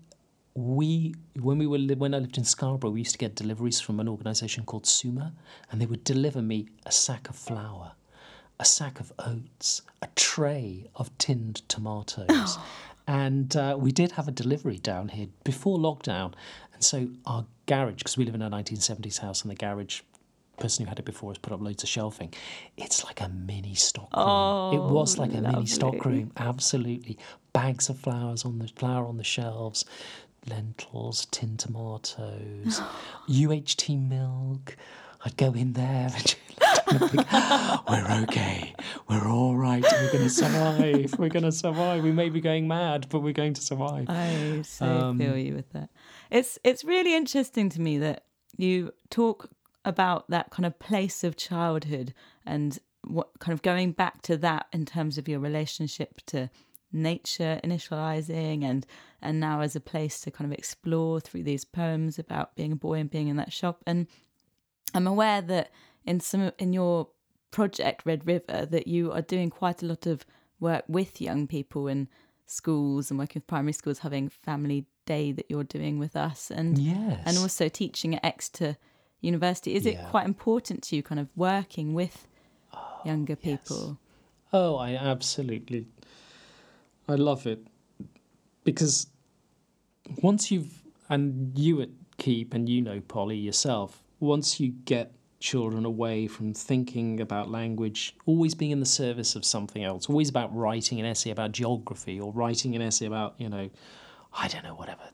we 0.56 1.14
when 1.40 1.58
we 1.58 1.68
were 1.68 1.80
when 1.96 2.14
I 2.14 2.20
lived 2.20 2.38
in 2.38 2.44
Scarborough, 2.44 2.92
we 2.92 3.00
used 3.00 3.14
to 3.14 3.18
get 3.18 3.36
deliveries 3.36 3.80
from 3.80 4.00
an 4.00 4.08
organisation 4.08 4.66
called 4.66 4.86
Suma, 4.86 5.34
and 5.72 5.80
they 5.80 5.86
would 5.86 6.04
deliver 6.04 6.42
me 6.42 6.68
a 6.86 6.92
sack 6.92 7.30
of 7.30 7.36
flour, 7.36 7.94
a 8.60 8.66
sack 8.66 9.00
of 9.00 9.14
oats, 9.20 9.82
a 10.02 10.08
tray 10.16 10.90
of 10.96 11.16
tinned 11.18 11.68
tomatoes, 11.70 12.58
And 13.10 13.56
uh, 13.56 13.76
we 13.80 13.92
did 13.92 14.12
have 14.12 14.28
a 14.28 14.32
delivery 14.32 14.78
down 14.78 15.10
here 15.10 15.30
before 15.44 15.80
lockdown. 15.80 16.36
And 16.76 16.84
so 16.84 17.08
our 17.26 17.48
garage, 17.66 17.96
because 17.96 18.18
we 18.18 18.24
live 18.24 18.36
in 18.36 18.44
a 18.44 18.52
1970s 18.52 19.18
house, 19.18 19.42
and 19.42 19.50
the 19.50 19.56
garage 19.56 20.02
person 20.60 20.86
who 20.86 20.90
had 20.90 21.00
it 21.00 21.06
before 21.06 21.32
has 21.32 21.40
put 21.40 21.52
up 21.52 21.60
loads 21.60 21.82
of 21.82 21.90
shelving. 21.90 22.32
It's 22.78 23.04
like 23.04 23.20
a 23.20 23.30
mini 23.30 23.74
stock 23.74 24.16
room. 24.16 24.26
Oh, 24.28 24.76
it 24.76 24.94
was 24.94 25.18
like 25.18 25.34
a 25.34 25.42
mini 25.42 25.66
stock 25.66 26.06
room, 26.06 26.32
absolutely. 26.38 27.18
Bags 27.52 27.90
of 27.90 27.98
flowers 27.98 28.46
on 28.46 28.60
the 28.60 28.68
flour 28.68 29.08
on 29.08 29.18
the 29.18 29.24
shelves, 29.24 29.86
lentils, 30.48 31.26
tin 31.32 31.58
tomatoes, 31.58 32.80
UHT 33.28 34.08
milk. 34.08 34.78
I'd 35.26 35.36
go 35.36 35.52
in 35.54 35.74
there 35.74 36.12
and 36.16 36.36
we're 37.90 38.24
okay. 38.24 38.74
We're 39.08 39.28
all 39.28 39.56
right. 39.56 39.84
We're 39.84 40.12
going 40.12 40.24
to 40.24 40.30
survive. 40.30 41.16
We're 41.18 41.30
going 41.30 41.44
to 41.44 41.52
survive. 41.52 42.04
We 42.04 42.12
may 42.12 42.30
be 42.30 42.42
going 42.42 42.68
mad, 42.68 43.08
but 43.10 43.20
we're 43.20 43.34
going 43.34 43.54
to 43.54 43.62
survive. 43.62 44.06
I 44.10 44.62
so 44.64 44.86
um, 44.86 45.18
feel 45.18 45.38
you 45.38 45.56
with 45.56 45.72
that. 45.74 45.90
It's 46.30 46.60
it's 46.64 46.84
really 46.84 47.16
interesting 47.16 47.70
to 47.70 47.82
me 47.82 47.98
that 48.00 48.26
you 48.58 48.94
talk 49.10 49.50
about 49.86 50.30
that 50.30 50.52
kind 50.52 50.66
of 50.66 50.78
place 50.80 51.24
of 51.24 51.38
childhood 51.38 52.14
and 52.46 52.80
what 53.04 53.30
kind 53.40 53.54
of 53.54 53.62
going 53.62 53.92
back 53.92 54.22
to 54.24 54.38
that 54.38 54.68
in 54.74 54.86
terms 54.86 55.18
of 55.18 55.28
your 55.28 55.40
relationship 55.40 56.22
to 56.28 56.50
nature 56.92 57.60
initializing 57.64 58.64
and 58.64 58.86
and 59.22 59.40
now 59.40 59.62
as 59.62 59.76
a 59.76 59.80
place 59.80 60.22
to 60.22 60.32
kind 60.32 60.52
of 60.52 60.58
explore 60.58 61.20
through 61.20 61.44
these 61.44 61.64
poems 61.64 62.18
about 62.18 62.56
being 62.56 62.72
a 62.72 62.76
boy 62.76 62.96
and 62.96 63.12
being 63.12 63.28
in 63.28 63.36
that 63.36 63.54
shop 63.54 63.84
and 63.86 64.08
i'm 64.96 65.06
aware 65.06 65.42
that 65.42 65.70
in 66.10 66.20
some 66.20 66.52
in 66.58 66.74
your 66.74 67.08
project 67.52 68.02
Red 68.06 68.26
River 68.26 68.66
that 68.66 68.88
you 68.88 69.12
are 69.12 69.22
doing 69.22 69.50
quite 69.50 69.84
a 69.84 69.86
lot 69.86 70.08
of 70.08 70.26
work 70.60 70.84
with 70.88 71.22
young 71.22 71.48
people 71.48 71.88
in 71.88 72.10
schools 72.48 73.12
and 73.12 73.20
working 73.20 73.40
with 73.42 73.48
primary 73.48 73.74
schools, 73.74 74.00
having 74.00 74.28
family 74.28 74.86
day 75.06 75.32
that 75.32 75.46
you're 75.50 75.64
doing 75.64 76.00
with 76.00 76.16
us, 76.16 76.52
and 76.52 76.80
yes. 76.80 77.22
and 77.26 77.38
also 77.38 77.70
teaching 77.70 78.16
at 78.16 78.26
Exeter 78.26 78.76
University. 79.22 79.76
Is 79.76 79.86
yeah. 79.86 79.92
it 79.92 80.10
quite 80.10 80.26
important 80.26 80.82
to 80.84 80.96
you, 80.96 81.04
kind 81.04 81.22
of 81.22 81.30
working 81.36 81.94
with 81.94 82.28
oh, 82.74 83.02
younger 83.06 83.36
people? 83.36 83.88
Yes. 83.88 83.98
Oh, 84.52 84.78
I 84.78 84.96
absolutely, 84.96 85.86
I 87.08 87.16
love 87.16 87.46
it 87.46 87.68
because 88.64 89.06
once 90.24 90.50
you've 90.50 90.82
and 91.08 91.58
you 91.58 91.82
at 91.82 91.90
Keep 92.18 92.54
and 92.56 92.68
you 92.68 92.82
know 92.82 93.00
Polly 93.00 93.38
yourself, 93.38 94.02
once 94.20 94.60
you 94.60 94.70
get 94.70 95.14
children 95.40 95.86
away 95.86 96.28
from 96.28 96.54
thinking 96.54 97.22
about 97.22 97.50
language 97.50 98.16
always 98.26 98.54
being 98.54 98.72
in 98.72 98.80
the 98.80 98.86
service 98.86 99.36
of 99.36 99.46
something 99.46 99.84
else, 99.84 100.10
always 100.10 100.30
about 100.30 100.54
writing 100.56 101.00
an 101.00 101.06
essay 101.06 101.32
about 101.32 101.52
geography 101.52 102.20
or 102.20 102.32
writing 102.34 102.76
an 102.76 102.82
essay 102.82 103.06
about, 103.06 103.36
you 103.38 103.50
know, 103.50 103.70
I 104.34 104.48
don't 104.48 104.64
know, 104.64 104.76
whatever. 104.76 105.10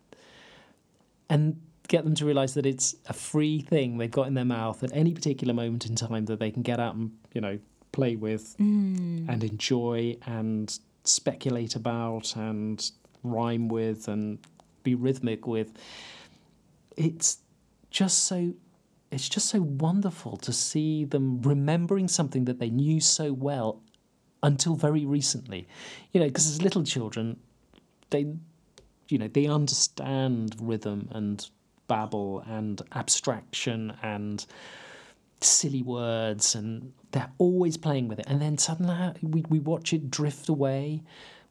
And 1.30 1.62
get 1.88 2.04
them 2.04 2.16
to 2.16 2.26
realize 2.26 2.56
that 2.56 2.66
it's 2.66 2.96
a 3.08 3.14
free 3.14 3.62
thing 3.62 3.98
they've 3.98 4.10
got 4.10 4.28
in 4.28 4.34
their 4.34 4.46
mouth 4.46 4.84
at 4.84 4.92
any 4.94 5.14
particular 5.14 5.54
moment 5.54 5.86
in 5.86 5.96
time 5.96 6.26
that 6.26 6.40
they 6.40 6.50
can 6.50 6.64
get 6.64 6.80
out 6.80 6.96
and, 6.96 7.12
you 7.34 7.42
know, 7.42 7.60
play 7.92 8.16
with 8.16 8.58
mm. 8.58 9.30
and 9.30 9.44
enjoy 9.44 10.18
and 10.26 10.80
speculate 11.04 11.76
about 11.76 12.36
and 12.36 12.92
rhyme 13.24 13.68
with 13.68 14.08
and 14.08 14.40
be 14.84 14.96
rhythmic 14.96 15.46
with. 15.46 15.72
It's 16.98 17.40
just 17.92 18.26
so 18.26 18.54
it's 19.16 19.30
just 19.30 19.50
so 19.50 19.62
wonderful 19.62 20.36
to 20.38 20.52
see 20.52 21.06
them 21.06 21.42
remembering 21.42 22.08
something 22.08 22.46
that 22.46 22.60
they 22.60 22.70
knew 22.70 23.00
so 23.00 23.32
well 23.32 23.82
until 24.44 24.76
very 24.76 25.06
recently. 25.06 25.68
You 26.12 26.20
know, 26.20 26.28
because 26.28 26.48
as 26.48 26.62
little 26.62 26.84
children, 26.84 27.40
they, 28.10 28.28
you 29.08 29.18
know, 29.18 29.30
they 29.30 29.48
understand 29.48 30.56
rhythm 30.60 31.08
and 31.12 31.50
babble 31.88 32.44
and 32.46 32.82
abstraction 32.94 33.94
and 34.04 34.46
silly 35.40 35.82
words 35.82 36.56
and 36.56 36.92
they're 37.12 37.32
always 37.38 37.78
playing 37.78 38.10
with 38.10 38.20
it. 38.20 38.26
And 38.28 38.42
then 38.42 38.58
suddenly 38.58 39.14
we, 39.22 39.46
we 39.50 39.60
watch 39.60 39.94
it 39.94 40.12
drift 40.12 40.50
away. 40.50 41.04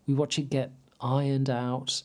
We 0.07 0.15
watch 0.15 0.39
it 0.39 0.51
get 0.51 0.73
ironed 1.01 1.49
out 1.49 2.03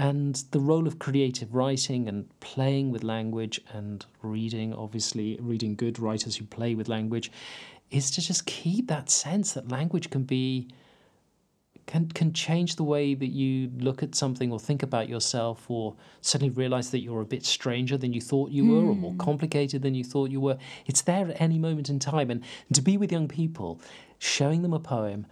and 0.00 0.42
the 0.52 0.60
role 0.60 0.86
of 0.86 0.98
creative 0.98 1.54
writing 1.54 2.08
and 2.08 2.26
playing 2.40 2.90
with 2.90 3.04
language 3.04 3.60
and 3.70 4.06
reading, 4.22 4.72
obviously, 4.72 5.38
reading 5.42 5.74
good 5.74 5.98
writers 5.98 6.36
who 6.36 6.46
play 6.46 6.74
with 6.74 6.88
language, 6.88 7.30
is 7.90 8.10
to 8.12 8.22
just 8.22 8.46
keep 8.46 8.88
that 8.88 9.10
sense 9.10 9.52
that 9.52 9.70
language 9.70 10.08
can 10.08 10.22
be 10.22 10.68
can 11.84 12.08
can 12.08 12.32
change 12.32 12.76
the 12.76 12.84
way 12.84 13.12
that 13.12 13.26
you 13.26 13.70
look 13.76 14.02
at 14.02 14.14
something 14.14 14.50
or 14.50 14.58
think 14.58 14.82
about 14.82 15.06
yourself 15.06 15.70
or 15.70 15.94
suddenly 16.22 16.54
realize 16.54 16.90
that 16.92 17.00
you're 17.00 17.20
a 17.20 17.26
bit 17.26 17.44
stranger 17.44 17.98
than 17.98 18.14
you 18.14 18.22
thought 18.22 18.50
you 18.50 18.66
were 18.66 18.88
or 18.88 18.94
more 18.94 19.12
hmm. 19.12 19.18
complicated 19.18 19.82
than 19.82 19.94
you 19.94 20.04
thought 20.04 20.30
you 20.30 20.40
were. 20.40 20.56
It's 20.86 21.02
there 21.02 21.28
at 21.28 21.38
any 21.38 21.58
moment 21.58 21.90
in 21.90 21.98
time. 21.98 22.30
And, 22.30 22.42
and 22.68 22.74
to 22.74 22.80
be 22.80 22.96
with 22.96 23.12
young 23.12 23.28
people 23.28 23.82
showing 24.18 24.62
them 24.62 24.72
a 24.72 24.80
poem 24.80 25.26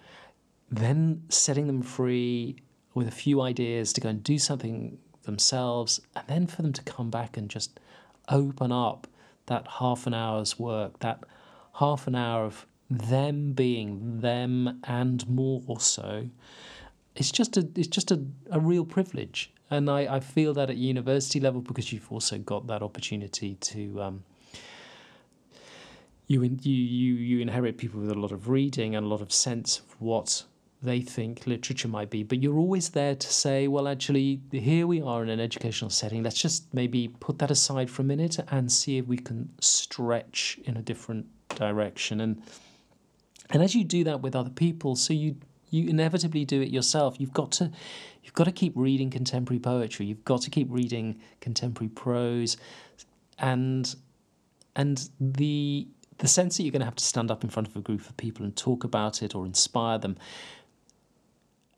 then 0.71 1.23
setting 1.31 1.67
them 1.67 1.81
free 1.81 2.57
with 2.99 3.09
a 3.09 3.13
few 3.13 3.41
ideas 3.41 3.93
to 3.93 4.01
go 4.01 4.09
and 4.09 4.23
do 4.23 4.39
something 4.39 4.99
themselves 5.23 6.01
and 6.15 6.25
then 6.27 6.47
for 6.47 6.63
them 6.63 6.73
to 6.73 6.83
come 6.83 7.11
back 7.11 7.37
and 7.37 7.49
just 7.51 7.81
open 8.29 8.73
up 8.73 9.07
that 9.47 9.67
half 9.79 10.07
an 10.07 10.15
hour's 10.15 10.59
work 10.59 10.99
that 11.01 11.25
half 11.75 12.07
an 12.07 12.15
hour 12.15 12.45
of 12.45 12.67
them 12.91 13.53
being 13.53 14.21
them 14.21 14.81
and 14.85 15.29
more 15.29 15.63
so 15.81 16.29
it's 17.19 17.33
just 17.33 17.57
a 17.57 17.69
it's 17.75 17.89
just 17.89 18.11
a, 18.11 18.25
a 18.51 18.61
real 18.61 18.85
privilege. 18.85 19.53
And 19.71 19.91
I, 19.91 20.17
I 20.17 20.21
feel 20.21 20.55
that 20.55 20.71
at 20.71 20.77
university 20.77 21.41
level 21.41 21.61
because 21.61 21.93
you've 21.93 22.11
also 22.11 22.39
got 22.39 22.69
that 22.69 22.83
opportunity 22.83 23.57
to 23.57 24.01
um, 24.01 24.25
you, 26.27 26.43
you 26.43 26.73
you 26.73 27.15
you 27.15 27.41
inherit 27.41 27.77
people 27.77 28.01
with 28.01 28.11
a 28.11 28.15
lot 28.15 28.33
of 28.33 28.49
reading 28.49 28.95
and 28.95 29.05
a 29.05 29.09
lot 29.09 29.21
of 29.21 29.33
sense 29.33 29.81
of 29.81 30.01
what 30.01 30.45
they 30.81 31.01
think 31.01 31.47
literature 31.47 31.89
might 31.89 32.11
be 32.11 32.23
but 32.23 32.41
you're 32.41 32.59
always 32.59 32.91
there 32.91 33.15
to 33.15 33.33
say 33.33 33.67
well 33.67 33.89
actually 33.89 34.41
here 34.53 34.87
we 34.87 35.03
are 35.03 35.23
in 35.23 35.29
an 35.29 35.41
educational 35.41 35.91
setting 35.91 36.23
let's 36.23 36.41
just 36.41 36.73
maybe 36.73 37.09
put 37.21 37.39
that 37.39 37.51
aside 37.51 37.91
for 37.91 38.03
a 38.03 38.05
minute 38.05 38.39
and 38.51 38.71
see 38.71 38.99
if 38.99 39.07
we 39.07 39.17
can 39.17 39.49
stretch 39.61 40.59
in 40.65 40.77
a 40.77 40.83
different 40.83 41.27
direction 41.57 42.21
and 42.21 42.41
and 43.51 43.63
as 43.63 43.75
you 43.75 43.85
do 43.85 44.05
that 44.05 44.21
with 44.21 44.37
other 44.37 44.51
people, 44.51 44.97
so 44.97 45.13
you 45.13 45.37
you 45.71 45.89
inevitably 45.89 46.47
do 46.47 46.63
it 46.63 46.71
yourself. 46.71 47.17
You've 47.19 47.33
got 47.33 47.53
to 47.53 47.71
you've 48.23 48.35
got 48.35 48.45
to 48.45 48.53
keep 48.53 48.73
reading 48.77 49.11
contemporary 49.11 49.61
poetry. 49.61 50.07
You've 50.07 50.25
got 50.25 50.43
to 50.43 50.51
keep 50.51 50.69
reading 50.71 51.21
contemporary 51.41 51.89
prose, 51.89 52.57
and 53.39 53.95
and 54.77 55.09
the 55.21 55.89
the 56.19 56.29
sense 56.29 56.57
that 56.57 56.65
you're 56.65 56.73
going 56.73 56.81
to 56.81 56.87
have 56.87 56.97
to 56.97 57.05
stand 57.05 57.31
up 57.31 57.45
in 57.45 57.51
front 57.51 57.69
of 57.69 57.77
a 57.77 57.81
group 57.81 58.01
of 58.01 58.17
people 58.17 58.45
and 58.45 58.57
talk 58.57 58.83
about 58.83 59.23
it 59.23 59.35
or 59.35 59.47
inspire 59.47 59.99
them. 59.99 60.17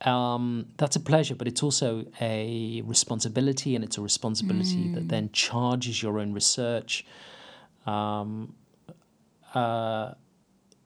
Um, 0.05 0.67
that's 0.77 0.95
a 0.95 0.99
pleasure, 0.99 1.35
but 1.35 1.47
it's 1.47 1.61
also 1.61 2.05
a 2.19 2.81
responsibility, 2.85 3.75
and 3.75 3.83
it's 3.83 3.97
a 3.97 4.01
responsibility 4.01 4.85
mm. 4.85 4.95
that 4.95 5.09
then 5.09 5.29
charges 5.31 6.01
your 6.01 6.19
own 6.19 6.33
research. 6.33 7.05
Um, 7.85 8.55
uh, 9.53 10.13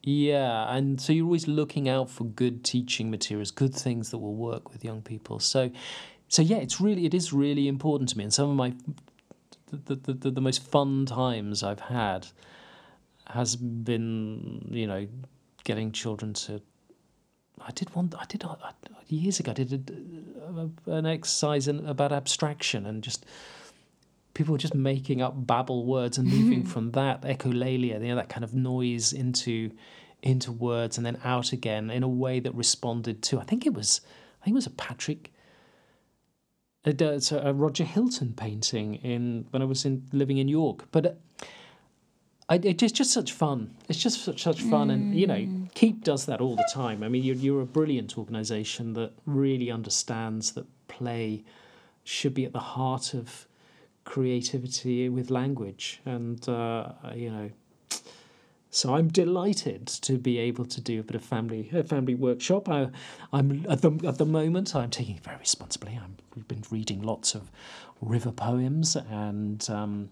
yeah, 0.02 0.72
and 0.72 1.00
so 1.00 1.12
you're 1.12 1.24
always 1.24 1.48
looking 1.48 1.88
out 1.88 2.08
for 2.10 2.24
good 2.24 2.62
teaching 2.62 3.10
materials, 3.10 3.50
good 3.50 3.74
things 3.74 4.10
that 4.10 4.18
will 4.18 4.36
work 4.36 4.72
with 4.72 4.84
young 4.84 5.02
people. 5.02 5.40
So, 5.40 5.70
so 6.28 6.42
yeah, 6.42 6.58
it's 6.58 6.80
really 6.80 7.06
it 7.06 7.14
is 7.14 7.32
really 7.32 7.68
important 7.68 8.10
to 8.10 8.18
me, 8.18 8.24
and 8.24 8.32
some 8.32 8.50
of 8.50 8.56
my 8.56 8.74
the 9.70 9.96
the, 9.96 10.12
the, 10.12 10.30
the 10.30 10.40
most 10.40 10.62
fun 10.62 11.06
times 11.06 11.62
I've 11.62 11.80
had 11.80 12.28
has 13.28 13.56
been 13.56 14.68
you 14.70 14.86
know 14.86 15.08
getting 15.64 15.92
children 15.92 16.34
to. 16.34 16.62
I 17.64 17.70
did 17.72 17.94
one. 17.94 18.12
I 18.18 18.24
did 18.26 18.44
I, 18.44 18.54
years 19.08 19.40
ago. 19.40 19.52
I 19.52 19.54
did 19.54 19.90
a, 20.86 20.90
an 20.90 21.06
exercise 21.06 21.68
in, 21.68 21.86
about 21.86 22.12
abstraction 22.12 22.86
and 22.86 23.02
just 23.02 23.24
people 24.34 24.52
were 24.52 24.58
just 24.58 24.74
making 24.74 25.22
up 25.22 25.34
babble 25.46 25.86
words 25.86 26.18
and 26.18 26.28
moving 26.28 26.64
from 26.72 26.92
that 26.92 27.22
echolalia, 27.22 28.00
you 28.00 28.08
know, 28.08 28.16
that 28.16 28.28
kind 28.28 28.44
of 28.44 28.54
noise 28.54 29.12
into 29.12 29.70
into 30.22 30.50
words 30.50 30.96
and 30.96 31.06
then 31.06 31.18
out 31.24 31.52
again 31.52 31.90
in 31.90 32.02
a 32.02 32.08
way 32.08 32.40
that 32.40 32.54
responded 32.54 33.22
to. 33.22 33.38
I 33.38 33.44
think 33.44 33.66
it 33.66 33.74
was, 33.74 34.00
I 34.40 34.44
think 34.44 34.54
it 34.54 34.56
was 34.56 34.66
a 34.66 34.70
Patrick. 34.70 35.32
It's 36.84 37.32
a, 37.32 37.38
a 37.38 37.52
Roger 37.52 37.84
Hilton 37.84 38.32
painting 38.32 38.94
in 38.96 39.46
when 39.50 39.62
I 39.62 39.64
was 39.64 39.84
in 39.84 40.06
living 40.12 40.38
in 40.38 40.48
York, 40.48 40.84
but. 40.90 41.20
I, 42.48 42.56
it's 42.62 42.92
just 42.92 43.12
such 43.12 43.32
fun. 43.32 43.74
It's 43.88 44.00
just 44.00 44.22
such 44.22 44.42
such 44.42 44.62
fun, 44.62 44.88
mm. 44.88 44.92
and 44.92 45.14
you 45.18 45.26
know, 45.26 45.34
mm. 45.34 45.74
Keep 45.74 46.04
does 46.04 46.26
that 46.26 46.40
all 46.40 46.54
the 46.54 46.68
time. 46.72 47.02
I 47.02 47.08
mean, 47.08 47.24
you're 47.24 47.36
you're 47.36 47.60
a 47.60 47.66
brilliant 47.66 48.16
organisation 48.16 48.92
that 48.94 49.12
really 49.26 49.70
understands 49.70 50.52
that 50.52 50.66
play 50.86 51.44
should 52.04 52.34
be 52.34 52.44
at 52.44 52.52
the 52.52 52.60
heart 52.60 53.14
of 53.14 53.48
creativity 54.04 55.08
with 55.08 55.28
language, 55.28 56.00
and 56.06 56.48
uh, 56.48 56.92
you 57.14 57.30
know, 57.30 57.50
so 58.70 58.94
I'm 58.94 59.08
delighted 59.08 59.88
to 59.88 60.16
be 60.16 60.38
able 60.38 60.66
to 60.66 60.80
do 60.80 61.00
a 61.00 61.02
bit 61.02 61.16
of 61.16 61.24
family 61.24 61.68
a 61.72 61.82
family 61.82 62.14
workshop. 62.14 62.68
I, 62.68 62.90
am 63.32 63.66
at 63.68 63.82
the 63.82 63.90
at 64.06 64.18
the 64.18 64.24
moment 64.24 64.76
I'm 64.76 64.90
taking 64.90 65.16
it 65.16 65.24
very 65.24 65.38
responsibly. 65.38 65.98
I'm, 66.00 66.16
we've 66.36 66.46
been 66.46 66.62
reading 66.70 67.02
lots 67.02 67.34
of 67.34 67.50
river 68.00 68.30
poems 68.30 68.94
and. 68.94 69.68
Um, 69.68 70.10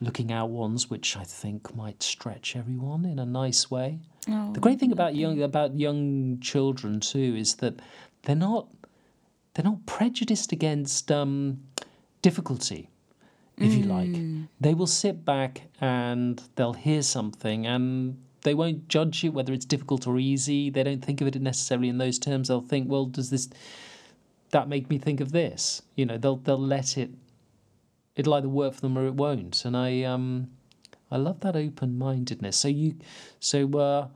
looking 0.00 0.30
out 0.30 0.50
ones 0.50 0.90
which 0.90 1.16
I 1.16 1.24
think 1.24 1.74
might 1.74 2.02
stretch 2.02 2.56
everyone 2.56 3.04
in 3.04 3.18
a 3.18 3.26
nice 3.26 3.70
way. 3.70 4.00
Oh, 4.28 4.52
the 4.52 4.60
great 4.60 4.78
thing 4.78 4.92
about 4.92 5.14
young 5.14 5.42
about 5.42 5.78
young 5.78 6.38
children 6.40 7.00
too 7.00 7.34
is 7.36 7.56
that 7.56 7.80
they're 8.22 8.36
not 8.36 8.68
they're 9.54 9.64
not 9.64 9.86
prejudiced 9.86 10.52
against 10.52 11.10
um, 11.10 11.60
difficulty 12.20 12.90
if 13.58 13.72
mm. 13.72 13.78
you 13.78 13.84
like. 13.84 14.10
Mm. 14.10 14.48
They 14.60 14.74
will 14.74 14.86
sit 14.86 15.24
back 15.24 15.62
and 15.80 16.42
they'll 16.56 16.74
hear 16.74 17.02
something 17.02 17.66
and 17.66 18.18
they 18.42 18.54
won't 18.54 18.88
judge 18.88 19.24
it 19.24 19.30
whether 19.30 19.52
it's 19.52 19.64
difficult 19.64 20.06
or 20.06 20.18
easy. 20.18 20.70
They 20.70 20.82
don't 20.82 21.04
think 21.04 21.20
of 21.20 21.26
it 21.26 21.40
necessarily 21.40 21.88
in 21.88 21.98
those 21.98 22.18
terms. 22.18 22.48
They'll 22.48 22.60
think, 22.60 22.90
well, 22.90 23.06
does 23.06 23.30
this 23.30 23.48
that 24.50 24.68
make 24.68 24.88
me 24.88 24.98
think 24.98 25.20
of 25.20 25.32
this? 25.32 25.82
You 25.96 26.06
know, 26.06 26.18
they'll 26.18 26.36
they'll 26.36 26.58
let 26.58 26.96
it 26.98 27.10
it'll 28.16 28.34
either 28.34 28.48
work 28.48 28.74
for 28.74 28.80
them 28.80 28.98
or 28.98 29.06
it 29.06 29.14
won't. 29.14 29.64
And 29.64 29.76
I 29.76 30.02
um 30.02 30.50
I 31.10 31.16
love 31.16 31.40
that 31.40 31.54
open 31.54 31.96
mindedness. 31.98 32.56
So 32.56 32.68
you 32.68 32.96
so 33.38 33.70
uh 33.78 34.08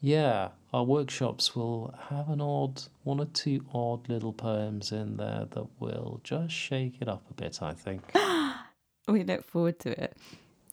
yeah, 0.00 0.50
our 0.74 0.84
workshops 0.84 1.56
will 1.56 1.94
have 2.10 2.28
an 2.28 2.42
odd, 2.42 2.82
one 3.04 3.20
or 3.20 3.24
two 3.24 3.64
odd 3.72 4.06
little 4.10 4.34
poems 4.34 4.92
in 4.92 5.16
there 5.16 5.46
that 5.50 5.66
will 5.80 6.20
just 6.22 6.52
shake 6.52 6.96
it 7.00 7.08
up 7.08 7.24
a 7.30 7.32
bit, 7.34 7.62
I 7.62 7.72
think. 7.72 8.02
we 9.08 9.24
look 9.24 9.44
forward 9.46 9.78
to 9.80 9.98
it. 9.98 10.14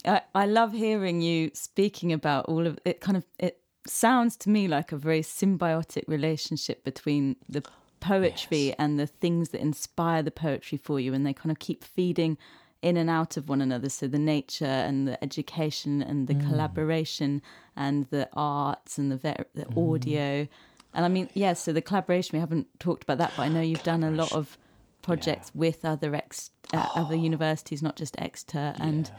I, 0.04 0.22
I 0.36 0.48
love 0.48 0.74
hearing 0.74 1.22
you 1.22 1.52
speaking 1.54 2.12
about 2.12 2.46
all 2.46 2.68
of 2.68 2.78
it, 2.84 3.00
kind 3.00 3.16
of, 3.16 3.24
it 3.40 3.62
sounds 3.88 4.36
to 4.38 4.50
me 4.50 4.68
like 4.68 4.92
a 4.92 4.98
very 4.98 5.22
symbiotic 5.22 6.04
relationship 6.08 6.84
between 6.84 7.38
the 7.48 7.64
poetry 8.02 8.68
yes. 8.68 8.76
and 8.78 9.00
the 9.00 9.08
things 9.08 9.50
that 9.50 9.62
inspire 9.62 10.22
the 10.22 10.32
poetry 10.32 10.78
for 10.78 11.00
you, 11.00 11.14
and 11.14 11.26
they 11.26 11.34
kind 11.34 11.52
of 11.52 11.60
keep 11.60 11.84
feeding 11.84 12.38
in 12.82 12.98
and 12.98 13.10
out 13.10 13.38
of 13.38 13.48
one 13.48 13.62
another. 13.62 13.90
So 13.90 14.08
the 14.08 14.20
nature 14.20 14.66
and 14.66 15.08
the 15.08 15.24
education 15.24 16.02
and 16.02 16.28
the 16.28 16.34
mm. 16.34 16.50
collaboration 16.50 17.42
and 17.76 18.08
the 18.10 18.28
arts 18.34 18.98
and 18.98 19.12
the, 19.12 19.18
ver- 19.18 19.46
the 19.54 19.66
mm. 19.66 19.94
audio. 19.94 20.48
And 20.94 21.06
I 21.06 21.08
mean, 21.08 21.26
yes, 21.28 21.36
yeah, 21.36 21.54
so 21.54 21.74
the 21.74 21.82
collaboration, 21.82 22.32
we 22.34 22.40
haven't 22.40 22.68
talked 22.80 23.04
about 23.04 23.20
that, 23.20 23.32
but 23.38 23.44
I 23.44 23.48
know 23.50 23.62
you've 23.62 23.84
done 23.84 24.04
a 24.04 24.12
lot 24.12 24.34
of 24.34 24.58
projects 25.02 25.52
yeah. 25.54 25.60
with 25.60 25.86
other 25.86 26.14
ex 26.16 26.52
uh, 26.74 26.86
oh. 26.96 27.06
other 27.06 27.16
universities, 27.16 27.82
not 27.82 27.96
just 27.96 28.20
Exeter. 28.20 28.74
And 28.80 29.12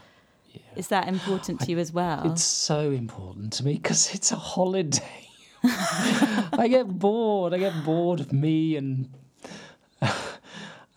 yeah. 0.51 0.61
is 0.77 0.89
that 0.89 1.09
important 1.09 1.61
to 1.61 1.71
you 1.71 1.79
as 1.79 1.93
well? 1.93 2.31
It's 2.31 2.43
so 2.43 2.91
important 2.91 3.53
to 3.55 3.65
me 3.65 3.75
because 3.75 4.15
it's 4.15 4.33
a 4.33 4.37
holiday. 4.37 5.29
I 5.65 6.67
get 6.69 6.89
bored. 6.89 7.55
I 7.55 7.59
get 7.59 7.85
bored 7.85 8.21
of 8.21 8.33
me 8.33 8.77
and 8.77 9.09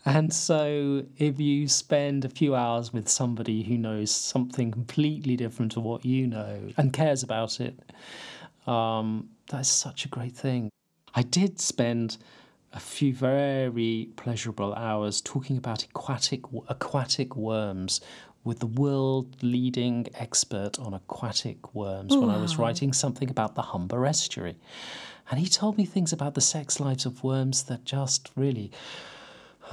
and 0.05 0.31
so, 0.31 1.03
if 1.17 1.39
you 1.39 1.67
spend 1.67 2.25
a 2.25 2.29
few 2.29 2.53
hours 2.53 2.93
with 2.93 3.09
somebody 3.09 3.63
who 3.63 3.75
knows 3.77 4.11
something 4.11 4.71
completely 4.71 5.35
different 5.35 5.71
to 5.73 5.79
what 5.79 6.05
you 6.05 6.27
know 6.27 6.69
and 6.77 6.93
cares 6.93 7.23
about 7.23 7.59
it, 7.59 7.79
um, 8.67 9.29
that's 9.49 9.69
such 9.69 10.05
a 10.05 10.07
great 10.07 10.35
thing. 10.35 10.69
I 11.15 11.23
did 11.23 11.59
spend 11.59 12.17
a 12.71 12.79
few 12.79 13.13
very 13.15 14.09
pleasurable 14.15 14.75
hours 14.75 15.21
talking 15.21 15.57
about 15.57 15.83
aquatic 15.83 16.41
aquatic 16.67 17.35
worms 17.35 18.01
with 18.45 18.59
the 18.59 18.67
world 18.67 19.35
leading 19.41 20.07
expert 20.13 20.79
on 20.79 20.93
aquatic 20.93 21.73
worms 21.75 22.15
when 22.15 22.29
I 22.29 22.37
was 22.37 22.57
writing 22.57 22.93
something 22.93 23.29
about 23.29 23.55
the 23.55 23.63
Humber 23.63 24.05
estuary. 24.05 24.57
And 25.29 25.39
he 25.39 25.47
told 25.47 25.77
me 25.77 25.85
things 25.85 26.13
about 26.13 26.35
the 26.35 26.41
sex 26.41 26.79
lives 26.79 27.05
of 27.05 27.23
worms 27.23 27.63
that 27.63 27.83
just 27.83 28.29
really 28.35 28.71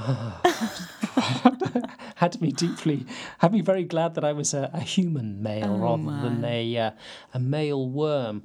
had 2.17 2.41
me 2.41 2.51
deeply, 2.51 3.05
had 3.39 3.53
me 3.53 3.61
very 3.61 3.85
glad 3.85 4.15
that 4.15 4.25
I 4.25 4.33
was 4.33 4.55
a, 4.55 4.71
a 4.73 4.81
human 4.81 5.43
male 5.43 5.75
oh 5.75 5.79
rather 5.79 6.03
my. 6.03 6.23
than 6.23 6.45
a 6.45 6.79
uh, 6.79 6.91
a 7.35 7.39
male 7.39 7.87
worm, 7.91 8.43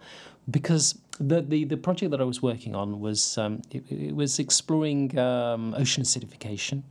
because 0.51 0.99
the, 1.19 1.41
the 1.41 1.63
the 1.63 1.77
project 1.77 2.11
that 2.11 2.19
I 2.19 2.25
was 2.25 2.41
working 2.41 2.75
on 2.75 2.99
was 2.99 3.37
um, 3.37 3.61
it, 3.71 3.89
it, 3.89 4.13
was 4.13 4.39
exploring 4.39 5.17
um, 5.17 5.73
ocean 5.75 6.03
acidification. 6.03 6.83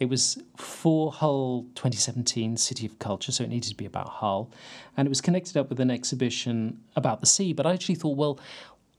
It 0.00 0.08
was 0.08 0.42
for 0.56 1.12
Hull 1.12 1.66
2017 1.74 2.56
City 2.56 2.86
of 2.86 2.98
Culture, 2.98 3.32
so 3.32 3.44
it 3.44 3.50
needed 3.50 3.68
to 3.68 3.76
be 3.76 3.84
about 3.84 4.08
Hull, 4.08 4.50
and 4.96 5.06
it 5.06 5.10
was 5.10 5.20
connected 5.20 5.58
up 5.58 5.68
with 5.68 5.78
an 5.78 5.90
exhibition 5.90 6.80
about 6.96 7.20
the 7.20 7.26
sea. 7.26 7.52
But 7.52 7.66
I 7.66 7.74
actually 7.74 7.96
thought, 7.96 8.16
well, 8.16 8.40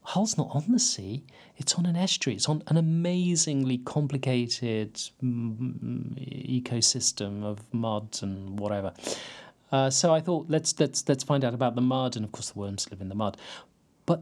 Hull's 0.04 0.38
not 0.38 0.50
on 0.52 0.66
the 0.70 0.78
sea, 0.78 1.24
it's 1.58 1.74
on 1.74 1.88
an 1.88 1.96
estuary, 1.96 2.36
it's 2.36 2.48
on 2.48 2.62
an 2.68 2.78
amazingly 2.78 3.80
complicated 3.80 4.94
mm, 5.24 6.64
ecosystem 6.64 7.44
of 7.44 7.62
mud 7.74 8.20
and 8.22 8.60
whatever. 8.60 8.94
Uh, 9.72 9.90
so 9.90 10.14
I 10.14 10.20
thought 10.20 10.46
let's 10.50 10.80
let's 10.80 11.08
let's 11.10 11.24
find 11.24 11.44
out 11.44 11.56
about 11.56 11.74
the 11.74 11.82
mud, 11.82 12.16
and 12.16 12.24
of 12.24 12.32
course 12.32 12.52
the 12.52 12.60
worms 12.60 12.88
live 12.92 13.02
in 13.02 13.10
the 13.10 13.16
mud. 13.16 13.38
But 14.06 14.22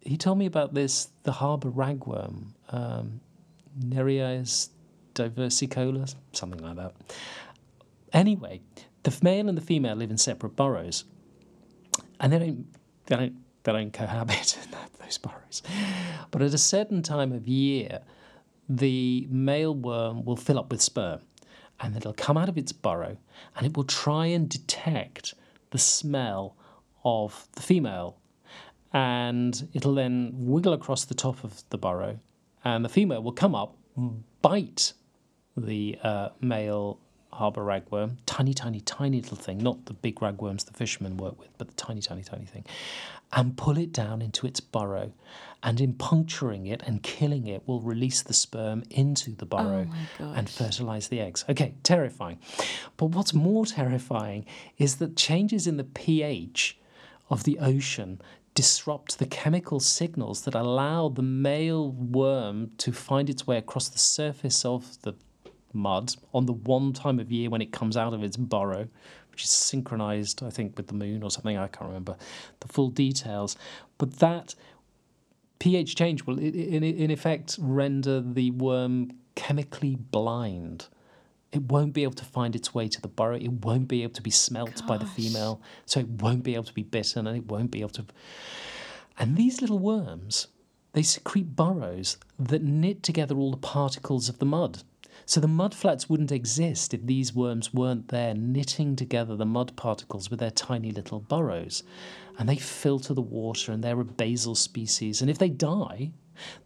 he 0.00 0.16
told 0.16 0.38
me 0.38 0.46
about 0.46 0.74
this 0.74 1.10
the 1.22 1.32
harbour 1.32 1.70
ragworm, 1.70 2.54
um, 2.70 3.20
Nereis 3.78 4.70
diversicolor, 5.18 6.14
something 6.32 6.60
like 6.60 6.76
that. 6.76 6.94
Anyway, 8.12 8.60
the 9.02 9.16
male 9.22 9.48
and 9.48 9.56
the 9.56 9.62
female 9.62 9.96
live 9.96 10.10
in 10.10 10.18
separate 10.18 10.56
burrows, 10.56 11.04
and 12.20 12.32
they 12.32 12.38
don't 12.38 12.66
they 13.06 13.16
don't 13.16 13.36
they 13.64 13.72
don't 13.72 13.92
cohabit 13.92 14.56
in 14.64 14.70
those 15.00 15.18
burrows. 15.18 15.62
But 16.30 16.42
at 16.42 16.54
a 16.54 16.58
certain 16.58 17.02
time 17.02 17.32
of 17.32 17.46
year, 17.46 18.00
the 18.68 19.26
male 19.30 19.74
worm 19.74 20.24
will 20.24 20.36
fill 20.36 20.58
up 20.58 20.70
with 20.70 20.82
sperm 20.82 21.20
and 21.80 21.96
it'll 21.96 22.12
come 22.12 22.36
out 22.36 22.48
of 22.48 22.58
its 22.58 22.72
burrow 22.72 23.16
and 23.56 23.66
it 23.66 23.76
will 23.76 23.84
try 23.84 24.26
and 24.26 24.48
detect 24.48 25.34
the 25.70 25.78
smell 25.78 26.56
of 27.04 27.48
the 27.52 27.62
female. 27.62 28.18
And 28.92 29.68
it'll 29.74 29.94
then 29.94 30.32
wiggle 30.34 30.72
across 30.72 31.04
the 31.04 31.14
top 31.14 31.44
of 31.44 31.62
the 31.68 31.76
burrow, 31.76 32.18
and 32.64 32.82
the 32.82 32.88
female 32.88 33.22
will 33.22 33.32
come 33.32 33.54
up, 33.54 33.76
bite 34.40 34.94
the 35.58 35.98
uh, 36.02 36.30
male 36.40 36.98
harbour 37.32 37.62
ragworm, 37.64 38.16
tiny, 38.26 38.52
tiny, 38.52 38.80
tiny 38.80 39.20
little 39.20 39.36
thing, 39.36 39.58
not 39.58 39.86
the 39.86 39.94
big 39.94 40.16
ragworms 40.16 40.64
the 40.64 40.72
fishermen 40.72 41.16
work 41.16 41.38
with, 41.38 41.56
but 41.56 41.68
the 41.68 41.74
tiny, 41.74 42.00
tiny, 42.00 42.22
tiny 42.22 42.44
thing, 42.44 42.64
and 43.32 43.56
pull 43.56 43.78
it 43.78 43.92
down 43.92 44.20
into 44.22 44.46
its 44.46 44.60
burrow. 44.60 45.12
And 45.62 45.80
in 45.80 45.94
puncturing 45.94 46.66
it 46.66 46.82
and 46.86 47.02
killing 47.02 47.46
it, 47.46 47.62
will 47.66 47.80
release 47.80 48.22
the 48.22 48.32
sperm 48.32 48.84
into 48.90 49.32
the 49.32 49.46
burrow 49.46 49.88
Oh 50.20 50.32
and 50.32 50.48
fertilize 50.48 51.08
the 51.08 51.20
eggs. 51.20 51.44
Okay, 51.48 51.74
terrifying. 51.82 52.38
But 52.96 53.06
what's 53.06 53.34
more 53.34 53.66
terrifying 53.66 54.46
is 54.78 54.96
that 54.96 55.16
changes 55.16 55.66
in 55.66 55.76
the 55.76 55.84
pH 55.84 56.78
of 57.30 57.44
the 57.44 57.58
ocean 57.58 58.20
disrupt 58.54 59.18
the 59.18 59.26
chemical 59.26 59.78
signals 59.78 60.42
that 60.42 60.54
allow 60.54 61.08
the 61.08 61.22
male 61.22 61.92
worm 61.92 62.72
to 62.78 62.92
find 62.92 63.30
its 63.30 63.46
way 63.46 63.56
across 63.56 63.88
the 63.88 63.98
surface 63.98 64.64
of 64.64 65.00
the 65.02 65.14
mud 65.78 66.14
on 66.34 66.46
the 66.46 66.52
one 66.52 66.92
time 66.92 67.18
of 67.18 67.32
year 67.32 67.48
when 67.48 67.62
it 67.62 67.72
comes 67.72 67.96
out 67.96 68.12
of 68.12 68.22
its 68.22 68.36
burrow, 68.36 68.88
which 69.30 69.44
is 69.44 69.50
synchronized, 69.50 70.42
I 70.42 70.50
think, 70.50 70.76
with 70.76 70.88
the 70.88 70.94
moon 70.94 71.22
or 71.22 71.30
something. 71.30 71.56
I 71.56 71.68
can't 71.68 71.88
remember 71.88 72.16
the 72.60 72.68
full 72.68 72.90
details. 72.90 73.56
But 73.96 74.18
that 74.18 74.54
pH 75.58 75.96
change 75.96 76.24
will, 76.24 76.38
in, 76.38 76.82
in 76.82 77.10
effect, 77.10 77.56
render 77.60 78.20
the 78.20 78.50
worm 78.50 79.12
chemically 79.34 79.96
blind. 79.96 80.88
It 81.52 81.62
won't 81.62 81.94
be 81.94 82.02
able 82.02 82.14
to 82.14 82.24
find 82.24 82.54
its 82.54 82.74
way 82.74 82.88
to 82.88 83.00
the 83.00 83.08
burrow. 83.08 83.36
It 83.36 83.52
won't 83.64 83.88
be 83.88 84.02
able 84.02 84.12
to 84.14 84.22
be 84.22 84.30
smelt 84.30 84.86
by 84.86 84.98
the 84.98 85.06
female. 85.06 85.62
So 85.86 86.00
it 86.00 86.08
won't 86.08 86.42
be 86.42 86.54
able 86.54 86.64
to 86.64 86.74
be 86.74 86.82
bitten 86.82 87.26
and 87.26 87.36
it 87.36 87.46
won't 87.46 87.70
be 87.70 87.80
able 87.80 87.90
to. 87.90 88.04
And 89.18 89.36
these 89.36 89.60
little 89.60 89.78
worms, 89.78 90.48
they 90.92 91.02
secrete 91.02 91.56
burrows 91.56 92.18
that 92.38 92.62
knit 92.62 93.02
together 93.02 93.36
all 93.36 93.50
the 93.50 93.56
particles 93.56 94.28
of 94.28 94.38
the 94.38 94.46
mud. 94.46 94.82
So 95.28 95.40
the 95.40 95.46
mudflats 95.46 96.08
wouldn't 96.08 96.32
exist 96.32 96.94
if 96.94 97.04
these 97.04 97.34
worms 97.34 97.74
weren't 97.74 98.08
there 98.08 98.32
knitting 98.32 98.96
together 98.96 99.36
the 99.36 99.44
mud 99.44 99.76
particles 99.76 100.30
with 100.30 100.40
their 100.40 100.50
tiny 100.50 100.90
little 100.90 101.20
burrows. 101.20 101.82
And 102.38 102.48
they 102.48 102.56
filter 102.56 103.12
the 103.12 103.20
water 103.20 103.70
and 103.70 103.84
they're 103.84 104.00
a 104.00 104.06
basal 104.06 104.54
species. 104.54 105.20
And 105.20 105.28
if 105.28 105.36
they 105.36 105.50
die, 105.50 106.12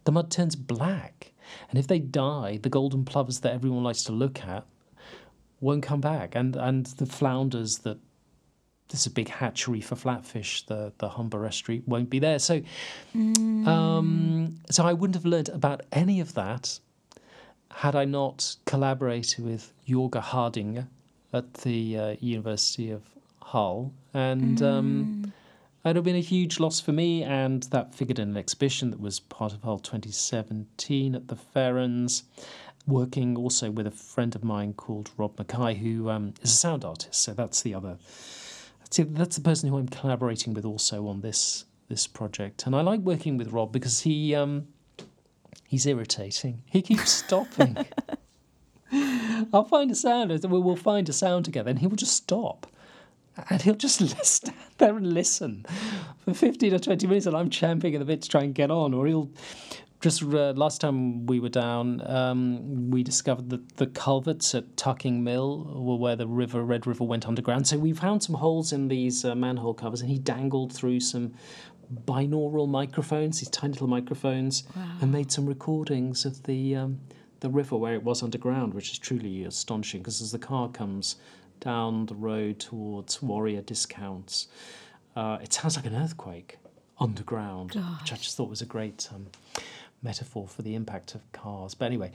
the 0.05 0.13
mud 0.13 0.31
turns 0.31 0.55
black. 0.55 1.33
And 1.69 1.77
if 1.77 1.87
they 1.87 1.99
die, 1.99 2.57
the 2.63 2.69
golden 2.69 3.03
plovers 3.03 3.41
that 3.41 3.53
everyone 3.53 3.83
likes 3.83 4.05
to 4.05 4.13
look 4.13 4.39
at 4.45 4.65
won't 5.59 5.83
come 5.83 5.99
back. 5.99 6.33
And 6.33 6.55
and 6.55 6.85
the 6.85 7.05
flounders 7.05 7.79
that 7.79 7.97
this 8.87 9.01
is 9.01 9.07
a 9.07 9.11
big 9.11 9.27
hatchery 9.27 9.81
for 9.81 9.95
flatfish, 9.95 10.65
the 10.67 10.93
the 10.99 11.09
Humber 11.09 11.45
estuary 11.45 11.83
won't 11.85 12.09
be 12.09 12.19
there. 12.19 12.39
So 12.39 12.61
um, 13.13 14.55
so 14.69 14.85
I 14.85 14.93
wouldn't 14.93 15.15
have 15.15 15.25
learned 15.25 15.49
about 15.49 15.81
any 15.91 16.21
of 16.21 16.33
that 16.35 16.79
had 17.75 17.95
I 17.95 18.05
not 18.05 18.55
collaborated 18.65 19.43
with 19.43 19.73
Jörg 19.87 20.11
Hardege 20.11 20.87
at 21.33 21.53
the 21.55 21.97
uh, 21.97 22.15
University 22.19 22.91
of 22.91 23.03
Hull. 23.41 23.91
And 24.13 24.61
um, 24.61 25.33
it 25.83 25.89
would 25.89 25.95
have 25.97 26.05
been 26.05 26.15
a 26.15 26.21
huge 26.21 26.59
loss 26.59 26.79
for 26.79 26.91
me, 26.91 27.23
and 27.23 27.63
that 27.63 27.93
figured 27.93 28.19
in 28.19 28.29
an 28.29 28.37
exhibition 28.37 28.91
that 28.91 29.01
was 29.01 29.19
part 29.19 29.53
of 29.53 29.63
Hull 29.63 29.79
2017 29.79 31.15
at 31.15 31.27
the 31.27 31.35
Ferens, 31.35 32.23
working 32.87 33.35
also 33.35 33.71
with 33.71 33.87
a 33.87 33.91
friend 33.91 34.35
of 34.35 34.43
mine 34.43 34.73
called 34.73 35.09
Rob 35.17 35.37
Mackay, 35.37 35.75
who 35.75 36.09
um, 36.09 36.33
is 36.41 36.51
a 36.51 36.55
sound 36.55 36.85
artist. 36.85 37.21
So 37.21 37.33
that's 37.33 37.61
the 37.63 37.73
other. 37.73 37.97
That's, 38.79 38.99
that's 39.09 39.35
the 39.35 39.41
person 39.41 39.69
who 39.69 39.77
I'm 39.77 39.87
collaborating 39.87 40.53
with 40.53 40.65
also 40.65 41.07
on 41.07 41.21
this 41.21 41.65
this 41.89 42.07
project, 42.07 42.65
and 42.65 42.75
I 42.75 42.81
like 42.81 43.01
working 43.01 43.37
with 43.37 43.51
Rob 43.51 43.73
because 43.73 44.01
he 44.01 44.33
um, 44.33 44.67
he's 45.73 45.87
irritating. 45.87 46.61
He 46.67 46.83
keeps 46.83 47.09
stopping. 47.09 47.75
I'll 49.51 49.63
find 49.63 49.89
a 49.89 49.95
sound. 49.95 50.29
We'll 50.43 50.75
find 50.75 51.09
a 51.09 51.13
sound 51.13 51.45
together, 51.45 51.71
and 51.71 51.79
he 51.79 51.87
will 51.87 51.95
just 51.95 52.15
stop. 52.15 52.67
And 53.49 53.59
he'll 53.59 53.73
just 53.73 54.07
stand 54.23 54.55
there 54.77 54.95
and 54.95 55.11
listen 55.15 55.65
for 56.23 56.35
15 56.35 56.75
or 56.75 56.77
20 56.77 57.07
minutes, 57.07 57.25
and 57.25 57.35
I'm 57.35 57.49
champing 57.49 57.95
at 57.95 57.97
the 57.97 58.05
bit 58.05 58.21
to 58.21 58.29
try 58.29 58.43
and 58.43 58.53
get 58.53 58.69
on. 58.69 58.93
Or 58.93 59.07
he'll 59.07 59.31
just, 59.99 60.21
uh, 60.21 60.53
last 60.55 60.79
time 60.79 61.25
we 61.25 61.39
were 61.39 61.49
down, 61.49 62.05
um, 62.05 62.91
we 62.91 63.01
discovered 63.01 63.49
that 63.49 63.77
the 63.77 63.87
culverts 63.87 64.53
at 64.53 64.75
Tuckingmill 64.75 65.73
were 65.73 65.95
where 65.95 66.15
the 66.15 66.27
river, 66.27 66.61
Red 66.61 66.85
River, 66.85 67.03
went 67.03 67.27
underground. 67.27 67.65
So 67.65 67.79
we 67.79 67.93
found 67.93 68.21
some 68.21 68.35
holes 68.35 68.71
in 68.71 68.89
these 68.89 69.25
uh, 69.25 69.33
manhole 69.33 69.73
covers, 69.73 70.01
and 70.01 70.11
he 70.11 70.19
dangled 70.19 70.71
through 70.71 70.99
some 70.99 71.33
binaural 72.05 72.67
microphones, 72.67 73.39
these 73.39 73.49
tiny 73.49 73.73
little 73.73 73.87
microphones, 73.87 74.63
and 75.01 75.11
made 75.11 75.31
some 75.31 75.45
recordings 75.45 76.25
of 76.25 76.43
the 76.43 76.75
um, 76.75 76.99
the 77.39 77.49
river 77.49 77.75
where 77.75 77.93
it 77.93 78.03
was 78.03 78.23
underground, 78.23 78.73
which 78.73 78.91
is 78.91 78.97
truly 78.97 79.43
astonishing. 79.43 80.01
Because 80.01 80.21
as 80.21 80.31
the 80.31 80.39
car 80.39 80.69
comes 80.69 81.17
down 81.59 82.05
the 82.07 82.15
road 82.15 82.59
towards 82.59 83.21
Warrior 83.21 83.61
Discounts, 83.61 84.47
uh, 85.15 85.37
it 85.41 85.53
sounds 85.53 85.75
like 85.75 85.85
an 85.85 85.95
earthquake 85.95 86.57
underground, 86.99 87.75
which 87.99 88.13
I 88.13 88.15
just 88.15 88.37
thought 88.37 88.49
was 88.49 88.61
a 88.61 88.65
great 88.65 89.09
um, 89.13 89.27
metaphor 90.01 90.47
for 90.47 90.61
the 90.61 90.75
impact 90.75 91.15
of 91.15 91.31
cars. 91.31 91.73
But 91.73 91.85
anyway, 91.85 92.11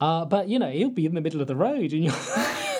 uh, 0.00 0.24
but 0.24 0.48
you 0.48 0.58
know, 0.58 0.70
he'll 0.70 0.90
be 0.90 1.06
in 1.06 1.14
the 1.14 1.20
middle 1.20 1.40
of 1.40 1.46
the 1.46 1.56
road, 1.56 1.92
and 1.92 2.04
you're. 2.04 2.14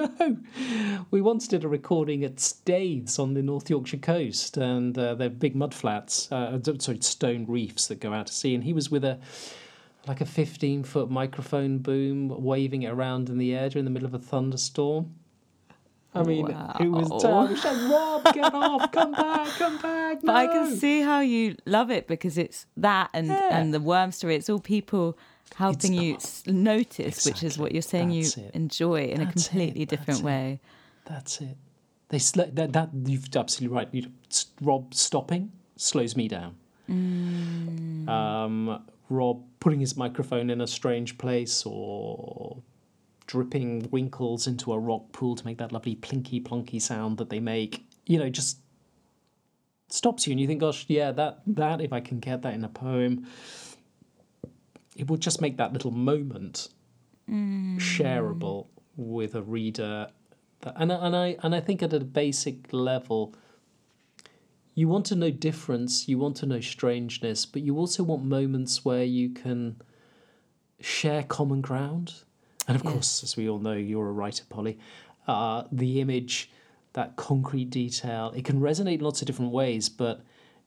No. 0.20 1.06
We 1.10 1.20
once 1.20 1.48
did 1.48 1.64
a 1.64 1.68
recording 1.68 2.24
at 2.24 2.38
Staithes 2.40 3.18
on 3.18 3.34
the 3.34 3.42
North 3.42 3.68
Yorkshire 3.70 3.96
coast, 3.98 4.56
and 4.56 4.96
uh, 4.98 5.14
they're 5.14 5.28
big 5.30 5.54
mud 5.56 5.74
flats, 5.74 6.30
uh, 6.30 6.58
sorry, 6.78 6.98
stone 7.00 7.46
reefs 7.48 7.86
that 7.88 8.00
go 8.00 8.12
out 8.12 8.26
to 8.28 8.32
sea. 8.32 8.54
And 8.54 8.64
he 8.64 8.72
was 8.72 8.90
with 8.90 9.04
a 9.04 9.18
like 10.06 10.20
a 10.20 10.26
15 10.26 10.84
foot 10.84 11.10
microphone 11.10 11.78
boom, 11.78 12.28
waving 12.42 12.82
it 12.82 12.88
around 12.90 13.28
in 13.28 13.38
the 13.38 13.54
air 13.54 13.68
during 13.68 13.84
the 13.84 13.90
middle 13.90 14.06
of 14.06 14.14
a 14.14 14.18
thunderstorm. 14.18 15.14
I 16.14 16.22
mean, 16.24 16.48
it 16.80 16.88
was 16.90 17.08
Wow. 17.10 17.18
terrible. 17.18 17.90
Rob, 17.90 18.34
get 18.34 18.52
off, 18.54 18.90
come 18.90 19.12
back, 19.12 19.48
come 19.58 19.78
back. 19.78 20.18
But 20.22 20.34
I 20.34 20.46
can 20.48 20.76
see 20.76 21.02
how 21.02 21.20
you 21.20 21.56
love 21.66 21.90
it 21.90 22.08
because 22.08 22.36
it's 22.38 22.66
that 22.76 23.10
and 23.14 23.28
Yeah. 23.28 23.48
and 23.58 23.72
the 23.74 23.78
worm 23.80 24.10
story. 24.10 24.34
It's 24.36 24.50
all 24.50 24.58
people 24.58 25.16
helping 25.56 25.94
you 25.94 26.18
notice, 26.46 27.24
which 27.26 27.42
is 27.42 27.58
what 27.58 27.72
you're 27.72 27.82
saying 27.82 28.10
you 28.10 28.24
it. 28.24 28.50
enjoy 28.54 29.04
in 29.06 29.20
a 29.20 29.24
That's 29.26 29.46
it. 29.46 29.50
completely 29.50 29.84
That's 29.84 30.00
different 30.00 30.20
it. 30.20 30.24
way. 30.24 30.60
That's 31.04 31.40
it. 31.40 31.56
They 32.08 32.18
sl- 32.18 32.42
that, 32.52 32.72
that 32.72 32.90
you've 33.04 33.28
absolutely 33.34 33.76
right. 33.76 33.88
You, 33.92 34.10
Rob 34.60 34.94
stopping 34.94 35.52
slows 35.76 36.16
me 36.16 36.28
down. 36.28 36.56
Um, 38.08 38.82
Rob 39.08 39.42
putting 39.60 39.80
his 39.80 39.96
microphone 39.96 40.50
in 40.50 40.60
a 40.60 40.66
strange 40.66 41.18
place 41.18 41.64
or 41.66 42.62
dripping 43.26 43.88
winkles 43.92 44.46
into 44.48 44.72
a 44.72 44.78
rock 44.78 45.12
pool 45.12 45.36
to 45.36 45.44
make 45.46 45.58
that 45.58 45.70
lovely 45.72 45.94
plinky 45.94 46.42
plonky 46.42 46.80
sound 46.82 47.18
that 47.18 47.30
they 47.30 47.38
make. 47.40 47.84
You 48.06 48.18
know, 48.18 48.28
just 48.28 48.58
stops 49.88 50.26
you, 50.26 50.32
and 50.32 50.40
you 50.40 50.46
think, 50.48 50.60
"Gosh, 50.60 50.84
yeah, 50.88 51.12
that 51.12 51.40
that 51.46 51.80
if 51.80 51.92
I 51.92 52.00
can 52.00 52.18
get 52.18 52.42
that 52.42 52.54
in 52.54 52.64
a 52.64 52.68
poem, 52.68 53.26
it 54.96 55.08
will 55.08 55.16
just 55.16 55.40
make 55.40 55.56
that 55.56 55.72
little 55.72 55.90
moment 55.90 56.68
shareable 57.28 58.66
with 58.96 59.34
a 59.34 59.42
reader. 59.42 60.10
That- 60.62 60.74
And 60.76 60.92
I- 60.92 61.06
and 61.06 61.16
I 61.16 61.36
and 61.42 61.54
I 61.54 61.60
think 61.60 61.82
at 61.82 61.92
a 61.92 62.00
basic 62.00 62.72
level, 62.72 63.34
you 64.74 64.88
want 64.88 65.06
to 65.06 65.14
know 65.16 65.30
difference, 65.30 66.08
you 66.08 66.18
want 66.18 66.36
to 66.38 66.46
know 66.46 66.60
strangeness, 66.60 67.46
but 67.46 67.62
you 67.62 67.76
also 67.78 68.02
want 68.02 68.24
moments 68.24 68.84
where 68.84 69.04
you 69.04 69.30
can 69.30 69.76
share 70.80 71.22
common 71.22 71.60
ground. 71.60 72.14
And 72.66 72.76
of 72.76 72.84
course, 72.84 73.22
as 73.22 73.36
we 73.36 73.48
all 73.48 73.58
know, 73.58 73.72
you're 73.74 74.08
a 74.08 74.12
writer, 74.12 74.44
Polly. 74.48 74.78
Uh, 75.26 75.64
the 75.70 76.00
image, 76.00 76.50
that 76.94 77.16
concrete 77.16 77.70
detail, 77.70 78.32
it 78.34 78.44
can 78.44 78.60
resonate 78.60 78.94
in 78.94 79.00
lots 79.00 79.22
of 79.22 79.26
different 79.26 79.52
ways, 79.52 79.88
but 79.88 80.22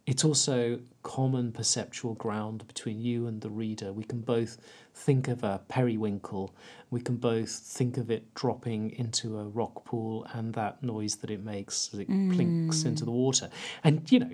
it's 0.06 0.26
also 0.26 0.80
common 1.01 1.51
perceptual 1.51 2.14
ground 2.16 2.68
between 2.68 2.99
you 2.99 3.28
and 3.28 3.41
the 3.41 3.49
reader. 3.49 3.93
We 3.93 4.04
can 4.04 4.22
both 4.22 4.58
think 4.93 5.28
of 5.28 5.43
a 5.43 5.62
periwinkle, 5.70 6.54
we 6.91 7.01
can 7.01 7.16
both 7.16 7.49
think 7.49 7.97
of 7.97 8.12
it 8.12 8.34
dropping 8.34 8.91
into 8.91 9.39
a 9.39 9.45
rock 9.45 9.86
pool 9.86 10.28
and 10.34 10.54
that 10.54 10.84
noise 10.84 11.16
that 11.18 11.32
it 11.32 11.43
makes 11.43 11.89
as 11.93 11.99
it 12.01 12.10
mm. 12.10 12.34
plinks 12.34 12.84
into 12.84 13.06
the 13.06 13.12
water. 13.12 13.49
And, 13.84 14.10
you 14.12 14.20
know, 14.20 14.32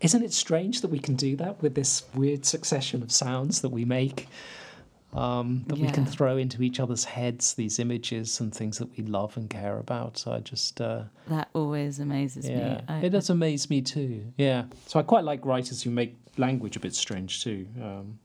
isn't 0.00 0.22
it 0.22 0.32
strange 0.32 0.80
that 0.80 0.88
we 0.88 0.98
can 0.98 1.14
do 1.14 1.36
that 1.36 1.62
with 1.62 1.74
this 1.74 2.04
weird 2.14 2.44
succession 2.44 3.02
of 3.02 3.12
sounds 3.12 3.60
that 3.60 3.68
we 3.68 3.84
make? 3.84 4.28
Um, 5.12 5.64
that 5.66 5.76
yeah. 5.76 5.86
we 5.86 5.92
can 5.92 6.06
throw 6.06 6.36
into 6.36 6.62
each 6.62 6.78
other's 6.78 7.04
heads 7.04 7.54
these 7.54 7.80
images 7.80 8.38
and 8.38 8.54
things 8.54 8.78
that 8.78 8.96
we 8.96 9.02
love 9.02 9.36
and 9.36 9.50
care 9.50 9.78
about. 9.78 10.18
So 10.18 10.32
I 10.32 10.38
just 10.38 10.80
uh, 10.80 11.04
that 11.26 11.48
always 11.52 11.98
amazes 11.98 12.48
yeah, 12.48 12.74
me. 12.74 12.80
I, 12.88 12.98
it 13.00 13.10
does 13.10 13.28
amaze 13.28 13.68
me 13.68 13.82
too. 13.82 14.32
Yeah. 14.36 14.64
So 14.86 15.00
I 15.00 15.02
quite 15.02 15.24
like 15.24 15.44
writers 15.44 15.82
who 15.82 15.90
make 15.90 16.16
language 16.36 16.76
a 16.76 16.80
bit 16.80 16.94
strange 16.94 17.42
too. 17.42 17.66
Um, 17.82 18.18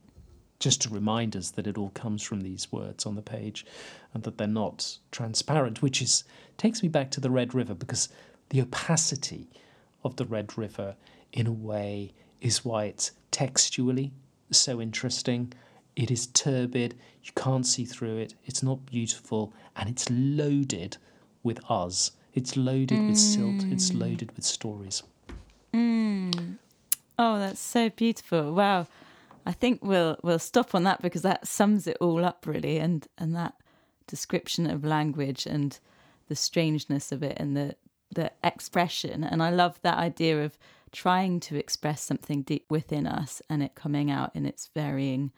just 0.60 0.82
to 0.84 0.90
remind 0.90 1.36
us 1.36 1.52
that 1.52 1.68
it 1.68 1.78
all 1.78 1.90
comes 1.90 2.24
from 2.24 2.42
these 2.42 2.72
words 2.72 3.06
on 3.06 3.16
the 3.16 3.22
page 3.22 3.66
and 4.14 4.24
that 4.24 4.38
they're 4.38 4.48
not 4.48 4.98
transparent, 5.12 5.82
which 5.82 6.02
is 6.02 6.24
takes 6.58 6.82
me 6.82 6.90
back 6.90 7.12
to 7.12 7.20
the 7.20 7.30
Red 7.30 7.54
River 7.54 7.74
because 7.74 8.10
the 8.50 8.62
opacity 8.62 9.50
of 10.04 10.16
the 10.16 10.26
Red 10.26 10.58
River 10.58 10.96
in 11.34 11.48
a 11.48 11.52
way 11.52 12.14
is 12.42 12.64
why 12.64 12.86
it's 12.86 13.12
textually 13.32 14.14
so 14.52 14.80
interesting. 14.80 15.52
It 15.96 16.12
is 16.12 16.28
turbid, 16.28 16.96
you 17.24 17.32
can't 17.36 17.66
see 17.66 17.86
through 17.86 18.18
it, 18.18 18.36
it's 18.46 18.62
not 18.62 18.86
beautiful, 18.86 19.54
and 19.76 19.90
it's 19.90 20.10
loaded 20.10 20.98
with 21.44 21.60
us. 21.70 22.12
It's 22.34 22.58
loaded 22.58 23.00
mm. 23.00 23.10
with 23.10 23.18
silt, 23.18 23.64
it's 23.72 23.92
mm. 23.92 24.00
loaded 24.00 24.36
with 24.36 24.44
stories. 24.44 25.04
Mm. 25.74 26.58
Oh, 27.18 27.40
that's 27.40 27.62
so 27.62 27.90
beautiful. 27.90 28.54
Wow. 28.54 28.88
I 29.46 29.52
think 29.52 29.84
we'll 29.84 30.18
we'll 30.24 30.40
stop 30.40 30.74
on 30.74 30.84
that 30.84 31.02
because 31.02 31.22
that 31.22 31.48
sums 31.48 31.88
it 31.88 31.98
all 32.02 32.26
up 32.26 32.46
really 32.48 32.78
and 32.78 33.08
and 33.18 33.36
that 33.36 33.54
description 34.08 34.70
of 34.70 34.84
language 34.84 35.46
and 35.46 35.80
the 36.28 36.36
strangeness 36.36 37.12
of 37.12 37.22
it 37.22 37.38
and 37.40 37.56
the 37.56 37.76
the 38.14 38.32
expression 38.44 39.24
and 39.24 39.44
I 39.44 39.52
love 39.52 39.80
that 39.84 39.98
idea 39.98 40.44
of 40.44 40.58
trying 40.92 41.40
to 41.42 41.58
express 41.58 42.02
something 42.02 42.42
deep 42.42 42.66
within 42.70 43.06
us 43.06 43.42
and 43.50 43.62
it 43.62 43.76
coming 43.76 44.10
out 44.10 44.32
in 44.36 44.46
its 44.46 44.70
varying 44.74 45.32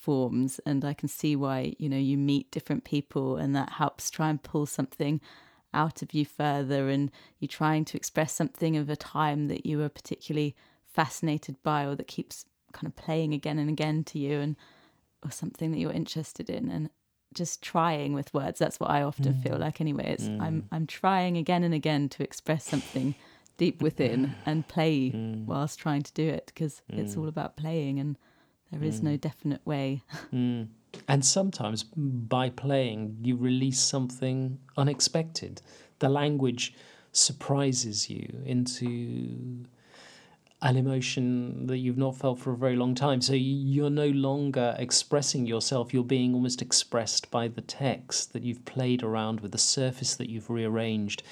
forms 0.00 0.60
and 0.64 0.84
I 0.84 0.94
can 0.94 1.08
see 1.08 1.36
why 1.36 1.74
you 1.78 1.88
know 1.88 1.98
you 1.98 2.16
meet 2.16 2.50
different 2.50 2.84
people 2.84 3.36
and 3.36 3.54
that 3.54 3.70
helps 3.70 4.10
try 4.10 4.30
and 4.30 4.42
pull 4.42 4.66
something 4.66 5.20
out 5.72 6.02
of 6.02 6.14
you 6.14 6.24
further 6.24 6.88
and 6.88 7.10
you're 7.38 7.48
trying 7.48 7.84
to 7.84 7.96
express 7.96 8.32
something 8.32 8.76
of 8.76 8.88
a 8.88 8.96
time 8.96 9.48
that 9.48 9.66
you 9.66 9.78
were 9.78 9.88
particularly 9.88 10.56
fascinated 10.84 11.56
by 11.62 11.84
or 11.84 11.94
that 11.94 12.08
keeps 12.08 12.46
kind 12.72 12.86
of 12.86 12.96
playing 12.96 13.34
again 13.34 13.58
and 13.58 13.68
again 13.68 14.02
to 14.04 14.18
you 14.18 14.40
and 14.40 14.56
or 15.24 15.30
something 15.30 15.70
that 15.70 15.78
you're 15.78 15.92
interested 15.92 16.48
in 16.48 16.70
and 16.70 16.90
just 17.34 17.62
trying 17.62 18.12
with 18.12 18.32
words 18.34 18.58
that's 18.58 18.80
what 18.80 18.90
i 18.90 19.02
often 19.02 19.32
mm. 19.32 19.42
feel 19.42 19.56
like 19.56 19.80
anyway 19.80 20.04
it's 20.04 20.24
mm. 20.24 20.40
i'm 20.40 20.66
i'm 20.72 20.86
trying 20.86 21.36
again 21.36 21.62
and 21.62 21.74
again 21.74 22.08
to 22.08 22.24
express 22.24 22.64
something 22.64 23.14
deep 23.56 23.80
within 23.82 24.34
and 24.46 24.66
play 24.66 25.10
mm. 25.10 25.44
whilst 25.44 25.78
trying 25.78 26.02
to 26.02 26.12
do 26.12 26.28
it 26.28 26.46
because 26.46 26.82
it's 26.88 27.16
all 27.16 27.24
mm. 27.24 27.28
about 27.28 27.56
playing 27.56 28.00
and 28.00 28.16
there 28.70 28.82
is 28.82 29.02
no 29.02 29.12
mm. 29.12 29.20
definite 29.20 29.60
way 29.66 30.02
mm. 30.32 30.66
and 31.08 31.24
sometimes 31.24 31.84
by 31.84 32.48
playing 32.50 33.16
you 33.22 33.36
release 33.36 33.80
something 33.80 34.58
unexpected 34.76 35.60
the 35.98 36.08
language 36.08 36.74
surprises 37.12 38.08
you 38.08 38.42
into 38.44 39.64
an 40.62 40.76
emotion 40.76 41.66
that 41.66 41.78
you've 41.78 41.96
not 41.96 42.16
felt 42.16 42.38
for 42.38 42.52
a 42.52 42.56
very 42.56 42.76
long 42.76 42.94
time. 42.94 43.22
So 43.22 43.32
you're 43.32 43.88
no 43.88 44.08
longer 44.08 44.76
expressing 44.78 45.46
yourself, 45.46 45.94
you're 45.94 46.04
being 46.04 46.34
almost 46.34 46.60
expressed 46.60 47.30
by 47.30 47.48
the 47.48 47.62
text 47.62 48.34
that 48.34 48.42
you've 48.42 48.64
played 48.66 49.02
around 49.02 49.40
with, 49.40 49.52
the 49.52 49.58
surface 49.58 50.14
that 50.16 50.28
you've 50.28 50.50
rearranged. 50.50 51.22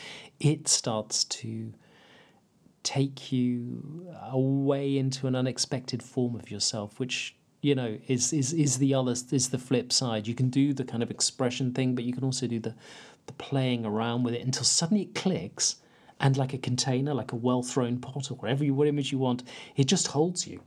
It 0.41 0.66
starts 0.66 1.24
to 1.24 1.74
take 2.89 3.30
you 3.30 4.07
away 4.32 4.97
into 4.97 5.26
an 5.26 5.36
unexpected 5.36 6.03
form 6.03 6.34
of 6.34 6.51
yourself, 6.51 6.99
which 6.99 7.36
you 7.61 7.74
know 7.74 7.99
is 8.07 8.32
is 8.32 8.55
is 8.55 8.78
the 8.78 8.95
other 8.95 9.12
is 9.12 9.51
the 9.51 9.59
flip 9.59 9.93
side. 9.93 10.26
You 10.26 10.34
can 10.34 10.49
do 10.49 10.72
the 10.72 10.84
kind 10.84 11.03
of 11.03 11.11
expression 11.11 11.74
thing, 11.74 11.95
but 11.95 12.05
you 12.05 12.14
can 12.14 12.24
also 12.24 12.47
do 12.47 12.59
the 12.59 12.74
the 13.26 13.34
playing 13.34 13.84
around 13.84 14.22
with 14.22 14.32
it 14.32 14.41
until 14.41 14.64
suddenly 14.64 15.03
it 15.03 15.14
clicks 15.14 15.76
and 16.18 16.39
like 16.39 16.55
a 16.55 16.59
container, 16.59 17.12
like 17.12 17.32
a 17.32 17.36
well 17.36 17.62
thrown 17.62 17.99
pot 17.99 18.30
or 18.30 18.34
whatever 18.36 18.64
you, 18.64 18.72
what 18.72 18.89
image 18.89 19.12
you 19.12 19.18
want, 19.18 19.43
it 19.76 19.84
just 19.84 20.07
holds 20.09 20.47
you. 20.47 20.62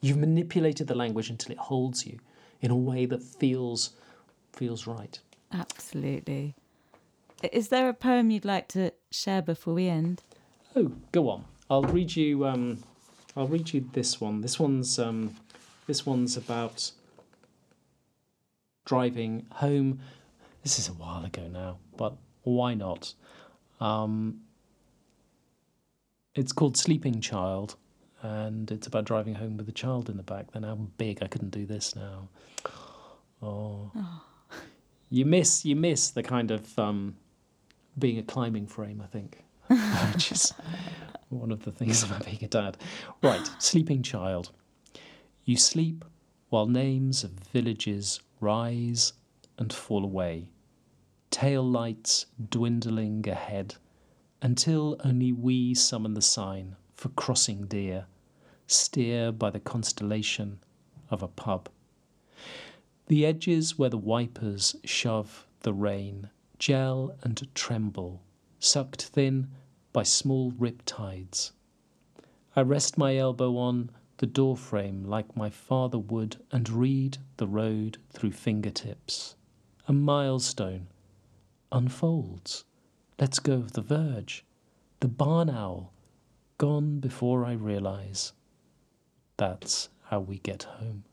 You've 0.00 0.16
manipulated 0.18 0.86
the 0.86 0.94
language 0.94 1.28
until 1.28 1.50
it 1.50 1.58
holds 1.58 2.06
you 2.06 2.20
in 2.60 2.70
a 2.70 2.76
way 2.76 3.04
that 3.06 3.22
feels 3.22 3.90
feels 4.52 4.86
right. 4.86 5.18
Absolutely. 5.52 6.54
Is 7.52 7.68
there 7.68 7.88
a 7.88 7.94
poem 7.94 8.30
you'd 8.30 8.44
like 8.44 8.68
to 8.68 8.92
share 9.10 9.42
before 9.42 9.74
we 9.74 9.88
end? 9.88 10.22
Oh, 10.76 10.92
go 11.10 11.28
on. 11.28 11.44
I'll 11.70 11.82
read 11.82 12.14
you. 12.14 12.46
Um, 12.46 12.82
I'll 13.36 13.48
read 13.48 13.72
you 13.72 13.88
this 13.92 14.20
one. 14.20 14.40
This 14.40 14.58
one's 14.58 14.98
um, 14.98 15.34
this 15.86 16.04
one's 16.04 16.36
about 16.36 16.90
driving 18.84 19.46
home. 19.50 20.00
This 20.62 20.78
is 20.78 20.88
a 20.88 20.92
while 20.92 21.24
ago 21.24 21.48
now, 21.48 21.78
but 21.96 22.14
why 22.42 22.74
not? 22.74 23.14
Um, 23.80 24.40
it's 26.34 26.52
called 26.52 26.76
Sleeping 26.76 27.20
Child, 27.20 27.76
and 28.22 28.70
it's 28.70 28.86
about 28.86 29.04
driving 29.04 29.34
home 29.34 29.56
with 29.56 29.68
a 29.68 29.72
child 29.72 30.08
in 30.08 30.16
the 30.16 30.22
back. 30.22 30.52
Then 30.52 30.64
I'm 30.64 30.92
big. 30.98 31.22
I 31.22 31.26
couldn't 31.26 31.50
do 31.50 31.66
this 31.66 31.96
now. 31.96 32.28
Oh. 33.42 33.90
oh. 33.94 34.22
You 35.10 35.24
miss 35.26 35.64
you 35.64 35.76
miss 35.76 36.10
the 36.10 36.24
kind 36.24 36.50
of 36.50 36.76
um, 36.76 37.14
being 37.96 38.18
a 38.18 38.22
climbing 38.22 38.66
frame, 38.66 39.00
I 39.00 39.06
think, 39.06 39.44
which 40.12 40.32
is 40.32 40.52
one 41.34 41.50
of 41.50 41.64
the 41.64 41.72
things 41.72 42.02
about 42.04 42.24
being 42.24 42.42
a 42.42 42.48
dad. 42.48 42.76
Right, 43.22 43.48
sleeping 43.58 44.02
child. 44.02 44.50
You 45.44 45.56
sleep 45.56 46.04
while 46.48 46.66
names 46.66 47.24
of 47.24 47.30
villages 47.30 48.20
rise 48.40 49.12
and 49.58 49.72
fall 49.72 50.04
away, 50.04 50.48
tail 51.30 51.62
lights 51.62 52.26
dwindling 52.50 53.28
ahead 53.28 53.76
until 54.40 54.96
only 55.04 55.32
we 55.32 55.74
summon 55.74 56.14
the 56.14 56.22
sign 56.22 56.76
for 56.94 57.08
crossing 57.10 57.66
deer, 57.66 58.06
steer 58.66 59.32
by 59.32 59.50
the 59.50 59.60
constellation 59.60 60.60
of 61.10 61.22
a 61.22 61.28
pub. 61.28 61.68
The 63.06 63.26
edges 63.26 63.78
where 63.78 63.90
the 63.90 63.98
wipers 63.98 64.76
shove 64.84 65.46
the 65.60 65.72
rain 65.72 66.30
gel 66.58 67.14
and 67.22 67.46
tremble, 67.54 68.22
sucked 68.58 69.02
thin 69.02 69.50
by 69.94 70.02
small 70.02 70.52
rip 70.58 70.82
tides. 70.84 71.52
I 72.54 72.60
rest 72.60 72.98
my 72.98 73.16
elbow 73.16 73.56
on 73.56 73.90
the 74.18 74.26
doorframe 74.26 75.04
like 75.06 75.34
my 75.34 75.48
father 75.48 75.98
would 75.98 76.36
and 76.52 76.68
read 76.68 77.16
the 77.38 77.46
road 77.46 77.96
through 78.10 78.32
fingertips. 78.32 79.36
A 79.88 79.94
milestone 79.94 80.88
unfolds 81.72 82.66
Let's 83.20 83.38
go 83.38 83.54
of 83.54 83.72
the 83.72 83.80
verge. 83.80 84.44
The 84.98 85.06
barn 85.08 85.48
owl, 85.48 85.92
gone 86.58 86.98
before 86.98 87.44
I 87.44 87.52
realize. 87.52 88.32
That's 89.36 89.88
how 90.06 90.20
we 90.20 90.38
get 90.38 90.64
home. 90.64 91.04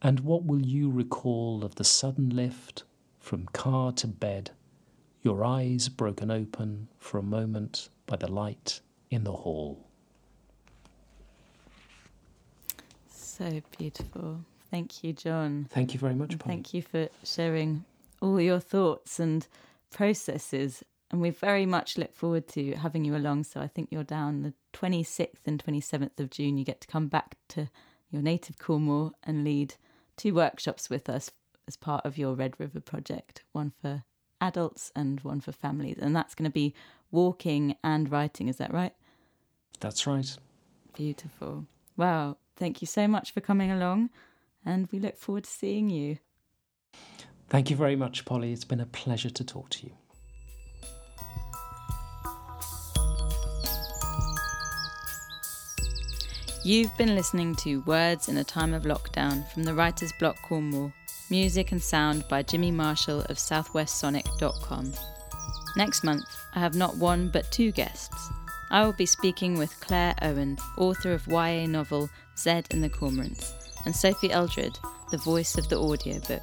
And 0.00 0.20
what 0.20 0.44
will 0.44 0.62
you 0.62 0.90
recall 0.90 1.64
of 1.64 1.74
the 1.74 1.84
sudden 1.84 2.30
lift 2.30 2.84
from 3.18 3.44
car 3.52 3.92
to 3.92 4.06
bed, 4.06 4.52
your 5.22 5.44
eyes 5.44 5.88
broken 5.88 6.30
open 6.30 6.88
for 6.98 7.18
a 7.18 7.22
moment 7.22 7.88
by 8.06 8.16
the 8.16 8.30
light 8.30 8.80
in 9.10 9.24
the 9.24 9.32
hall? 9.32 9.86
So 13.08 13.60
beautiful. 13.78 14.40
Thank 14.70 15.02
you, 15.02 15.12
John. 15.12 15.66
Thank 15.70 15.94
you 15.94 16.00
very 16.00 16.14
much, 16.14 16.38
Paul. 16.38 16.48
Thank 16.48 16.74
you 16.74 16.82
for 16.82 17.08
sharing 17.24 17.84
all 18.20 18.40
your 18.40 18.60
thoughts 18.60 19.18
and 19.18 19.46
processes. 19.90 20.84
And 21.10 21.20
we 21.20 21.30
very 21.30 21.66
much 21.66 21.98
look 21.98 22.14
forward 22.14 22.46
to 22.48 22.72
having 22.76 23.04
you 23.04 23.16
along. 23.16 23.44
So 23.44 23.60
I 23.60 23.66
think 23.66 23.88
you're 23.90 24.04
down 24.04 24.42
the 24.42 24.54
26th 24.72 25.46
and 25.46 25.62
27th 25.62 26.20
of 26.20 26.30
June. 26.30 26.56
You 26.56 26.64
get 26.64 26.80
to 26.82 26.88
come 26.88 27.08
back 27.08 27.36
to 27.48 27.68
your 28.10 28.22
native 28.22 28.58
Cornwall 28.58 29.14
and 29.24 29.42
lead 29.42 29.74
two 30.16 30.34
workshops 30.34 30.88
with 30.88 31.08
us 31.08 31.30
as 31.66 31.76
part 31.76 32.04
of 32.04 32.18
your 32.18 32.34
Red 32.34 32.54
River 32.58 32.80
project 32.80 33.42
one 33.52 33.72
for 33.80 34.04
adults 34.40 34.92
and 34.94 35.20
one 35.20 35.40
for 35.40 35.52
families. 35.52 35.98
And 36.00 36.14
that's 36.14 36.34
going 36.34 36.48
to 36.48 36.52
be 36.52 36.74
walking 37.10 37.76
and 37.82 38.10
writing. 38.10 38.48
Is 38.48 38.56
that 38.56 38.72
right? 38.72 38.94
That's 39.80 40.06
right. 40.06 40.36
Beautiful. 40.94 41.66
Wow. 41.96 42.36
Thank 42.56 42.80
you 42.80 42.86
so 42.86 43.08
much 43.08 43.32
for 43.32 43.40
coming 43.40 43.70
along. 43.70 44.10
And 44.64 44.88
we 44.92 44.98
look 44.98 45.16
forward 45.16 45.44
to 45.44 45.50
seeing 45.50 45.88
you. 45.88 46.18
Thank 47.48 47.70
you 47.70 47.76
very 47.76 47.96
much, 47.96 48.24
Polly. 48.24 48.52
It's 48.52 48.64
been 48.64 48.80
a 48.80 48.86
pleasure 48.86 49.30
to 49.30 49.44
talk 49.44 49.70
to 49.70 49.86
you. 49.86 49.92
You've 56.62 56.94
been 56.98 57.14
listening 57.14 57.54
to 57.56 57.80
Words 57.86 58.28
in 58.28 58.36
a 58.36 58.44
Time 58.44 58.74
of 58.74 58.82
Lockdown 58.82 59.48
from 59.48 59.62
the 59.62 59.72
Writer's 59.72 60.12
Block 60.20 60.36
Cornwall, 60.42 60.92
music 61.30 61.72
and 61.72 61.82
sound 61.82 62.26
by 62.28 62.42
Jimmy 62.42 62.70
Marshall 62.70 63.20
of 63.22 63.36
southwestsonic.com. 63.36 64.92
Next 65.76 66.02
month, 66.02 66.24
I 66.54 66.58
have 66.58 66.74
not 66.74 66.96
one 66.96 67.30
but 67.30 67.50
two 67.52 67.70
guests. 67.70 68.30
I 68.70 68.84
will 68.84 68.92
be 68.92 69.06
speaking 69.06 69.56
with 69.56 69.78
Claire 69.80 70.14
Owen, 70.22 70.58
author 70.76 71.12
of 71.12 71.26
YA 71.26 71.66
novel 71.66 72.10
Zed 72.36 72.66
and 72.70 72.82
the 72.82 72.90
Cormorants, 72.90 73.52
and 73.86 73.94
Sophie 73.94 74.32
Eldred, 74.32 74.78
the 75.10 75.18
voice 75.18 75.56
of 75.58 75.68
the 75.68 75.78
audiobook. 75.78 76.42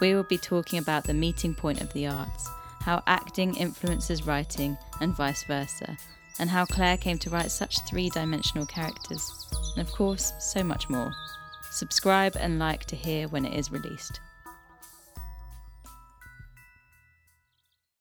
We 0.00 0.14
will 0.14 0.24
be 0.24 0.38
talking 0.38 0.78
about 0.78 1.04
the 1.04 1.14
meeting 1.14 1.54
point 1.54 1.80
of 1.80 1.92
the 1.92 2.06
arts, 2.06 2.48
how 2.82 3.02
acting 3.06 3.56
influences 3.56 4.26
writing, 4.26 4.76
and 5.00 5.16
vice 5.16 5.44
versa, 5.44 5.96
and 6.38 6.48
how 6.48 6.64
Claire 6.64 6.96
came 6.96 7.18
to 7.18 7.30
write 7.30 7.50
such 7.50 7.84
three 7.88 8.10
dimensional 8.10 8.66
characters, 8.66 9.30
and 9.76 9.86
of 9.86 9.92
course, 9.92 10.32
so 10.38 10.62
much 10.62 10.88
more. 10.88 11.12
Subscribe 11.70 12.36
and 12.36 12.58
like 12.58 12.84
to 12.86 12.96
hear 12.96 13.28
when 13.28 13.44
it 13.44 13.56
is 13.58 13.70
released. 13.70 14.20